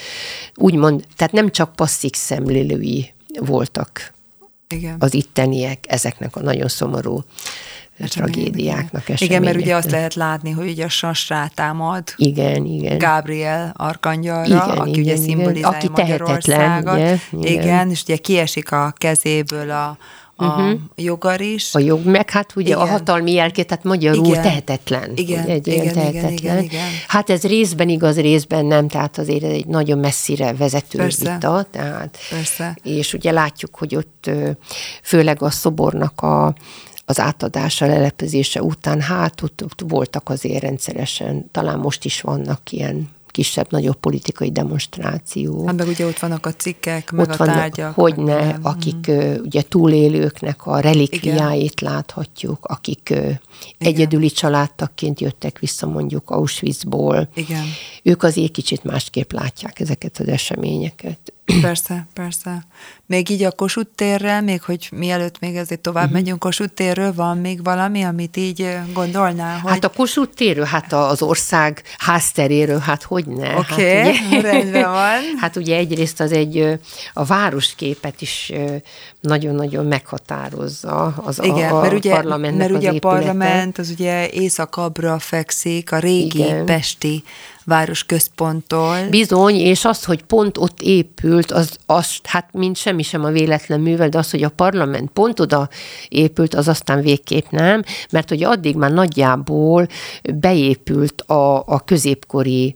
úgymond, 0.55 1.05
tehát 1.15 1.33
nem 1.33 1.51
csak 1.51 1.75
passzív 1.75 2.13
szemlélői 2.13 3.13
voltak 3.39 4.13
Igen. 4.69 4.95
az 4.99 5.13
itteniek 5.13 5.85
ezeknek 5.87 6.35
a 6.35 6.41
nagyon 6.41 6.67
szomorú 6.67 7.23
tragédiáknak, 8.05 9.09
eseményeknek. 9.09 9.21
Igen, 9.21 9.41
mert 9.41 9.57
ugye 9.57 9.75
azt 9.75 9.91
lehet 9.91 10.13
látni, 10.13 10.51
hogy 10.51 10.69
ugye 10.69 10.85
a 10.85 10.89
sas 10.89 11.29
rátámad. 11.29 12.03
Igen, 12.15 12.65
igen. 12.65 12.97
Gabriel 12.97 13.73
arkangyalra, 13.75 14.45
igen, 14.45 14.59
aki 14.59 14.89
igen, 14.89 15.01
ugye 15.01 15.11
igen. 15.11 15.23
szimbolizálja 15.23 15.77
aki 15.77 15.89
Magyarországot. 15.89 16.93
Ugye? 16.93 17.17
Igen. 17.31 17.61
igen, 17.61 17.89
és 17.89 18.01
ugye 18.03 18.17
kiesik 18.17 18.71
a 18.71 18.93
kezéből 18.97 19.71
a, 19.71 19.97
a 20.39 20.45
uh-huh. 20.45 20.79
jogar 20.95 21.41
is. 21.41 21.75
A 21.75 21.79
jog, 21.79 22.05
meg 22.05 22.29
hát 22.29 22.55
ugye 22.55 22.67
igen. 22.67 22.79
a 22.79 22.85
hatalmi 22.85 23.31
jelké, 23.31 23.63
tehát 23.63 23.83
magyarul 23.83 24.25
igen. 24.25 24.41
tehetetlen. 24.41 25.11
Igen, 25.15 25.43
ugye, 25.43 25.53
egy 25.53 25.67
igen, 25.67 25.93
tehetetlen. 25.93 26.31
Igen, 26.31 26.31
igen, 26.31 26.63
igen. 26.63 26.87
Hát 27.07 27.29
ez 27.29 27.41
részben 27.41 27.89
igaz, 27.89 28.19
részben 28.19 28.65
nem, 28.65 28.87
tehát 28.87 29.17
azért 29.17 29.43
ez 29.43 29.51
egy 29.51 29.67
nagyon 29.67 29.99
messzire 29.99 30.53
vezető 30.53 30.97
Persze. 30.97 31.33
vita. 31.33 31.65
Tehát, 31.71 32.17
Persze. 32.29 32.77
És 32.83 33.13
ugye 33.13 33.31
látjuk, 33.31 33.75
hogy 33.75 33.95
ott 33.95 34.29
főleg 35.01 35.41
a 35.41 35.49
szobornak 35.49 36.21
a 36.21 36.53
az 37.09 37.19
átadása, 37.19 37.85
lelepezése 37.85 38.61
után, 38.61 39.01
hát 39.01 39.41
ott, 39.41 39.63
ott 39.63 39.81
voltak 39.87 40.29
azért 40.29 40.61
rendszeresen, 40.61 41.49
talán 41.51 41.79
most 41.79 42.05
is 42.05 42.21
vannak 42.21 42.71
ilyen 42.71 43.09
kisebb-nagyobb 43.27 43.95
politikai 43.95 44.51
demonstráció. 44.51 45.65
Hát 45.65 45.75
meg 45.75 45.87
ugye 45.87 46.05
ott 46.05 46.19
vannak 46.19 46.45
a 46.45 46.53
cikkek, 46.53 47.11
meg 47.11 47.27
ott 47.27 47.33
a 47.33 47.37
vannak, 47.37 47.55
tárgyak. 47.55 47.93
Hogyne, 47.93 48.35
meg 48.35 48.59
akik 48.61 49.11
mm. 49.11 49.33
ugye 49.43 49.61
túlélőknek 49.61 50.65
a 50.65 50.79
relikviáit 50.79 51.79
Igen. 51.79 51.93
láthatjuk, 51.93 52.65
akik 52.65 53.09
Igen. 53.09 53.39
egyedüli 53.77 54.29
családtakként 54.29 55.19
jöttek 55.19 55.59
vissza 55.59 55.87
mondjuk 55.87 56.29
Auschwitzból. 56.29 57.29
Igen. 57.33 57.63
Ők 58.03 58.23
azért 58.23 58.51
kicsit 58.51 58.83
másképp 58.83 59.31
látják 59.31 59.79
ezeket 59.79 60.17
az 60.19 60.27
eseményeket. 60.27 61.33
Persze, 61.61 62.07
persze. 62.13 62.65
Még 63.05 63.29
így 63.29 63.43
a 63.43 63.51
Kossuth 63.51 63.89
térrel, 63.95 64.41
még 64.41 64.61
hogy 64.61 64.89
mielőtt 64.91 65.39
még 65.39 65.55
ezért 65.55 65.81
tovább 65.81 66.03
uh-huh. 66.03 66.19
megyünk 66.19 66.39
Kossuth 66.39 66.73
térről, 66.73 67.13
van 67.13 67.37
még 67.37 67.63
valami, 67.63 68.03
amit 68.03 68.37
így 68.37 68.77
gondolnál? 68.93 69.59
Hogy... 69.59 69.71
Hát 69.71 69.83
a 69.83 69.89
Kossuth 69.89 70.33
térről, 70.33 70.65
hát 70.65 70.93
az 70.93 71.21
ország 71.21 71.81
házteréről, 71.97 72.79
hát 72.79 73.03
hogy 73.03 73.25
ne? 73.25 73.57
Oké, 73.57 73.99
okay, 73.99 74.15
hát 74.31 74.41
rendben 74.41 74.91
van. 74.91 75.21
Hát 75.41 75.55
ugye 75.55 75.75
egyrészt 75.75 76.19
az 76.19 76.31
egy, 76.31 76.79
a 77.13 77.23
városképet 77.23 78.21
is 78.21 78.51
nagyon-nagyon 79.19 79.85
meghatározza 79.85 81.05
az 81.05 81.39
Igen, 81.43 81.71
a, 81.71 81.81
mert 81.81 81.93
ugye, 81.93 82.11
parlamentnek 82.11 82.69
mert 82.69 82.79
ugye 82.79 82.91
a 82.91 82.99
parlament 82.99 83.77
az 83.77 83.89
ugye 83.89 84.29
északabbra 84.29 85.19
fekszik, 85.19 85.91
a 85.91 85.99
régi 85.99 86.39
Igen. 86.39 86.65
pesti 86.65 87.23
városközponttól. 87.67 89.07
Bizony, 89.09 89.55
és 89.55 89.85
az, 89.85 90.03
hogy 90.03 90.23
pont 90.23 90.57
ott 90.57 90.81
épült, 90.81 91.51
az, 91.51 91.77
az 91.85 92.17
hát 92.23 92.49
mint 92.53 92.77
semmi 92.77 93.03
sem 93.03 93.23
a 93.23 93.29
véletlen 93.29 93.79
művel, 93.79 94.09
de 94.09 94.17
az, 94.17 94.31
hogy 94.31 94.43
a 94.43 94.49
parlament 94.49 95.09
pont 95.09 95.39
oda 95.39 95.69
épült, 96.09 96.53
az 96.53 96.67
aztán 96.67 97.01
végképp 97.01 97.45
nem, 97.49 97.83
mert 98.11 98.29
hogy 98.29 98.43
addig 98.43 98.75
már 98.75 98.91
nagyjából 98.91 99.87
beépült 100.33 101.21
a, 101.21 101.63
a 101.65 101.79
középkori 101.85 102.75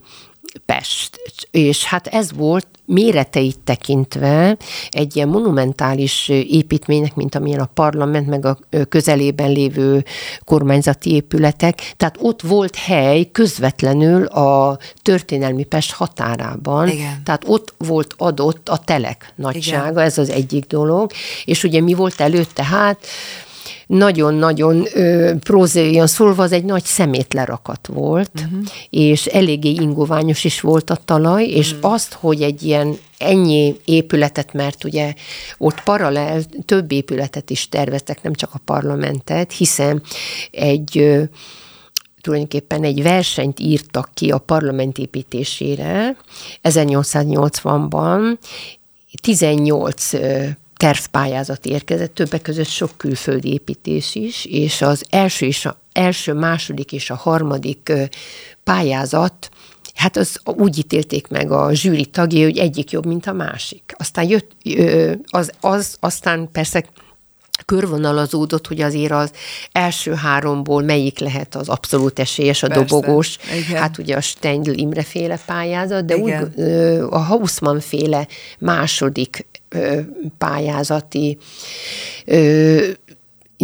Pest. 0.66 1.20
És 1.52 1.84
hát 1.84 2.08
ez 2.08 2.34
volt 2.34 2.68
méreteit 2.86 3.60
tekintve 3.60 4.58
egy 4.90 5.16
ilyen 5.16 5.28
monumentális 5.28 6.30
építménynek, 6.30 7.16
mint 7.16 7.36
amilyen 7.36 7.60
a 7.60 7.70
parlament, 7.74 8.28
meg 8.28 8.46
a 8.46 8.58
közelében 8.90 9.52
lévő 9.52 10.06
kormányzati 10.44 11.14
épületek. 11.14 11.94
Tehát 11.98 12.18
ott 12.22 12.42
volt 12.42 12.76
hely 12.76 13.30
közvetlenül 13.32 14.26
a 14.26 14.78
történelmi 15.02 15.64
Pest 15.64 15.92
határában. 15.92 16.88
Igen. 16.88 17.22
Tehát 17.24 17.44
ott 17.48 17.74
volt 17.78 18.14
adott 18.18 18.70
a 18.70 18.78
telek 18.78 19.34
nagysága, 19.36 19.92
Igen. 19.92 20.04
ez 20.04 20.18
az 20.18 20.30
egyik 20.30 20.66
dolog. 20.66 21.12
És 21.46 21.64
ugye 21.64 21.82
mi 21.82 21.94
volt 21.94 22.20
előtte? 22.20 22.64
Hát 22.64 23.06
nagyon-nagyon 23.92 24.88
prózaian 25.40 26.08
szólva 26.08 26.44
az 26.44 26.52
egy 26.52 26.64
nagy 26.64 26.84
szemétlerakat 26.84 27.88
volt, 27.88 28.32
uh-huh. 28.36 28.60
és 28.90 29.26
eléggé 29.26 29.70
ingoványos 29.70 30.44
is 30.44 30.62
volt 30.62 30.90
a 30.90 30.96
talaj, 31.06 31.44
és 31.44 31.72
uh-huh. 31.72 31.92
azt, 31.92 32.14
hogy 32.14 32.42
egy 32.42 32.64
ilyen 32.64 32.98
ennyi 33.18 33.76
épületet, 33.86 34.54
mert 34.54 34.84
ugye 34.84 35.14
ott 35.58 35.84
paralel 35.84 36.42
több 36.66 36.92
épületet 36.92 37.50
is 37.50 37.70
terveztek, 37.70 38.24
nem 38.24 38.34
csak 38.34 38.50
a 38.54 38.62
parlamentet, 38.66 39.52
hiszen 39.52 40.02
egy 40.52 41.20
tulajdonképpen 42.22 42.84
egy 42.84 43.04
versenyt 43.04 43.60
írtak 43.60 44.10
ki 44.14 44.32
a 44.32 44.38
parlament 44.38 44.98
építésére 44.98 46.16
1880-ban, 46.64 48.38
18 49.22 50.10
tervpályázat 50.82 51.66
érkezett, 51.66 52.14
többek 52.14 52.42
között 52.42 52.68
sok 52.68 52.92
külföldi 52.98 53.52
építés 53.52 54.16
is, 54.16 54.46
és 54.46 54.82
az 54.82 55.06
első, 55.10 55.46
és 55.46 55.66
a, 55.66 55.80
első, 55.92 56.34
második 56.34 56.92
és 56.92 57.10
a 57.10 57.16
harmadik 57.16 57.92
pályázat 58.64 59.50
Hát 59.96 60.18
az 60.18 60.40
úgy 60.44 60.78
ítélték 60.78 61.28
meg 61.28 61.52
a 61.52 61.74
zsűri 61.74 62.06
tagjai, 62.06 62.44
hogy 62.44 62.58
egyik 62.58 62.92
jobb, 62.92 63.06
mint 63.06 63.28
a 63.28 63.34
másik. 63.34 63.94
Aztán 63.98 64.30
jött, 64.30 64.52
az, 65.26 65.52
az 65.60 65.96
aztán 66.00 66.50
persze 66.52 66.86
körvonalazódott, 67.66 68.68
hogy 68.68 68.82
azért 68.82 69.12
az 69.12 69.32
első 69.72 70.14
háromból 70.14 70.82
melyik 70.82 71.20
lehet 71.20 71.56
az 71.56 71.70
abszolút 71.70 72.20
esélyes, 72.20 72.64
a 72.64 72.68
Persze, 72.68 72.84
dobogós. 72.84 73.38
Igen. 73.66 73.82
Hát 73.82 73.98
ugye 73.98 74.16
a 74.16 74.22
Stendl 74.22 74.72
Imre 74.72 75.04
féle 75.04 75.40
pályázat, 75.46 76.06
de 76.06 76.16
igen. 76.16 76.54
úgy 76.56 76.64
a 77.10 77.20
Hausmann 77.20 77.80
féle 77.80 78.28
második 78.60 79.46
pályázati 80.38 81.38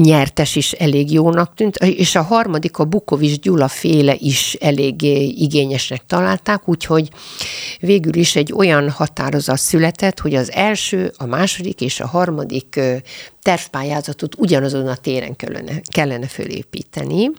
nyertes 0.01 0.55
is 0.55 0.71
elég 0.71 1.11
jónak 1.11 1.53
tűnt, 1.53 1.75
és 1.75 2.15
a 2.15 2.21
harmadik, 2.21 2.77
a 2.77 2.85
Bukovics 2.85 3.39
Gyula 3.39 3.67
féle 3.67 4.15
is 4.19 4.53
elég 4.53 5.01
igényesnek 5.41 6.05
találták, 6.05 6.67
úgyhogy 6.69 7.09
végül 7.79 8.15
is 8.15 8.35
egy 8.35 8.53
olyan 8.53 8.89
határozat 8.89 9.57
született, 9.57 10.19
hogy 10.19 10.35
az 10.35 10.51
első, 10.51 11.13
a 11.17 11.25
második 11.25 11.81
és 11.81 11.99
a 11.99 12.07
harmadik 12.07 12.79
tervpályázatot 13.41 14.35
ugyanazon 14.37 14.87
a 14.87 14.95
téren 14.95 15.35
kellene, 15.35 15.81
kellene 15.91 16.27
fölépíteni. 16.27 17.31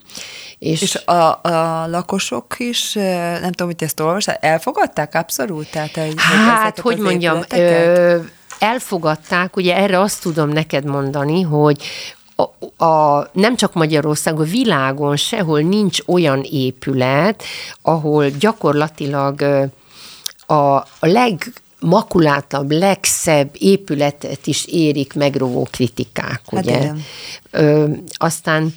És, 0.59 0.83
és 0.83 0.95
a, 0.95 1.41
a 1.43 1.87
lakosok 1.87 2.55
is, 2.59 2.93
nem 3.41 3.53
tudom, 3.53 3.67
hogy 3.67 3.83
ezt 3.83 4.01
olvasták, 4.01 4.45
elfogadták 4.45 5.15
abszolút? 5.15 5.71
Tehát, 5.71 5.97
hogy 5.97 6.15
hát, 6.17 6.79
hogy 6.79 6.99
mondjam, 6.99 7.43
ö, 7.55 8.17
elfogadták, 8.59 9.57
ugye 9.57 9.77
erre 9.77 10.01
azt 10.01 10.23
tudom 10.23 10.49
neked 10.49 10.85
mondani, 10.85 11.43
hogy 11.43 11.83
a, 12.37 12.85
a, 12.85 13.29
nem 13.33 13.57
csak 13.57 13.75
Magyarországon, 13.75 14.41
a 14.41 14.51
világon 14.51 15.17
sehol 15.17 15.61
nincs 15.61 15.99
olyan 16.07 16.43
épület, 16.51 17.43
ahol 17.83 18.29
gyakorlatilag 18.29 19.43
a, 20.47 20.55
a 20.77 20.87
leg 21.01 21.53
makulátlabb, 21.81 22.71
legszebb 22.71 23.51
épületet 23.53 24.47
is 24.47 24.65
érik 24.67 25.15
megrovó 25.15 25.69
kritikák, 25.71 26.43
hát 26.51 26.65
ugye? 26.65 26.79
Hát 26.79 26.97
Ö, 27.51 27.87
aztán 28.13 28.75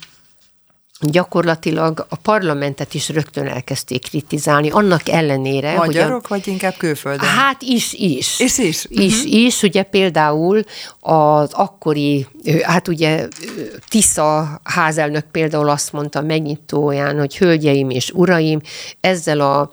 gyakorlatilag 1.02 2.06
a 2.10 2.16
parlamentet 2.16 2.94
is 2.94 3.10
rögtön 3.10 3.48
elkezdték 3.48 4.10
kritizálni, 4.10 4.70
annak 4.70 5.10
ellenére, 5.10 5.76
Magyarok, 5.76 6.12
hogy 6.12 6.22
a, 6.24 6.28
vagy 6.28 6.48
inkább 6.48 6.76
külföldön? 6.78 7.28
Hát 7.28 7.62
is, 7.62 7.94
is. 7.94 8.40
És 8.40 8.58
is? 8.58 8.86
Is, 8.90 9.16
uh-huh. 9.16 9.34
is, 9.34 9.64
ugye 9.64 9.84
például 9.84 10.64
az 11.00 11.50
akkori, 11.54 12.28
hát 12.62 12.88
ugye 12.88 13.28
Tisza 13.90 14.60
házelnök 14.64 15.26
például 15.32 15.70
azt 15.70 15.92
mondta 15.92 16.22
megnyitóján, 16.22 17.20
hogy 17.20 17.38
hölgyeim 17.38 17.90
és 17.90 18.12
uraim, 18.12 18.62
ezzel 19.00 19.40
a 19.40 19.70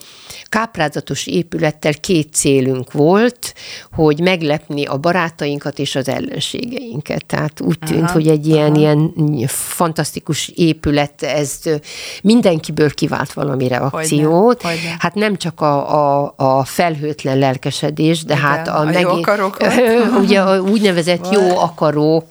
káprázatos 0.48 1.26
épülettel 1.26 1.94
két 1.94 2.34
célunk 2.34 2.92
volt, 2.92 3.54
hogy 3.92 4.20
meglepni 4.20 4.84
a 4.84 4.96
barátainkat 4.96 5.78
és 5.78 5.94
az 5.94 6.08
ellenségeinket. 6.08 7.26
Tehát 7.26 7.60
úgy 7.60 7.78
tűnt, 7.78 8.02
aha, 8.02 8.12
hogy 8.12 8.28
egy 8.28 8.46
ilyen, 8.46 8.70
aha. 8.70 8.80
ilyen 8.80 9.46
fantasztikus 9.46 10.48
épület 10.48 11.17
mert 11.20 11.38
ez 11.38 11.60
mindenkiből 12.22 12.90
kivált 12.90 13.32
valami 13.32 13.68
reakciót. 13.68 14.62
Hogyne, 14.62 14.80
hogyne. 14.80 14.96
Hát 14.98 15.14
nem 15.14 15.36
csak 15.36 15.60
a, 15.60 16.24
a, 16.24 16.32
a 16.36 16.64
felhőtlen 16.64 17.38
lelkesedés, 17.38 18.24
de 18.24 18.34
Igen, 18.34 18.46
hát 18.46 18.68
a, 18.68 18.78
a 18.78 18.84
megint, 18.84 19.02
jó 19.02 19.10
akarok. 19.10 19.56
ugye 20.22 20.40
a 20.40 20.60
úgynevezett 20.60 21.28
jó 21.32 21.58
akarók 21.58 22.28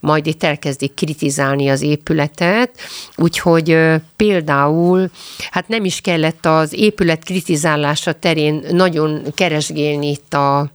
majd 0.00 0.26
itt 0.26 0.42
elkezdik 0.42 0.94
kritizálni 0.94 1.68
az 1.68 1.82
épületet, 1.82 2.70
úgyhogy 3.16 3.78
például 4.16 5.10
hát 5.50 5.68
nem 5.68 5.84
is 5.84 6.00
kellett 6.00 6.46
az 6.46 6.72
épület 6.72 7.24
kritizálása 7.24 8.12
terén 8.12 8.64
nagyon 8.70 9.22
keresgélni 9.34 10.10
itt 10.10 10.34
a 10.34 10.74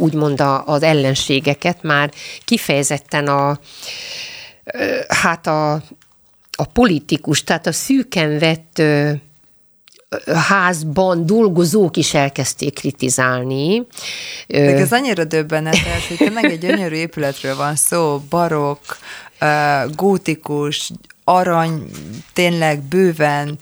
úgymond 0.00 0.42
az 0.64 0.82
ellenségeket, 0.82 1.82
már 1.82 2.10
kifejezetten 2.44 3.26
a 3.26 3.58
hát 5.08 5.46
a, 5.46 5.82
a 6.60 6.64
politikus, 6.64 7.44
tehát 7.44 7.66
a 7.66 7.72
szűken 7.72 8.38
vett 8.38 8.82
házban 10.26 11.26
dolgozók 11.26 11.96
is 11.96 12.14
elkezdték 12.14 12.74
kritizálni. 12.74 13.86
De 14.46 14.76
ez 14.76 14.92
annyira 14.92 15.24
döbbenetes, 15.24 16.08
hogy 16.08 16.16
tényleg 16.16 16.44
egy 16.44 16.58
gyönyörű 16.58 16.94
épületről 16.94 17.56
van 17.56 17.76
szó, 17.76 18.22
barokk, 18.30 18.92
gótikus, 19.94 20.90
arany 21.24 21.82
tényleg 22.32 22.82
bőven 22.82 23.58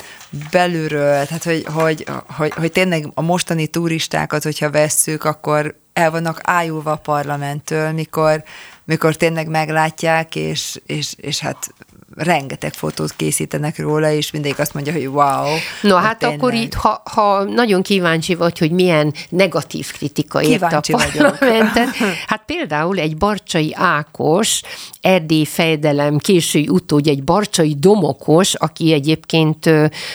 belülről, 0.50 1.26
tehát 1.26 1.44
hogy, 1.44 1.64
hogy, 1.64 2.06
hogy, 2.36 2.52
hogy 2.52 2.72
tényleg 2.72 3.08
a 3.14 3.20
mostani 3.20 3.66
turistákat, 3.66 4.42
hogyha 4.42 4.70
vesszük, 4.70 5.24
akkor 5.24 5.74
el 5.92 6.10
vannak 6.10 6.40
ájulva 6.42 6.90
a 6.90 6.96
parlamenttől, 6.96 7.90
mikor, 7.92 8.42
mikor 8.84 9.16
tényleg 9.16 9.48
meglátják, 9.48 10.36
és, 10.36 10.80
és, 10.86 11.14
és 11.16 11.38
hát 11.38 11.74
rengeteg 12.14 12.72
fotót 12.72 13.12
készítenek 13.16 13.78
róla, 13.78 14.10
és 14.10 14.30
mindig 14.30 14.54
azt 14.58 14.74
mondja, 14.74 14.92
hogy 14.92 15.06
wow. 15.06 15.46
No, 15.82 15.94
hát 15.94 16.18
tényleg. 16.18 16.38
akkor 16.38 16.54
itt, 16.54 16.74
ha, 16.74 17.02
ha 17.04 17.44
nagyon 17.44 17.82
kíváncsi 17.82 18.34
vagy, 18.34 18.58
hogy 18.58 18.70
milyen 18.70 19.14
negatív 19.28 19.92
kritika 19.92 20.42
érte 20.42 20.76
a 20.76 20.82
parlamentet, 20.90 21.88
hát 22.26 22.42
például 22.46 22.98
egy 22.98 23.16
Barcsai 23.16 23.74
Ákos, 23.74 24.60
Erdély 25.00 25.44
fejdelem 25.44 26.18
késői 26.18 26.68
utódja, 26.68 27.12
egy 27.12 27.24
Barcsai 27.24 27.76
Domokos, 27.78 28.54
aki 28.54 28.92
egyébként 28.92 29.70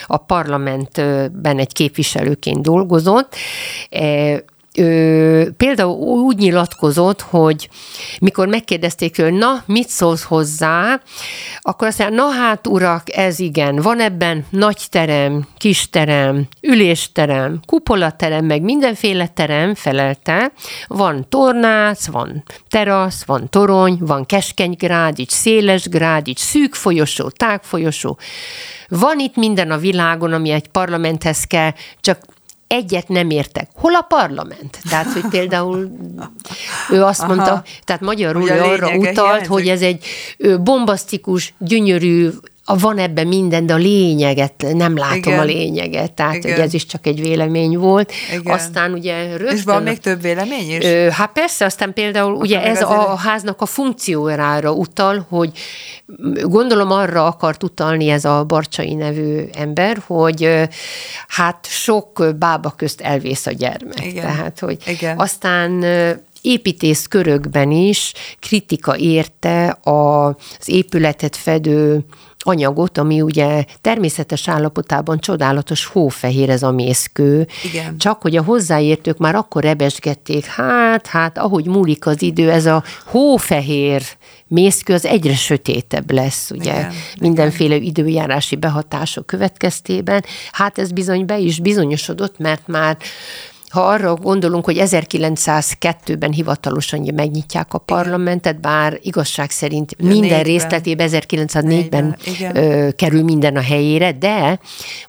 a 0.08 0.18
parlamentben 0.18 1.60
egy 1.60 1.74
képviselőként 1.74 2.62
dolgozott, 2.62 3.36
ö, 4.78 5.44
például 5.58 6.20
úgy 6.20 6.38
nyilatkozott, 6.38 7.22
hogy 7.22 7.70
mikor 8.20 8.48
megkérdezték 8.48 9.18
ő, 9.18 9.30
na, 9.30 9.64
mit 9.66 9.88
szólsz 9.88 10.24
hozzá, 10.24 11.02
akkor 11.62 11.88
azt 11.88 12.00
mondja, 12.00 12.24
na 12.24 12.30
hát 12.32 12.68
urak, 12.68 13.16
ez 13.16 13.40
igen, 13.40 13.76
van 13.76 14.00
ebben 14.00 14.46
nagy 14.50 14.82
terem, 14.90 15.48
kis 15.58 15.90
terem, 15.90 16.48
ülésterem, 16.62 17.60
kupolaterem, 17.66 18.46
meg 18.46 18.62
mindenféle 18.62 19.28
terem, 19.28 19.76
felelte, 19.76 20.52
van 20.88 21.26
tornác, 21.30 22.08
van 22.08 22.44
terasz, 22.70 23.24
van 23.24 23.50
torony, 23.50 23.98
van 24.00 24.26
keskeny 24.26 24.76
grádics, 24.78 25.32
széles 25.32 25.90
grádics, 25.90 26.40
szűk 26.40 26.76
folyosó, 26.76 27.30
tág 27.30 27.64
folyosó, 27.64 28.18
van 28.88 29.20
itt 29.20 29.36
minden 29.36 29.72
a 29.72 29.78
világon, 29.78 30.34
ami 30.34 30.50
egy 30.50 30.68
parlamenthez 30.68 31.44
kell, 31.44 31.72
csak 32.02 32.20
egyet 32.72 33.08
nem 33.08 33.30
értek. 33.30 33.70
Hol 33.76 33.96
a 33.96 34.02
parlament? 34.02 34.80
Tehát, 34.90 35.06
hogy 35.14 35.26
például 35.30 35.92
ő 36.90 37.04
azt 37.04 37.20
Aha. 37.20 37.34
mondta, 37.34 37.64
tehát 37.84 38.02
magyarul 38.02 38.50
ő 38.50 38.62
arra 38.62 38.96
utalt, 38.96 39.16
hiányzik. 39.16 39.50
hogy 39.50 39.68
ez 39.68 39.82
egy 39.82 40.06
bombasztikus, 40.64 41.54
gyönyörű, 41.58 42.30
van 42.66 42.98
ebben 42.98 43.28
minden, 43.28 43.66
de 43.66 43.74
a 43.74 43.78
lényeget, 43.78 44.66
nem 44.74 44.98
látom 44.98 45.18
Igen. 45.18 45.40
a 45.40 45.44
lényeget, 45.44 46.12
tehát 46.12 46.36
Igen. 46.36 46.52
hogy 46.52 46.62
ez 46.62 46.74
is 46.74 46.86
csak 46.86 47.08
egy 47.08 47.22
vélemény 47.22 47.78
volt. 47.78 48.12
Igen. 48.34 48.54
Aztán 48.54 48.94
ugye 48.94 49.38
rögtön... 49.38 49.56
És 49.56 49.64
van 49.64 49.84
még 49.84 50.00
több 50.00 50.22
vélemény 50.22 50.70
is? 50.70 50.86
Ö, 50.86 51.08
hát 51.12 51.32
persze, 51.32 51.66
aztán 51.66 51.94
például 51.94 52.32
Akkor 52.32 52.44
ugye 52.44 52.64
ez 52.64 52.82
a, 52.82 53.12
a 53.12 53.16
háznak 53.16 53.62
a 53.62 53.66
funkciójára 53.66 54.72
utal, 54.72 55.26
hogy 55.30 55.52
gondolom 56.42 56.92
arra 56.92 57.26
akart 57.26 57.64
utalni 57.64 58.10
ez 58.10 58.26
a 58.26 58.44
Barcsai 58.44 58.94
nevű 58.94 59.44
ember, 59.54 60.04
hogy 60.08 60.68
hát 61.28 61.68
sok 61.70 62.26
bába 62.40 62.74
közt 62.78 63.02
elvész 63.02 63.46
a 63.46 63.52
gyermek. 63.52 64.06
Igen. 64.06 64.26
Tehát, 64.26 64.60
hogy 64.60 64.78
Igen. 64.86 65.20
aztán 65.20 65.86
építész 66.42 67.08
körökben 67.08 67.72
is 67.72 68.14
kritika 68.40 68.98
érte 68.98 69.78
az 69.82 70.36
épületet 70.66 71.36
fedő 71.36 72.06
anyagot, 72.42 72.98
ami 72.98 73.22
ugye 73.22 73.64
természetes 73.82 74.48
állapotában 74.48 75.20
csodálatos 75.20 75.86
hófehér 75.86 76.50
ez 76.50 76.64
a 76.64 76.72
mészkő. 76.72 77.48
Igen. 77.64 77.98
Csak 77.98 78.22
hogy 78.22 78.36
a 78.36 78.44
hozzáértők 78.44 79.18
már 79.18 79.36
akkor 79.36 79.64
rebesgették, 79.64 80.46
hát, 80.46 81.08
hát, 81.08 81.38
ahogy 81.38 81.66
múlik 81.66 82.06
az 82.06 82.22
idő, 82.22 82.52
ez 82.52 82.66
a 82.66 82.84
hófehér 83.06 84.04
mészkő 84.48 84.94
az 84.94 85.06
egyre 85.06 85.36
sötétebb 85.36 86.12
lesz, 86.12 86.52
ugye, 86.52 86.74
Igen. 86.74 86.92
mindenféle 87.20 87.76
Igen. 87.76 87.88
időjárási 87.88 88.56
behatások 88.56 89.26
következtében. 89.26 90.24
Hát 90.52 90.78
ez 90.78 90.92
bizony 90.92 91.26
be 91.26 91.38
is 91.38 91.60
bizonyosodott, 91.60 92.38
mert 92.38 92.68
már 92.68 92.98
ha 93.72 93.82
arra 93.82 94.16
gondolunk, 94.16 94.66
hogy 94.66 94.78
1902-ben 94.80 96.32
hivatalosan 96.32 97.10
megnyitják 97.14 97.74
a 97.74 97.78
parlamentet, 97.78 98.62
bár 98.62 99.00
igazság 99.02 99.50
szerint 99.50 99.98
minden 99.98 100.22
négyben. 100.22 100.44
részletében 100.44 101.10
1904-ben 101.12 102.18
ö, 102.54 102.90
kerül 102.96 103.24
minden 103.24 103.56
a 103.56 103.62
helyére, 103.62 104.12
de 104.12 104.60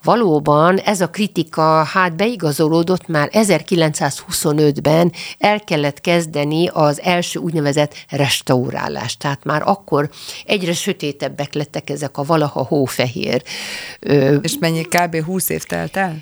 valóban 0.03 0.79
ez 0.79 1.01
a 1.01 1.11
kritika 1.11 1.83
hát 1.83 2.17
beigazolódott 2.17 3.07
már 3.09 3.29
1925-ben 3.33 5.13
el 5.39 5.61
kellett 5.61 6.01
kezdeni 6.01 6.69
az 6.73 7.01
első 7.01 7.39
úgynevezett 7.39 7.95
restaurálást. 8.09 9.19
Tehát 9.19 9.45
már 9.45 9.63
akkor 9.65 10.11
egyre 10.47 10.73
sötétebbek 10.73 11.55
lettek 11.55 11.91
ezek 11.91 12.19
a 12.19 12.23
valaha 12.23 12.65
hófehér. 12.65 13.43
Ö, 14.01 14.35
És 14.35 14.59
mennyi 14.61 14.83
kb. 14.83 15.25
20 15.25 15.49
év 15.49 15.63
telt 15.63 15.97
el? 15.97 16.17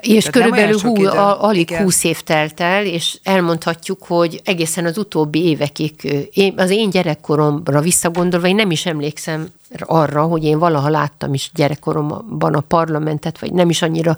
És 0.00 0.24
Tehát 0.24 0.32
körülbelül 0.32 0.80
hú, 0.80 1.06
a, 1.06 1.44
alig 1.44 1.70
Igen. 1.70 1.82
20 1.82 2.04
év 2.04 2.20
telt 2.20 2.60
el, 2.60 2.86
és 2.86 3.18
elmondhatjuk, 3.22 4.02
hogy 4.02 4.40
egészen 4.44 4.84
az 4.84 4.98
utóbbi 4.98 5.44
évekig, 5.44 5.92
én, 6.32 6.54
az 6.56 6.70
én 6.70 6.90
gyerekkoromra 6.90 7.80
visszagondolva, 7.80 8.46
én 8.46 8.54
nem 8.54 8.70
is 8.70 8.86
emlékszem 8.86 9.48
arra, 9.78 10.22
hogy 10.22 10.44
én 10.44 10.58
valaha 10.58 10.88
láttam 10.88 11.34
is 11.34 11.50
gyerekkoromban 11.54 12.54
a 12.54 12.60
parlamentet, 12.60 13.38
vagy 13.38 13.52
nem 13.52 13.70
is 13.70 13.82
annyira 13.82 14.16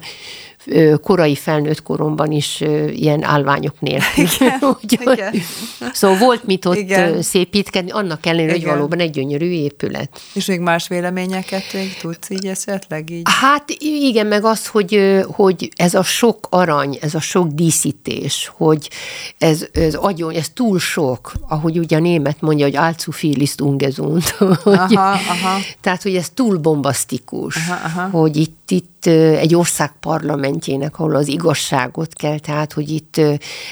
korai 1.01 1.35
felnőtt 1.35 1.83
koromban 1.83 2.31
is 2.31 2.61
ilyen 2.89 3.23
állványok 3.23 3.79
nélkül. 3.79 4.25
Igen, 4.87 5.13
igen. 5.13 5.33
Szóval 5.93 6.17
volt 6.17 6.43
mit 6.43 6.65
ott 6.65 6.75
igen. 6.75 7.21
szépítkedni, 7.21 7.91
annak 7.91 8.25
ellenére, 8.25 8.51
hogy 8.51 8.65
valóban 8.65 8.99
egy 8.99 9.09
gyönyörű 9.09 9.49
épület. 9.49 10.21
És 10.33 10.45
még 10.45 10.59
más 10.59 10.87
véleményeket 10.87 11.73
még 11.73 11.97
tudsz 11.97 12.29
így 12.29 12.45
esetleg 12.45 13.09
így? 13.09 13.21
Hát 13.41 13.63
igen, 13.79 14.27
meg 14.27 14.43
az, 14.43 14.67
hogy, 14.67 15.21
hogy 15.27 15.69
ez 15.75 15.93
a 15.93 16.03
sok 16.03 16.47
arany, 16.49 16.97
ez 17.01 17.15
a 17.15 17.19
sok 17.19 17.47
díszítés, 17.47 18.51
hogy 18.55 18.89
ez, 19.37 19.65
ez 19.73 19.93
agyon, 19.93 20.33
ez 20.33 20.49
túl 20.53 20.79
sok, 20.79 21.33
ahogy 21.47 21.79
ugye 21.79 21.97
a 21.97 21.99
német 21.99 22.41
mondja, 22.41 22.65
hogy 22.65 22.75
allzu 22.75 23.11
viel 23.21 23.39
ist 23.39 23.61
ungesund. 23.61 24.23
Aha, 24.63 25.09
aha. 25.09 25.59
Tehát, 25.81 26.03
hogy 26.03 26.15
ez 26.15 26.29
túl 26.33 26.57
bombasztikus, 26.57 27.55
aha, 27.55 27.99
aha. 27.99 28.17
hogy 28.17 28.35
itt, 28.37 28.71
itt 28.71 28.96
egy 29.05 29.55
ország 29.55 29.91
parlamentjének, 29.99 30.99
ahol 30.99 31.15
az 31.15 31.27
igazságot 31.27 32.13
kell, 32.13 32.39
tehát, 32.39 32.73
hogy 32.73 32.89
itt 32.89 33.21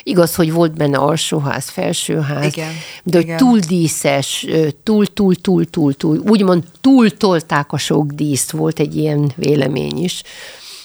igaz, 0.03 0.35
hogy 0.35 0.51
volt 0.51 0.73
benne 0.73 0.97
alsóház, 0.97 1.69
felsőház, 1.69 2.45
igen, 2.45 2.71
de 3.03 3.17
hogy 3.17 3.35
túl 3.35 3.59
díszes, 3.59 4.45
túl, 4.83 5.05
túl, 5.07 5.35
túl, 5.35 5.65
túl, 5.65 5.93
túl, 5.93 6.17
úgymond 6.17 6.63
túl 6.81 7.17
tolták 7.17 7.71
a 7.71 7.77
sok 7.77 8.11
díszt, 8.11 8.51
volt 8.51 8.79
egy 8.79 8.95
ilyen 8.95 9.31
vélemény 9.35 10.03
is, 10.03 10.21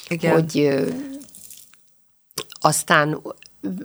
igen. 0.09 0.32
hogy 0.32 0.68
aztán 2.61 3.20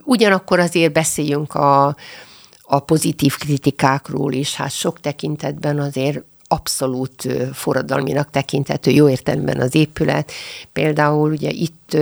ugyanakkor 0.03 0.59
azért 0.59 0.93
beszéljünk 0.93 1.53
a, 1.53 1.95
a 2.61 2.79
pozitív 2.79 3.37
kritikákról 3.37 4.33
is, 4.33 4.55
hát 4.55 4.71
sok 4.71 4.99
tekintetben 4.99 5.79
azért 5.79 6.23
abszolút 6.47 7.27
forradalminak 7.53 8.29
tekinthető 8.29 8.91
jó 8.91 9.09
értelemben 9.09 9.59
az 9.61 9.75
épület. 9.75 10.31
Például 10.73 11.31
ugye 11.31 11.49
itt 11.49 11.97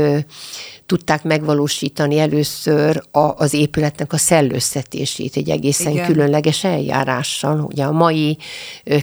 tudták 0.86 1.24
megvalósítani 1.24 2.20
először 2.20 3.04
a, 3.12 3.20
az 3.20 3.54
épületnek 3.54 4.14
a 4.14 4.18
szellőztetését 4.18 5.36
egy 5.36 5.50
egészen 5.50 5.92
Igen. 5.92 6.06
különleges 6.06 6.64
eljárással. 6.64 7.60
Ugye 7.60 7.84
a 7.84 7.92
mai 7.92 8.38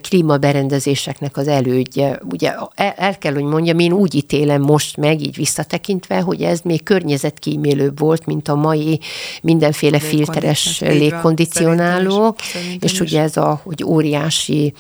klímaberendezéseknek 0.01 1.37
az 1.37 1.49
elődje, 1.49 2.21
ugye 2.31 2.53
el, 2.75 2.95
el 2.97 3.19
kell, 3.19 3.33
hogy 3.33 3.43
mondjam, 3.43 3.79
én 3.79 3.93
úgy 3.93 4.15
ítélem 4.15 4.63
most 4.63 4.97
meg, 4.97 5.21
így 5.23 5.37
visszatekintve, 5.37 6.21
hogy 6.21 6.43
ez 6.43 6.61
még 6.61 6.83
környezetkímélőbb 6.83 7.99
volt, 7.99 8.27
mint 8.27 8.49
a 8.49 8.55
mai 8.55 9.01
mindenféle 9.43 9.99
filteres 9.99 10.81
légkondicionálók, 10.81 12.37
és 12.81 13.01
ugye 13.01 13.21
ez 13.21 13.37
a, 13.37 13.61
hogy 13.65 13.85
óriási 13.85 14.73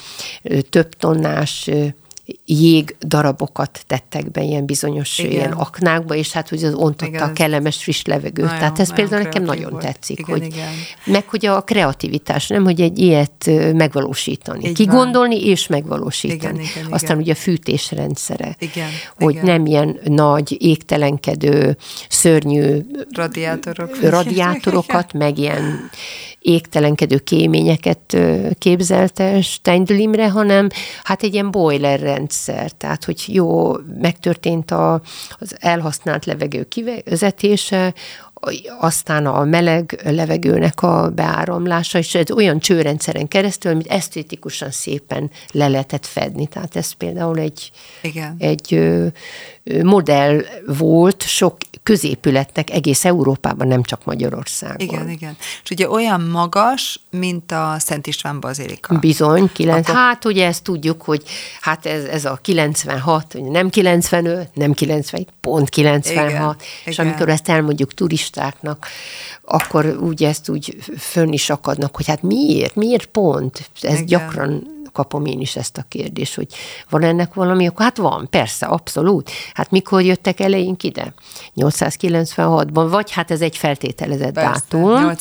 több 0.70 0.94
tonnás 0.94 1.70
jég 2.44 2.96
darabokat 3.00 3.84
tettek 3.86 4.30
be 4.30 4.42
ilyen 4.42 4.66
bizonyos 4.66 5.18
Igen. 5.18 5.30
ilyen 5.30 5.52
aknákba, 5.52 6.14
és 6.14 6.32
hát 6.32 6.48
hogy 6.48 6.64
az 6.64 6.74
ontotta 6.74 7.06
igen, 7.06 7.22
a 7.28 7.32
kellemes 7.32 7.76
friss 7.82 8.02
levegőt. 8.02 8.44
Nagyon, 8.44 8.58
Tehát 8.58 8.78
ez 8.78 8.94
például 8.94 9.22
nekem 9.22 9.42
nagyon 9.42 9.70
volt. 9.70 9.82
tetszik. 9.84 10.18
Igen, 10.18 10.38
hogy, 10.38 10.46
igen. 10.46 10.68
Meg 11.04 11.28
hogy 11.28 11.46
a 11.46 11.60
kreativitás, 11.60 12.46
nem, 12.46 12.64
hogy 12.64 12.80
egy 12.80 12.98
ilyet 12.98 13.50
megvalósítani. 13.72 14.68
Így 14.68 14.74
Kigondolni 14.74 15.40
van. 15.40 15.44
és 15.50 15.66
megvalósítani. 15.66 16.38
Igen, 16.38 16.54
igen, 16.54 16.92
Aztán 16.92 17.10
igen. 17.10 17.22
ugye 17.22 17.32
a 17.32 17.36
fűtésrendszere. 17.36 18.56
Igen, 18.58 18.88
hogy 19.18 19.32
igen. 19.34 19.44
nem 19.44 19.66
ilyen 19.66 19.98
nagy, 20.04 20.56
égtelenkedő, 20.60 21.76
szörnyű 22.08 22.78
Radiátorok. 23.12 24.00
radiátorokat, 24.00 25.12
meg 25.22 25.38
ilyen 25.38 25.90
égtelenkedő 26.40 27.18
kéményeket 27.18 28.16
képzelte 28.58 29.42
Steindl 29.42 29.92
Imre, 29.92 30.30
hanem 30.30 30.68
hát 31.02 31.22
egy 31.22 31.32
ilyen 31.32 31.50
boiler 31.50 32.00
rendszer, 32.20 32.70
tehát 32.70 33.04
hogy 33.04 33.24
jó, 33.26 33.76
megtörtént 34.00 34.70
a, 34.70 35.02
az 35.38 35.56
elhasznált 35.60 36.24
levegő 36.24 36.64
kivezetése, 36.64 37.94
aztán 38.80 39.26
a 39.26 39.44
meleg 39.44 40.00
levegőnek 40.04 40.82
a 40.82 41.10
beáramlása, 41.10 41.98
és 41.98 42.14
ez 42.14 42.30
olyan 42.30 42.58
csőrendszeren 42.58 43.28
keresztül, 43.28 43.72
amit 43.72 43.86
esztétikusan 43.86 44.70
szépen 44.70 45.30
le 45.52 45.68
lehetett 45.68 46.06
fedni. 46.06 46.46
Tehát 46.46 46.76
ez 46.76 46.92
például 46.92 47.38
egy, 47.38 47.70
Igen. 48.02 48.36
egy 48.38 48.78
modell 49.82 50.42
volt 50.66 51.22
sok 51.22 51.56
középületnek 51.82 52.70
egész 52.70 53.04
Európában, 53.04 53.66
nem 53.66 53.82
csak 53.82 54.04
Magyarországon. 54.04 54.80
Igen, 54.80 55.10
igen. 55.10 55.36
És 55.62 55.70
ugye 55.70 55.90
olyan 55.90 56.20
magas, 56.20 57.00
mint 57.10 57.52
a 57.52 57.74
Szent 57.78 58.06
István 58.06 58.40
Bazilika. 58.40 58.98
Bizony, 58.98 59.52
kilenc. 59.52 59.88
Akkor... 59.88 60.00
hát 60.00 60.24
ugye 60.24 60.46
ezt 60.46 60.62
tudjuk, 60.62 61.02
hogy 61.02 61.22
hát 61.60 61.86
ez, 61.86 62.04
ez 62.04 62.24
a 62.24 62.38
96, 62.42 63.36
nem 63.50 63.70
95, 63.70 64.48
nem 64.54 64.72
90, 64.72 65.26
pont 65.40 65.68
96, 65.68 66.30
igen, 66.30 66.56
és 66.84 66.92
igen. 66.92 67.06
amikor 67.06 67.28
ezt 67.28 67.48
elmondjuk 67.48 67.94
turistáknak, 68.30 68.86
akkor 69.42 69.86
úgy 69.86 70.24
ezt 70.24 70.48
úgy 70.48 70.76
fönn 70.98 71.32
is 71.32 71.50
akadnak, 71.50 71.96
hogy 71.96 72.06
hát 72.06 72.22
miért, 72.22 72.74
miért 72.74 73.06
pont? 73.06 73.70
Ez 73.80 73.92
igen. 73.92 74.06
gyakran 74.06 74.78
kapom 75.00 75.24
én 75.24 75.40
is 75.40 75.56
ezt 75.56 75.76
a 75.76 75.84
kérdést, 75.88 76.34
hogy 76.34 76.46
van 76.90 77.02
ennek 77.02 77.34
valami, 77.34 77.66
akkor 77.66 77.84
hát 77.84 77.96
van, 77.96 78.26
persze, 78.30 78.66
abszolút. 78.66 79.30
Hát 79.54 79.70
mikor 79.70 80.02
jöttek 80.02 80.40
eleink 80.40 80.82
ide? 80.82 81.14
896-ban, 81.56 82.86
vagy 82.90 83.10
hát 83.10 83.30
ez 83.30 83.40
egy 83.40 83.56
feltételezett 83.56 84.32
persze, 84.32 84.62
dátum. 84.70 85.12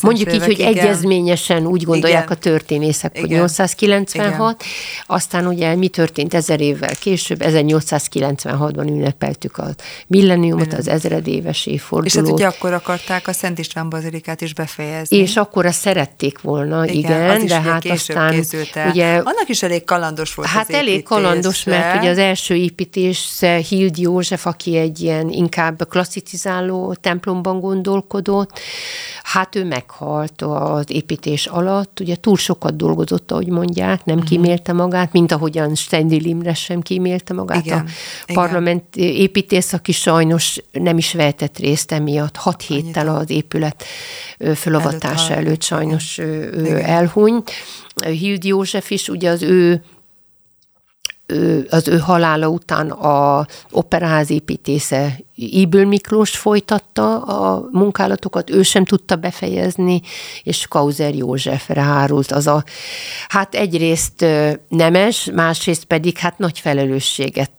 Mondjuk 0.00 0.32
így, 0.32 0.44
hogy 0.44 0.58
igen. 0.58 0.66
egyezményesen 0.66 1.66
úgy 1.66 1.82
gondolják 1.82 2.24
igen. 2.24 2.36
a 2.36 2.40
történészek, 2.40 3.10
igen. 3.16 3.28
hogy 3.28 3.36
896, 3.36 4.62
igen. 4.62 4.72
aztán 5.06 5.46
ugye 5.46 5.74
mi 5.74 5.88
történt 5.88 6.34
ezer 6.34 6.60
évvel 6.60 6.94
később, 7.00 7.42
1896-ban 7.44 8.86
ünnepeltük 8.86 9.58
a 9.58 9.66
milleniumot, 10.06 10.72
az 10.72 10.88
ezredéves 10.88 11.66
évfordulót. 11.66 12.06
És 12.06 12.14
hát 12.14 12.30
ugye 12.30 12.46
akkor 12.46 12.72
akarták 12.72 13.28
a 13.28 13.32
Szent 13.32 13.58
István 13.58 13.88
Bazilikát 13.88 14.40
is 14.40 14.54
befejezni. 14.54 15.16
És 15.16 15.36
akkor 15.36 15.66
azt 15.66 15.80
szerették 15.80 16.40
volna, 16.40 16.86
igen, 16.86 16.96
igen 16.98 17.46
de 17.46 17.60
hát 17.60 17.84
aztán 17.84 18.44
ugye 18.90 19.22
annak 19.28 19.48
is 19.48 19.62
elég 19.62 19.84
kalandos 19.84 20.34
volt 20.34 20.48
Hát 20.48 20.70
elég 20.70 21.02
kalandos, 21.02 21.64
mert 21.64 21.98
ugye 21.98 22.10
az 22.10 22.18
első 22.18 22.54
építés 22.54 23.40
Hild 23.68 23.98
József, 23.98 24.46
aki 24.46 24.76
egy 24.76 25.00
ilyen 25.00 25.28
inkább 25.28 25.88
klasszicizáló 25.88 26.94
templomban 26.94 27.60
gondolkodott, 27.60 28.60
hát 29.22 29.54
ő 29.54 29.64
meghalt 29.64 30.42
az 30.42 30.84
építés 30.88 31.46
alatt, 31.46 32.00
ugye 32.00 32.16
túl 32.16 32.36
sokat 32.36 32.76
dolgozott, 32.76 33.32
ahogy 33.32 33.48
mondják, 33.48 34.04
nem 34.04 34.16
uh-huh. 34.16 34.30
kímélte 34.30 34.72
magát, 34.72 35.12
mint 35.12 35.32
ahogyan 35.32 35.74
Steindl 35.74 36.14
Imre 36.14 36.54
sem 36.54 36.80
kímélte 36.80 37.34
magát. 37.34 37.64
Igen, 37.64 37.88
a 38.26 38.32
parlament 38.32 38.96
igen. 38.96 39.14
építész, 39.14 39.72
aki 39.72 39.92
sajnos 39.92 40.60
nem 40.72 40.98
is 40.98 41.12
vehetett 41.12 41.58
részt 41.58 41.92
emiatt, 41.92 42.36
hat 42.36 42.62
héttel 42.62 43.16
az 43.16 43.30
épület 43.30 43.84
fölavatása 44.54 45.32
előtt, 45.32 45.46
előtt 45.46 45.62
sajnos 45.62 46.18
ő 46.18 46.80
elhunyt. 46.82 47.50
Hild 48.04 48.44
József 48.44 48.90
is, 48.90 49.08
ugye 49.08 49.30
az 49.30 49.42
ő 49.42 49.82
az 51.70 51.88
ő 51.88 51.98
halála 51.98 52.48
után 52.48 52.90
a 52.90 53.46
operaház 53.70 54.30
építésze 54.30 55.20
Íből 55.40 55.86
Miklós 55.86 56.30
folytatta 56.30 57.22
a 57.22 57.68
munkálatokat, 57.72 58.50
ő 58.50 58.62
sem 58.62 58.84
tudta 58.84 59.16
befejezni, 59.16 60.00
és 60.42 60.66
Kauzer 60.68 61.14
Józsefre 61.14 61.80
hárult 61.80 62.32
az 62.32 62.46
a, 62.46 62.64
hát 63.28 63.54
egyrészt 63.54 64.26
nemes, 64.68 65.30
másrészt 65.34 65.84
pedig 65.84 66.18
hát 66.18 66.38
nagy 66.38 66.58
felelősséget. 66.58 67.50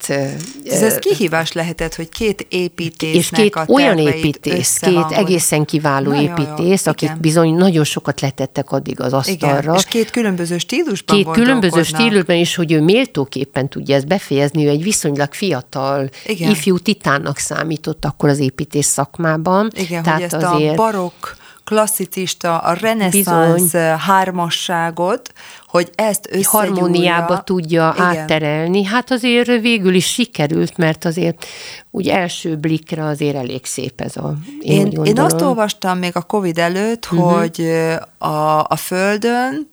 Ez, 0.66 0.82
ez 0.82 0.98
kihívás 0.98 1.52
lehetett, 1.52 1.96
hogy 1.96 2.10
két 2.10 2.46
építésznek 2.50 3.20
És 3.20 3.30
két 3.30 3.56
a 3.56 3.66
olyan 3.68 3.98
építész, 3.98 4.78
két 4.78 5.12
egészen 5.12 5.66
kiváló 5.66 6.12
Na, 6.12 6.22
építész, 6.22 6.86
jó, 6.86 6.92
akik 6.92 7.10
igen. 7.10 7.22
bizony 7.22 7.54
nagyon 7.54 7.84
sokat 7.84 8.22
letettek 8.22 8.72
addig 8.72 9.00
az 9.02 9.14
asztalra. 9.14 9.60
Igen, 9.62 9.76
és 9.76 9.86
két 9.86 10.10
különböző 10.10 10.58
stílusban 10.58 11.16
Két 11.16 11.28
különböző 11.30 11.84
stílusban 11.84 12.36
is, 12.36 12.56
hogy 12.56 12.72
ő 12.72 12.82
méltóképpen 12.82 13.70
tudja 13.70 13.96
ezt 13.96 14.08
befejezni, 14.08 14.66
ő 14.66 14.70
egy 14.70 14.84
viszonylag 14.84 15.34
fiatal, 15.34 16.10
igen. 16.26 16.52
ifjú 16.52 16.78
titánnak 16.78 17.38
számít 17.38 17.68
számított 17.70 18.06
akkor 18.06 18.30
az 18.30 18.40
építés 18.40 18.86
szakmában. 18.86 19.70
Igen, 19.74 20.04
Tehát 20.04 20.22
hogy 20.22 20.34
ezt 20.34 20.46
azért... 20.46 20.72
a 20.72 20.76
barokk, 20.76 21.28
klasszicista, 21.64 22.58
a 22.58 22.74
reneszánsz 22.74 23.74
hármasságot, 23.98 25.34
hogy 25.68 25.90
ezt 25.96 26.28
összegyúrja. 26.32 26.50
Harmóniába 26.50 27.44
tudja 27.44 27.94
Igen. 27.96 28.06
átterelni. 28.06 28.84
Hát 28.84 29.12
azért 29.12 29.62
végül 29.62 29.94
is 29.94 30.06
sikerült, 30.06 30.78
mert 30.78 31.06
azért 31.06 31.46
úgy 31.92 32.08
első 32.08 32.58
blikre 32.58 33.04
azért 33.06 33.36
elég 33.36 33.66
szép 33.66 34.02
ez 34.02 34.18
a 34.18 34.34
én, 34.62 34.88
én, 34.88 35.04
én 35.04 35.20
azt 35.20 35.42
olvastam 35.42 35.98
még 35.98 36.16
a 36.16 36.22
Covid 36.22 36.58
előtt, 36.58 37.08
uh-huh. 37.12 37.40
hogy 37.40 37.72
a, 38.18 38.60
a 38.60 38.76
Földön 38.76 39.70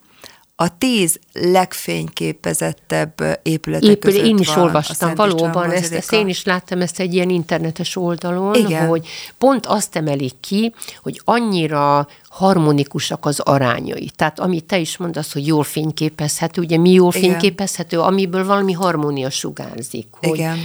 a 0.59 0.77
tíz 0.77 1.19
legfényképezettebb 1.33 3.39
épületek 3.43 3.89
Épül, 3.89 4.11
között 4.11 4.25
Én 4.25 4.37
is 4.37 4.53
van 4.53 4.63
olvastam, 4.63 5.15
valóban, 5.15 5.71
ezt, 5.71 5.93
ezt 5.93 6.13
én 6.13 6.27
is 6.27 6.43
láttam 6.43 6.81
ezt 6.81 6.99
egy 6.99 7.13
ilyen 7.13 7.29
internetes 7.29 7.95
oldalon, 7.95 8.55
Igen. 8.55 8.87
hogy 8.87 9.07
pont 9.37 9.65
azt 9.65 9.95
emelik 9.95 10.33
ki, 10.39 10.73
hogy 11.01 11.21
annyira 11.25 12.07
harmonikusak 12.29 13.25
az 13.25 13.39
arányai. 13.39 14.11
Tehát 14.15 14.39
amit 14.39 14.65
te 14.65 14.77
is 14.77 14.97
mondasz, 14.97 15.33
hogy 15.33 15.47
jól 15.47 15.63
fényképezhető, 15.63 16.61
ugye 16.61 16.77
mi 16.77 16.91
jól 16.91 17.13
Igen. 17.15 17.29
fényképezhető, 17.29 17.99
amiből 17.99 18.45
valami 18.45 18.73
harmónia 18.73 19.29
sugárzik. 19.29 20.07
Hogy, 20.11 20.37
Igen 20.37 20.57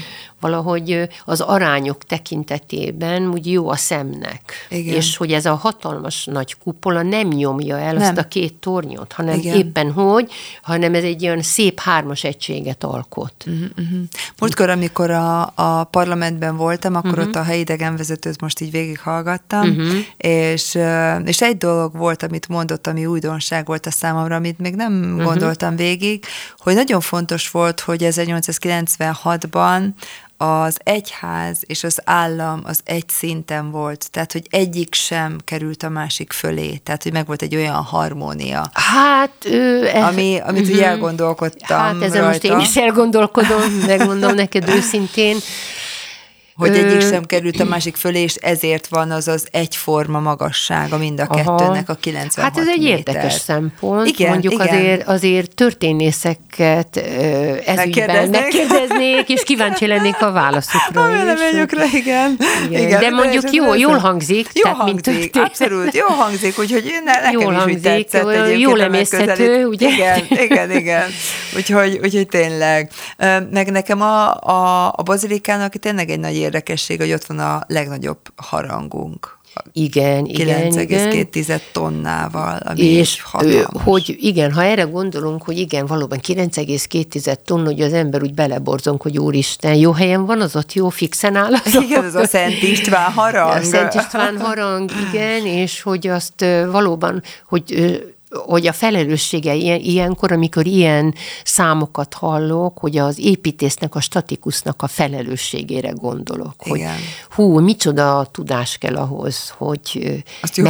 valahogy 0.43 1.09
az 1.24 1.40
arányok 1.40 2.05
tekintetében 2.05 3.28
úgy 3.28 3.51
jó 3.51 3.68
a 3.68 3.76
szemnek. 3.76 4.66
Igen. 4.68 4.95
És 4.95 5.16
hogy 5.16 5.32
ez 5.32 5.47
a 5.47 5.55
hatalmas 5.55 6.24
nagy 6.24 6.57
kupola 6.59 7.03
nem 7.03 7.28
nyomja 7.28 7.78
el 7.78 7.93
nem. 7.93 8.03
azt 8.03 8.18
a 8.18 8.28
két 8.28 8.55
tornyot, 8.55 9.12
hanem 9.12 9.38
Igen. 9.38 9.57
éppen 9.57 9.93
hogy, 9.93 10.32
hanem 10.62 10.95
ez 10.95 11.03
egy 11.05 11.24
olyan 11.24 11.43
szép 11.43 11.80
hármas 11.80 12.24
egységet 12.24 12.84
alkot. 12.84 13.34
Uh-huh, 13.47 13.64
uh-huh. 13.78 14.01
Múltkor, 14.38 14.70
amikor 14.70 15.11
a, 15.11 15.53
a 15.55 15.84
parlamentben 15.84 16.57
voltam, 16.57 16.95
akkor 16.95 17.11
uh-huh. 17.11 17.26
ott 17.26 17.34
a 17.34 17.43
helyi 17.43 17.61
idegenvezetőt 17.61 18.40
most 18.40 18.61
így 18.61 18.70
végighallgattam, 18.70 19.68
uh-huh. 19.68 19.97
és, 20.16 20.78
és 21.24 21.43
egy 21.43 21.57
dolog 21.57 21.97
volt, 21.97 22.22
amit 22.22 22.49
mondott, 22.49 22.86
ami 22.86 23.07
újdonság 23.07 23.66
volt 23.66 23.86
a 23.86 23.90
számomra, 23.90 24.36
amit 24.36 24.59
még 24.59 24.74
nem 24.74 24.93
uh-huh. 24.93 25.24
gondoltam 25.24 25.76
végig, 25.76 26.24
hogy 26.59 26.74
nagyon 26.74 27.01
fontos 27.01 27.51
volt, 27.51 27.80
hogy 27.80 28.01
1896-ban 28.05 29.88
az 30.43 30.76
egyház 30.82 31.59
és 31.66 31.84
az 31.84 32.01
állam 32.05 32.61
az 32.64 32.80
egy 32.84 33.09
szinten 33.09 33.70
volt, 33.70 34.11
tehát 34.11 34.32
hogy 34.32 34.47
egyik 34.51 34.95
sem 34.95 35.36
került 35.45 35.82
a 35.82 35.88
másik 35.88 36.32
fölé, 36.32 36.76
tehát 36.76 37.03
hogy 37.03 37.12
meg 37.12 37.26
volt 37.26 37.43
egy 37.43 37.57
olyan 37.57 37.82
harmónia. 37.82 38.70
Hát, 38.72 39.32
ő, 39.45 39.86
e, 39.86 40.05
ami, 40.05 40.38
amit 40.45 40.61
uh-huh. 40.61 40.76
ugye 40.76 40.86
elgondolkodtam 40.86 41.78
Hát 41.78 42.03
ezen 42.03 42.22
rajta. 42.22 42.26
most 42.26 42.45
én 42.45 42.59
is 42.59 42.76
elgondolkodom, 42.76 43.62
megmondom 43.86 44.34
neked 44.34 44.68
őszintén 44.68 45.36
hogy 46.57 46.76
egyik 46.76 47.00
sem 47.00 47.24
került 47.24 47.61
a 47.61 47.64
másik 47.74 47.96
fölé, 47.96 48.22
és 48.22 48.34
ezért 48.34 48.86
van 48.86 49.11
az 49.11 49.28
az 49.28 49.46
egyforma 49.50 50.20
magassága 50.20 50.96
mind 50.96 51.20
a 51.20 51.26
Aha. 51.28 51.57
kettőnek 51.57 51.88
a 51.88 51.94
96 51.94 52.44
Hát 52.44 52.59
ez 52.59 52.68
egy 52.68 52.78
méter. 52.78 52.98
érdekes 52.98 53.32
szempont. 53.32 54.07
Igen, 54.09 54.30
Mondjuk 54.30 54.53
igen. 54.53 54.68
Azért, 54.68 55.09
azért 55.09 55.55
történészeket 55.55 56.96
ez 57.66 57.86
ügyben 57.86 58.28
megkérdeznék, 58.28 59.28
és 59.28 59.42
kíváncsi 59.42 59.86
lennék 59.86 60.22
a 60.22 60.30
válaszukra 60.30 61.03
A 61.03 61.07
véleményükre, 61.07 61.84
igen. 61.92 62.36
igen. 62.66 62.82
igen. 62.82 63.00
De 63.00 63.11
mondjuk 63.11 63.53
jó, 63.53 63.74
jól 63.74 63.98
hangzik. 63.98 64.48
Jó 64.53 64.62
tehát, 64.62 64.76
hangzik, 64.76 65.34
mint 65.34 65.46
abszolút, 65.46 65.94
jó 65.94 66.07
hangzik, 66.07 66.59
úgyhogy 66.59 67.00
ne, 67.05 67.12
nekem 67.12 67.40
jól 67.40 67.53
is 67.53 67.59
hangzik, 67.59 67.82
tetszett 67.82 68.59
Jól 68.59 68.82
emészhető, 68.82 69.66
ugye? 69.66 69.88
Igen, 69.88 70.24
igen, 70.28 70.70
igen. 70.70 71.05
Úgyhogy, 71.57 71.98
úgyhogy 72.03 72.26
tényleg. 72.26 72.90
Meg 73.50 73.70
nekem 73.70 74.00
a, 74.00 74.34
a, 74.34 74.86
a 74.96 75.03
bazilikának 75.03 75.72
tényleg 75.72 76.11
egy 76.11 76.20
nagy 76.20 76.36
érdekesség, 76.43 77.01
hogy 77.01 77.12
ott 77.12 77.24
van 77.24 77.38
a 77.38 77.62
legnagyobb 77.66 78.18
harangunk. 78.36 79.38
igen, 79.72 80.24
igen, 80.24 80.70
9,2 80.70 81.61
tonnával, 81.72 82.57
ami 82.57 82.82
és 82.82 83.22
hatalmas. 83.22 83.82
hogy 83.84 84.16
igen, 84.20 84.53
ha 84.53 84.64
erre 84.64 84.82
gondolunk, 84.82 85.43
hogy 85.43 85.59
igen, 85.59 85.86
valóban 85.86 86.18
9,2 86.22 87.36
tonna, 87.45 87.64
hogy 87.64 87.80
az 87.80 87.93
ember 87.93 88.22
úgy 88.22 88.34
beleborzunk, 88.34 89.03
hogy 89.03 89.18
úristen, 89.18 89.74
jó 89.74 89.93
helyen 89.93 90.26
van, 90.26 90.40
az 90.40 90.57
ott 90.57 90.72
jó 90.72 90.88
fixen 90.88 91.36
áll. 91.36 91.53
Az 91.64 91.74
igen, 91.74 92.05
az 92.05 92.14
a 92.14 92.26
Szent 92.26 92.62
István 92.62 93.12
harang. 93.12 93.57
A 93.57 93.62
Szent 93.62 93.95
István 93.95 94.40
harang, 94.40 94.90
igen, 95.09 95.47
és 95.47 95.82
hogy 95.82 96.07
azt 96.07 96.45
valóban, 96.70 97.22
hogy 97.49 98.01
hogy 98.33 98.66
a 98.66 98.72
felelőssége 98.72 99.55
ilyen, 99.55 99.80
ilyenkor, 99.80 100.33
amikor 100.33 100.66
ilyen 100.66 101.14
számokat 101.45 102.14
hallok, 102.14 102.78
hogy 102.78 102.99
az 102.99 103.18
építésznek, 103.18 103.95
a 103.95 104.01
statikusnak 104.01 104.83
a 104.83 104.87
felelősségére 104.87 105.91
gondolok. 105.91 106.55
Igen. 106.64 106.91
Hogy 106.91 106.99
hú, 107.30 107.61
micsoda 107.61 108.28
tudás 108.30 108.78
kell 108.78 108.97
ahhoz, 108.97 109.55
hogy 109.57 110.22
Azt 110.43 110.57
jó 110.57 110.64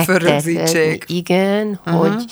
Igen, 1.07 1.81
uh-huh. 1.87 2.01
hogy 2.01 2.25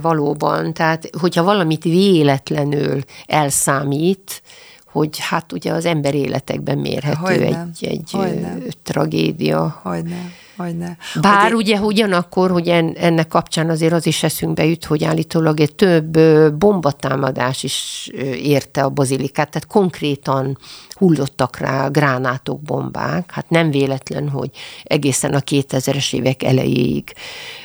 valóban, 0.00 0.72
tehát 0.72 1.10
hogyha 1.20 1.42
valamit 1.42 1.82
véletlenül 1.82 3.00
elszámít, 3.26 4.42
hogy 4.86 5.18
hát 5.18 5.52
ugye 5.52 5.72
az 5.72 5.84
ember 5.84 6.14
életekben 6.14 6.78
mérhető 6.78 7.18
Hogyne. 7.20 7.44
egy, 7.46 7.88
egy 7.88 8.10
Hogyne. 8.12 8.58
tragédia. 8.82 9.80
Hogyne. 9.82 10.32
Hogyne. 10.56 10.96
Bár 11.20 11.52
hogy 11.52 11.62
ugye 11.62 11.80
ugyanakkor, 11.80 12.50
hogy 12.50 12.68
en, 12.68 12.92
ennek 12.96 13.28
kapcsán 13.28 13.70
azért 13.70 13.92
az 13.92 14.06
is 14.06 14.22
eszünkbe 14.22 14.64
jut, 14.64 14.84
hogy 14.84 15.04
állítólag 15.04 15.60
egy 15.60 15.74
több 15.74 16.18
bombatámadás 16.58 17.62
is 17.62 18.08
érte 18.42 18.82
a 18.82 18.90
bazilikát, 18.90 19.50
tehát 19.50 19.68
konkrétan 19.68 20.58
hullottak 20.96 21.58
rá 21.58 21.88
gránátok, 21.88 22.60
bombák. 22.60 23.30
Hát 23.32 23.50
nem 23.50 23.70
véletlen, 23.70 24.28
hogy 24.28 24.50
egészen 24.84 25.34
a 25.34 25.38
2000-es 25.38 26.14
évek 26.14 26.42
elejéig 26.42 27.12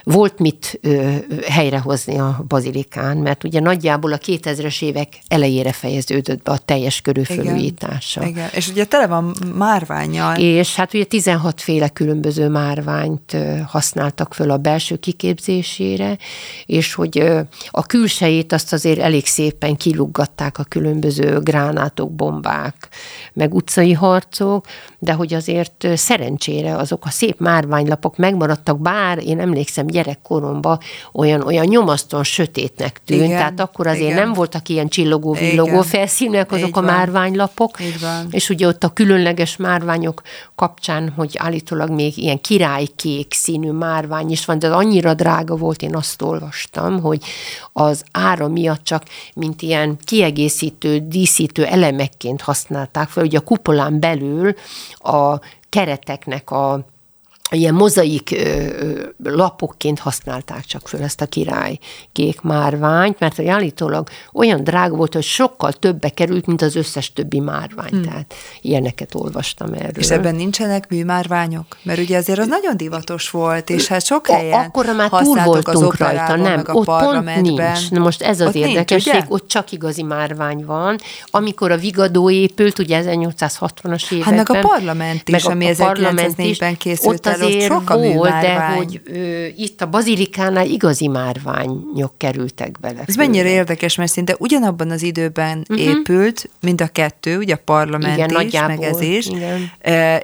volt 0.03 0.39
mit 0.39 0.79
ö, 0.81 1.15
helyrehozni 1.47 2.17
a 2.17 2.43
bazilikán, 2.47 3.17
mert 3.17 3.43
ugye 3.43 3.59
nagyjából 3.59 4.13
a 4.13 4.17
2000-es 4.17 4.81
évek 4.81 5.07
elejére 5.27 5.71
fejeződött 5.71 6.41
be 6.41 6.51
a 6.51 6.57
teljes 6.57 7.01
körű 7.01 7.23
felújítása. 7.23 8.25
Igen, 8.25 8.49
és 8.53 8.67
ugye 8.69 8.85
tele 8.85 9.07
van 9.07 9.35
márványjal. 9.55 10.35
És 10.35 10.75
hát 10.75 10.93
ugye 10.93 11.03
16 11.03 11.61
féle 11.61 11.89
különböző 11.89 12.49
márványt 12.49 13.37
használtak 13.67 14.33
föl 14.33 14.51
a 14.51 14.57
belső 14.57 14.95
kiképzésére, 14.95 16.17
és 16.65 16.93
hogy 16.93 17.23
a 17.71 17.85
külsejét 17.85 18.53
azt 18.53 18.73
azért 18.73 18.99
elég 18.99 19.25
szépen 19.25 19.75
kiluggatták 19.75 20.57
a 20.57 20.63
különböző 20.63 21.39
gránátok, 21.39 22.11
bombák, 22.11 22.89
meg 23.33 23.53
utcai 23.53 23.93
harcok, 23.93 24.65
de 24.99 25.13
hogy 25.13 25.33
azért 25.33 25.87
szerencsére 25.95 26.75
azok 26.75 27.05
a 27.05 27.09
szép 27.09 27.39
márványlapok 27.39 28.17
megmaradtak, 28.17 28.79
bár 28.79 29.23
én 29.23 29.39
emlékszem 29.39 29.87
gyerekkoromban 29.87 30.79
olyan, 31.13 31.41
olyan 31.41 31.65
nyomasztóan 31.65 32.23
sötétnek 32.23 33.01
tűnt, 33.05 33.23
igen, 33.23 33.37
tehát 33.37 33.59
akkor 33.59 33.87
azért 33.87 34.11
igen. 34.11 34.15
nem 34.15 34.33
voltak 34.33 34.69
ilyen 34.69 34.87
csillogó-villogó 34.87 35.81
felszínek 35.81 36.51
azok 36.51 36.67
Így 36.67 36.77
a 36.77 36.81
van. 36.81 36.93
márványlapok, 36.93 37.77
és 38.29 38.49
ugye 38.49 38.67
ott 38.67 38.83
a 38.83 38.89
különleges 38.89 39.57
márványok 39.57 40.21
kapcsán, 40.55 41.13
hogy 41.15 41.35
állítólag 41.37 41.89
még 41.89 42.17
ilyen 42.17 42.41
királykék 42.41 43.33
színű 43.33 43.71
márvány 43.71 44.31
is 44.31 44.45
van, 44.45 44.59
de 44.59 44.67
az 44.67 44.73
annyira 44.73 45.13
drága 45.13 45.55
volt, 45.55 45.81
én 45.81 45.95
azt 45.95 46.21
olvastam, 46.21 47.01
hogy 47.01 47.23
az 47.73 48.03
ára 48.11 48.47
miatt 48.47 48.83
csak 48.83 49.03
mint 49.33 49.61
ilyen 49.61 49.97
kiegészítő, 50.03 50.99
díszítő 51.07 51.65
elemekként 51.65 52.41
használták 52.41 53.10
fel, 53.11 53.23
hogy 53.23 53.35
a 53.35 53.41
kupolán 53.41 53.99
belül 53.99 54.53
a 54.97 55.39
kereteknek 55.69 56.51
a 56.51 56.85
ilyen 57.55 57.73
mozaik 57.73 58.35
lapokként 59.23 59.99
használták 59.99 60.65
csak 60.65 60.87
föl 60.87 61.01
ezt 61.01 61.21
a 61.21 61.25
király 61.25 61.79
kék 62.11 62.41
márványt, 62.41 63.19
mert 63.19 63.39
állítólag 63.39 64.09
olyan 64.33 64.63
drága 64.63 64.95
volt, 64.95 65.13
hogy 65.13 65.23
sokkal 65.23 65.71
többe 65.71 66.09
került, 66.09 66.45
mint 66.45 66.61
az 66.61 66.75
összes 66.75 67.13
többi 67.13 67.39
márvány. 67.39 67.89
Hmm. 67.89 68.01
Tehát 68.01 68.33
ilyeneket 68.61 69.15
olvastam 69.15 69.73
erről. 69.73 69.89
És 69.95 70.09
ebben 70.09 70.35
nincsenek 70.35 70.89
műmárványok? 70.89 71.77
Mert 71.83 71.99
ugye 71.99 72.17
azért 72.17 72.39
az 72.39 72.47
nagyon 72.47 72.77
divatos 72.77 73.29
volt, 73.29 73.69
és 73.69 73.87
hát 73.87 74.05
sok 74.05 74.27
helyen 74.27 74.59
Akkor 74.63 74.85
már 74.85 75.09
túl 75.09 75.43
voltunk 75.43 75.97
rajta, 75.97 76.35
nem, 76.35 76.63
ott 76.71 76.85
pont 76.85 77.41
nincs. 77.41 77.89
Na 77.89 77.99
most 77.99 78.21
ez 78.21 78.39
az 78.39 78.47
ott 78.47 78.55
érdekesség, 78.55 79.13
nincs, 79.13 79.25
ott 79.27 79.47
csak 79.47 79.71
igazi 79.71 80.03
márvány 80.03 80.65
van. 80.65 80.97
Amikor 81.25 81.71
a 81.71 81.77
Vigadó 81.77 82.29
épült, 82.29 82.79
ugye 82.79 83.01
1860-as 83.05 84.11
években. 84.11 84.37
Hát 84.37 84.47
meg 84.47 84.63
a 84.63 84.67
parlament 84.67 85.29
is, 85.29 85.43
ami 85.43 85.65
1904-ben 85.69 86.77
készült 86.77 87.27
el 87.27 87.40
azért 87.41 87.71
sok 87.71 87.89
volt, 87.89 88.41
de 88.41 88.65
hogy 88.65 89.01
ö, 89.05 89.45
itt 89.55 89.81
a 89.81 89.85
bazilikánál 89.85 90.65
igazi 90.65 91.07
márványok 91.07 92.13
kerültek 92.17 92.79
bele. 92.79 93.03
Ez 93.05 93.15
mennyire 93.15 93.49
érdekes, 93.49 93.95
mert 93.95 94.11
szinte 94.11 94.35
ugyanabban 94.39 94.89
az 94.89 95.03
időben 95.03 95.65
uh-huh. 95.69 95.85
épült, 95.85 96.49
mind 96.61 96.81
a 96.81 96.87
kettő, 96.87 97.37
ugye 97.37 97.53
a 97.53 97.59
parlament 97.65 98.15
igen, 98.15 98.29
is, 98.29 98.35
nagyjából, 98.35 98.75
meg 98.75 98.83
ez 98.83 99.01
is, 99.01 99.27
igen. 99.27 99.71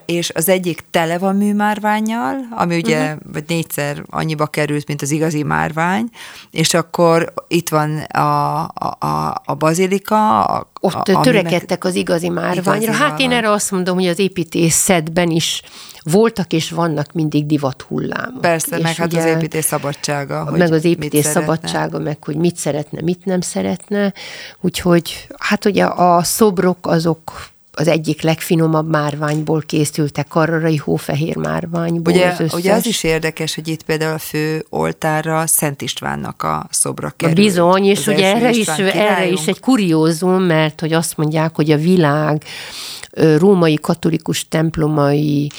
és 0.05 0.31
az 0.33 0.49
egyik 0.49 0.83
tele 0.91 1.17
van 1.17 1.35
műmárványjal, 1.35 2.35
ami 2.51 2.75
ugye 2.75 3.03
uh-huh. 3.03 3.19
vagy 3.33 3.43
négyszer 3.47 4.03
annyiba 4.09 4.45
került, 4.45 4.87
mint 4.87 5.01
az 5.01 5.11
igazi 5.11 5.43
márvány, 5.43 6.09
és 6.51 6.73
akkor 6.73 7.33
itt 7.47 7.69
van 7.69 7.97
a, 7.97 8.61
a, 8.99 9.41
a 9.45 9.55
bazilika, 9.55 10.43
a, 10.43 10.67
ott 10.79 11.07
a, 11.07 11.21
törekedtek 11.21 11.83
az 11.83 11.95
igazi 11.95 12.29
márványra. 12.29 12.81
Igazi 12.81 12.97
hát 12.97 13.19
én 13.19 13.31
erre 13.31 13.51
azt 13.51 13.71
mondom, 13.71 13.95
hogy 13.95 14.07
az 14.07 14.19
építészetben 14.19 15.29
is 15.29 15.61
voltak 16.03 16.53
és 16.53 16.69
vannak 16.69 17.13
mindig 17.13 17.45
divat 17.45 17.81
hullámok. 17.81 18.41
Persze, 18.41 18.77
és 18.77 18.83
meg 18.83 18.95
hát 18.95 19.07
ugye, 19.07 19.19
az 19.19 19.25
építés 19.25 19.65
szabadsága. 19.65 20.43
Hogy 20.43 20.59
meg 20.59 20.73
az 20.73 20.85
építés 20.85 21.25
szabadsága, 21.25 21.99
meg 21.99 22.23
hogy 22.23 22.35
mit 22.35 22.55
szeretne, 22.55 23.01
mit 23.01 23.25
nem 23.25 23.41
szeretne. 23.41 24.13
Úgyhogy 24.61 25.27
hát 25.37 25.65
ugye 25.65 25.85
a 25.85 26.23
szobrok 26.23 26.87
azok 26.87 27.49
az 27.79 27.87
egyik 27.87 28.21
legfinomabb 28.21 28.89
márványból 28.89 29.61
készültek, 29.61 30.27
karrarai 30.27 30.75
hófehér 30.75 31.35
márványból. 31.35 32.13
Ugye 32.13 32.35
az, 32.39 32.53
ugye 32.53 32.73
az 32.73 32.85
is 32.85 33.03
érdekes, 33.03 33.55
hogy 33.55 33.67
itt 33.67 33.83
például 33.83 34.13
a 34.13 34.17
fő 34.17 34.65
oltárra 34.69 35.47
Szent 35.47 35.81
Istvánnak 35.81 36.43
a 36.43 36.67
szobra 36.69 37.13
került. 37.17 37.37
Bizony, 37.37 37.85
és 37.85 38.07
ugye 38.07 38.35
erre 38.35 38.49
is, 38.49 38.67
erre 38.67 39.27
is 39.27 39.47
egy 39.47 39.59
kuriózum, 39.59 40.43
mert 40.43 40.79
hogy 40.79 40.93
azt 40.93 41.17
mondják, 41.17 41.55
hogy 41.55 41.71
a 41.71 41.77
világ 41.77 42.43
római 43.37 43.75
katolikus 43.75 44.47
templomai 44.47 45.51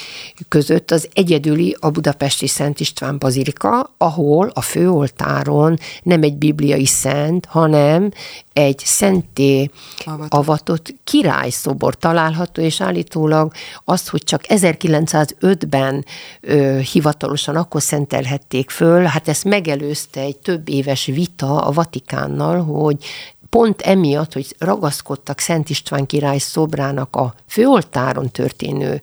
között 0.47 0.91
az 0.91 1.09
egyedüli 1.13 1.75
a 1.79 1.89
budapesti 1.89 2.47
Szent 2.47 2.79
István 2.79 3.17
bazilika, 3.17 3.93
ahol 3.97 4.51
a 4.53 4.61
főoltáron 4.61 5.77
nem 6.03 6.23
egy 6.23 6.35
bibliai 6.35 6.85
szent, 6.85 7.45
hanem 7.45 8.11
egy 8.53 8.81
szenté 8.85 9.69
avatott, 10.05 10.33
avatott 10.33 10.93
királyszobor 11.03 11.95
található, 12.09 12.61
és 12.61 12.81
állítólag 12.81 13.53
az, 13.83 14.07
hogy 14.07 14.23
csak 14.23 14.41
1905-ben 14.47 16.05
ö, 16.41 16.79
hivatalosan 16.91 17.55
akkor 17.55 17.81
szentelhették 17.81 18.69
föl, 18.69 19.03
hát 19.03 19.27
ezt 19.27 19.43
megelőzte 19.43 20.21
egy 20.21 20.37
több 20.37 20.69
éves 20.69 21.05
vita 21.05 21.61
a 21.61 21.71
Vatikánnal, 21.71 22.63
hogy 22.63 23.05
pont 23.49 23.81
emiatt, 23.81 24.33
hogy 24.33 24.55
ragaszkodtak 24.59 25.39
Szent 25.39 25.69
István 25.69 26.05
király 26.05 26.37
szobrának 26.37 27.15
a 27.15 27.33
főoltáron 27.47 28.29
történő 28.29 29.01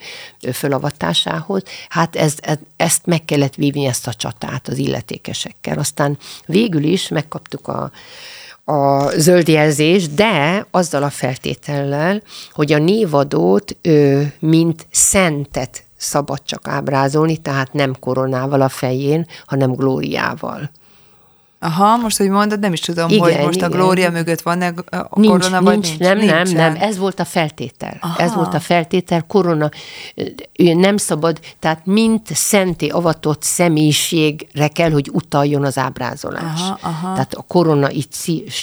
fölavatásához, 0.53 1.63
hát 1.89 2.17
ez, 2.17 2.35
ezt 2.77 3.07
meg 3.07 3.25
kellett 3.25 3.55
vívni, 3.55 3.85
ezt 3.85 4.07
a 4.07 4.15
csatát 4.15 4.69
az 4.69 4.77
illetékesekkel. 4.79 5.79
Aztán 5.79 6.19
végül 6.47 6.83
is 6.83 7.09
megkaptuk 7.09 7.69
a, 7.69 7.91
a 8.69 9.11
zöld 9.11 9.49
jelzés, 9.49 10.09
de 10.09 10.67
azzal 10.71 11.03
a 11.03 11.11
feltétellel, 11.11 12.23
hogy 12.53 12.73
a 12.73 12.79
névadót 12.79 13.77
ő, 13.83 14.33
mint 14.39 14.87
szentet 14.91 15.85
szabad 15.97 16.43
csak 16.45 16.69
ábrázolni, 16.69 17.37
tehát 17.37 17.73
nem 17.73 17.95
koronával 18.01 18.61
a 18.61 18.69
fején, 18.69 19.27
hanem 19.47 19.73
glóriával. 19.73 20.71
Aha, 21.67 21.97
most, 21.97 22.17
hogy 22.17 22.29
mondod, 22.29 22.61
nem 22.61 22.73
is 22.73 22.81
tudom, 22.81 23.09
igen, 23.09 23.21
hogy 23.23 23.45
most 23.45 23.57
igen. 23.57 23.71
a 23.71 23.75
Glória 23.75 24.11
mögött 24.11 24.41
van-e 24.41 24.73
a 24.91 25.21
nincs, 25.21 25.31
korona, 25.31 25.63
vagy 25.63 25.79
nincs? 25.79 25.99
Nem, 25.99 26.19
nincs, 26.19 26.31
nem, 26.31 26.53
nem, 26.53 26.77
ez 26.81 26.99
volt 26.99 27.21
a 27.21 27.25
feltétel. 27.25 27.97
Aha. 28.01 28.23
Ez 28.23 28.35
volt 28.35 28.55
a 28.55 28.61
feltétel, 28.61 29.25
korona 29.29 29.71
nem 30.57 30.97
szabad, 30.97 31.41
tehát 31.59 31.81
mint 31.85 32.35
szenté 32.35 32.89
avatott 32.89 33.43
személyiségre 33.43 34.69
kell, 34.69 34.91
hogy 34.91 35.11
utaljon 35.13 35.65
az 35.65 35.79
ábrázolás. 35.79 36.61
Aha, 36.61 36.79
aha. 36.81 37.13
Tehát 37.13 37.35
a 37.35 37.45
korona 37.49 37.91
itt 37.91 38.15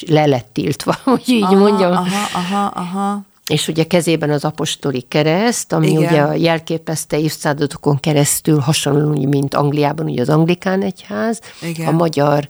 le 0.08 0.26
lett 0.26 0.50
tiltva, 0.54 0.96
hogy 1.04 1.30
így 1.30 1.44
aha, 1.44 1.56
mondjam. 1.56 1.92
Aha, 1.92 2.28
aha, 2.34 2.66
aha. 2.66 3.22
És 3.48 3.68
ugye 3.68 3.84
kezében 3.84 4.30
az 4.30 4.46
apostoli 4.46 5.02
kereszt, 5.02 5.74
ami 5.74 5.90
Igen. 5.90 6.04
ugye 6.04 6.38
jelképezte 6.38 7.20
évszázadokon 7.20 8.00
keresztül 8.00 8.60
hasonló, 8.60 9.28
mint 9.28 9.54
Angliában, 9.54 10.06
ugye 10.06 10.22
az 10.22 10.30
anglikán 10.30 10.82
egyház, 10.82 11.40
Igen. 11.62 11.88
a 11.88 11.92
magyar 11.92 12.48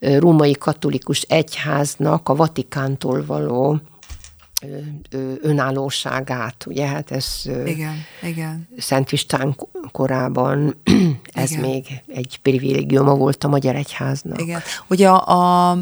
római 0.00 0.52
katolikus 0.52 1.20
egyháznak 1.20 2.28
a 2.28 2.34
Vatikántól 2.34 3.24
való 3.26 3.80
önállóságát, 5.40 6.66
ugye, 6.66 6.86
hát 6.86 7.10
ez 7.10 7.42
igen, 7.66 8.04
igen. 8.22 8.68
Szent 8.78 9.12
István 9.12 9.56
korában 9.92 10.76
ez 11.32 11.50
Igen. 11.50 11.62
még 11.62 11.86
egy 12.06 12.38
privilégiuma 12.42 13.14
volt 13.14 13.44
a 13.44 13.48
Magyar 13.48 13.74
Egyháznak. 13.74 14.40
Igen. 14.40 14.60
Ugye 14.88 15.08
a, 15.08 15.70
a 15.70 15.78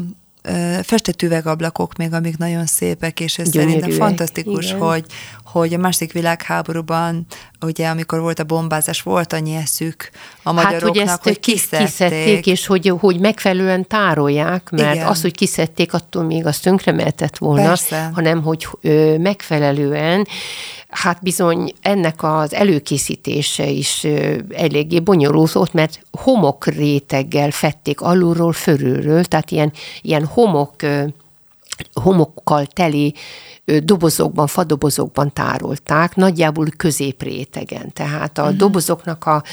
festett 0.83 1.21
üvegablakok 1.21 1.97
még, 1.97 2.13
amik 2.13 2.37
nagyon 2.37 2.65
szépek, 2.65 3.19
és 3.19 3.37
ez 3.37 3.49
Gyönyörűek. 3.49 3.79
szerintem 3.79 4.07
fantasztikus, 4.07 4.71
hogy, 4.71 5.05
hogy 5.53 5.73
a 5.73 5.77
második 5.77 6.13
világháborúban, 6.13 7.25
ugye 7.61 7.87
amikor 7.87 8.19
volt 8.19 8.39
a 8.39 8.43
bombázás, 8.43 9.01
volt 9.01 9.33
annyi 9.33 9.55
eszük 9.55 10.09
a 10.43 10.51
magyaroknak, 10.51 10.81
hát, 10.81 10.97
hogy, 10.97 11.07
ezt 11.07 11.23
hogy 11.23 11.39
kiszedték. 11.39 11.87
kiszedték. 11.87 12.47
és 12.47 12.65
hogy, 12.65 12.93
hogy 12.99 13.19
megfelelően 13.19 13.87
tárolják, 13.87 14.69
mert 14.69 14.95
Igen. 14.95 15.07
az, 15.07 15.21
hogy 15.21 15.35
kiszedték, 15.35 15.93
attól 15.93 16.23
még 16.23 16.45
azt 16.45 16.63
tönkremeltett 16.63 17.37
volna, 17.37 17.63
Persze. 17.63 18.09
hanem 18.13 18.43
hogy 18.43 18.67
ö, 18.81 19.17
megfelelően 19.17 20.27
Hát 20.93 21.21
bizony 21.21 21.73
ennek 21.81 22.23
az 22.23 22.53
előkészítése 22.53 23.67
is 23.67 24.07
eléggé 24.49 24.99
bonyolult, 24.99 25.73
mert 25.73 25.99
homok 26.11 26.65
réteggel 26.65 27.51
fették 27.51 28.01
alulról, 28.01 28.53
fölülről, 28.53 29.23
tehát 29.23 29.51
ilyen, 29.51 29.71
ilyen 30.01 30.25
homok 30.25 30.75
homokkal 31.93 32.65
teli 32.65 33.13
dobozokban, 33.83 34.47
fadobozokban 34.47 35.33
tárolták, 35.33 36.15
nagyjából 36.15 36.67
középrétegen. 36.77 37.93
Tehát 37.93 38.37
a 38.37 38.41
uh-huh. 38.41 38.57
dobozoknak 38.57 39.25
a 39.25 39.43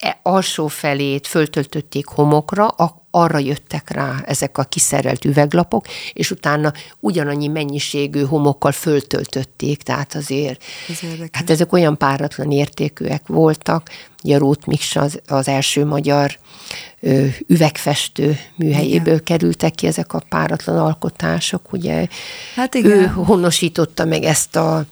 e, 0.00 0.20
alsó 0.22 0.66
felét 0.66 1.26
föltöltötték 1.26 2.06
homokra, 2.06 2.66
arra 3.10 3.38
jöttek 3.38 3.90
rá 3.90 4.22
ezek 4.26 4.58
a 4.58 4.62
kiszerelt 4.62 5.24
üveglapok, 5.24 5.86
és 6.12 6.30
utána 6.30 6.72
ugyanannyi 7.00 7.46
mennyiségű 7.46 8.24
homokkal 8.24 8.72
föltöltötték, 8.72 9.82
tehát 9.82 10.14
azért, 10.14 10.62
Ez 10.88 11.00
hát 11.32 11.50
ezek 11.50 11.72
olyan 11.72 11.96
páratlan 11.96 12.50
értékűek 12.50 13.26
voltak, 13.26 13.90
ugye 14.22 14.38
Rót 14.38 14.66
Miksa 14.66 15.00
az, 15.00 15.20
az 15.26 15.48
első 15.48 15.84
magyar 15.84 16.38
üvegfestő 17.46 18.38
műhelyéből 18.56 19.12
igen. 19.12 19.24
kerültek 19.24 19.74
ki 19.74 19.86
ezek 19.86 20.12
a 20.12 20.22
páratlan 20.28 20.78
alkotások, 20.78 21.72
ugye 21.72 22.06
hát 22.54 22.74
igen. 22.74 22.90
ő 22.90 23.06
honosította 23.06 24.04
meg 24.04 24.22
ezt 24.22 24.56
a, 24.56 24.84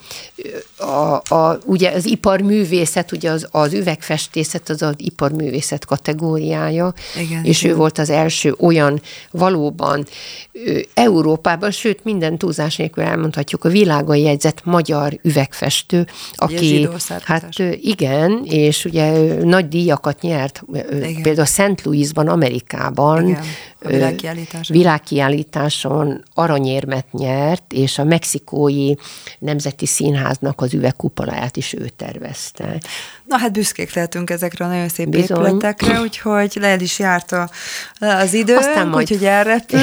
a, 0.77 1.35
a 1.35 1.59
ugye 1.65 1.91
az 1.91 2.07
iparművészet, 2.07 3.13
ugye 3.13 3.31
az, 3.31 3.49
az 3.51 3.73
üvegfestészet 3.73 4.69
az 4.69 4.83
az 4.83 4.95
iparművészet 4.97 5.85
kategóriája, 5.85 6.95
igen, 7.21 7.45
és 7.45 7.63
igen. 7.63 7.75
ő 7.75 7.77
volt 7.79 7.99
az 7.99 8.11
első 8.11 8.55
olyan 8.59 9.01
valóban 9.31 10.07
ö, 10.53 10.79
Európában, 10.95 11.71
sőt 11.71 12.05
minden 12.05 12.39
túlzás 12.39 12.77
nélkül 12.77 13.03
elmondhatjuk, 13.03 13.65
a 13.65 13.69
világon 13.69 14.17
jegyzett 14.17 14.65
magyar 14.65 15.19
üvegfestő, 15.23 16.07
aki 16.35 16.89
hát 17.25 17.49
igen, 17.81 18.45
és 18.45 18.85
ugye 18.85 19.35
nagy 19.45 19.69
díjakat 19.69 20.21
nyert, 20.21 20.63
igen. 20.93 21.23
például 21.23 21.47
Szent 21.47 21.81
Louisban, 21.95 22.29
Amerikában, 22.29 23.29
Igen 23.29 23.43
világkiállításon. 23.89 24.77
világkiállításon 24.77 26.23
aranyérmet 26.35 27.13
nyert, 27.13 27.73
és 27.73 27.99
a 27.99 28.05
mexikói 28.05 28.95
Nemzeti 29.39 29.87
Színháznak 29.87 30.61
az 30.61 30.75
üvegkupoláját 30.75 31.57
is 31.57 31.73
ő 31.73 31.89
tervezte. 31.97 32.79
Na 33.25 33.39
hát 33.39 33.53
büszkék 33.53 33.95
lehetünk 33.95 34.31
ezekre 34.31 34.65
a 34.65 34.69
nagyon 34.69 34.89
szép 34.89 35.09
Bizony. 35.09 35.45
épületekre, 35.45 36.01
úgyhogy 36.01 36.57
le 36.61 36.77
is 36.77 36.99
járt 36.99 37.33
a, 37.33 37.51
az 37.99 38.35
idő, 38.35 38.57
Aztán 38.57 38.89
majd... 38.89 39.11
úgyhogy 39.11 39.27
elrepült, 39.27 39.83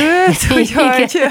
úgyhogy 0.57 1.21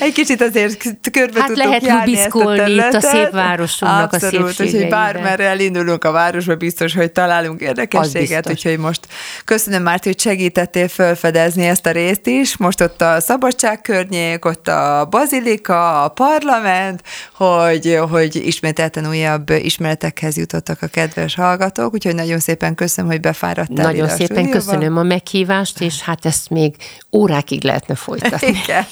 egy 0.00 0.12
kicsit 0.12 0.40
azért 0.40 0.82
körbe 1.12 1.40
hát 1.40 1.56
lehet 1.56 1.82
járni 1.86 2.18
ezt 2.18 2.34
a 2.34 2.66
itt 2.66 2.94
a 2.94 3.00
szép 3.00 3.30
városunknak 3.30 4.12
Abszolút, 4.12 4.58
a 4.58 4.62
úgyhogy 4.62 4.88
bármerre 4.88 5.44
elindulunk 5.44 6.04
a 6.04 6.10
városba, 6.10 6.56
biztos, 6.56 6.94
hogy 6.94 7.12
találunk 7.12 7.60
érdekességet, 7.60 8.50
úgyhogy 8.50 8.78
most 8.78 9.06
köszönöm 9.44 9.82
Márti, 9.82 10.08
hogy 10.08 10.20
segítettél 10.20 10.88
felfedezni 10.88 11.66
ezt 11.66 11.86
a 11.86 11.90
részt 11.90 12.07
is, 12.26 12.56
most 12.56 12.80
ott 12.80 13.02
a 13.02 13.20
szabadságkörnyék, 13.20 14.44
ott 14.44 14.68
a 14.68 15.06
bazilika, 15.10 16.04
a 16.04 16.08
parlament, 16.08 17.02
hogy, 17.32 17.98
hogy 18.10 18.36
ismételten 18.36 19.08
újabb 19.08 19.50
ismeretekhez 19.50 20.36
jutottak 20.36 20.82
a 20.82 20.86
kedves 20.86 21.34
hallgatók, 21.34 21.94
úgyhogy 21.94 22.14
nagyon 22.14 22.38
szépen 22.38 22.74
köszönöm, 22.74 23.10
hogy 23.10 23.20
befáradtál 23.20 23.86
Nagyon 23.86 24.04
ide 24.04 24.14
szépen 24.14 24.44
a 24.44 24.48
köszönöm 24.48 24.96
a 24.96 25.02
meghívást, 25.02 25.80
és 25.80 26.00
hát 26.00 26.26
ezt 26.26 26.50
még 26.50 26.74
órákig 27.12 27.64
lehetne 27.64 27.94
folytatni. 27.94 28.46
Igen. 28.48 28.86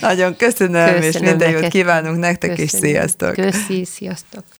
Nagyon 0.00 0.36
köszönöm, 0.36 0.84
köszönöm 0.84 1.02
és 1.02 1.18
minden 1.18 1.50
jót 1.50 1.68
kívánunk 1.68 2.18
nektek, 2.18 2.54
köszönöm. 2.54 2.84
és 2.84 2.90
sziasztok! 2.90 3.32
Köszi, 3.32 3.84
sziasztok! 3.84 4.44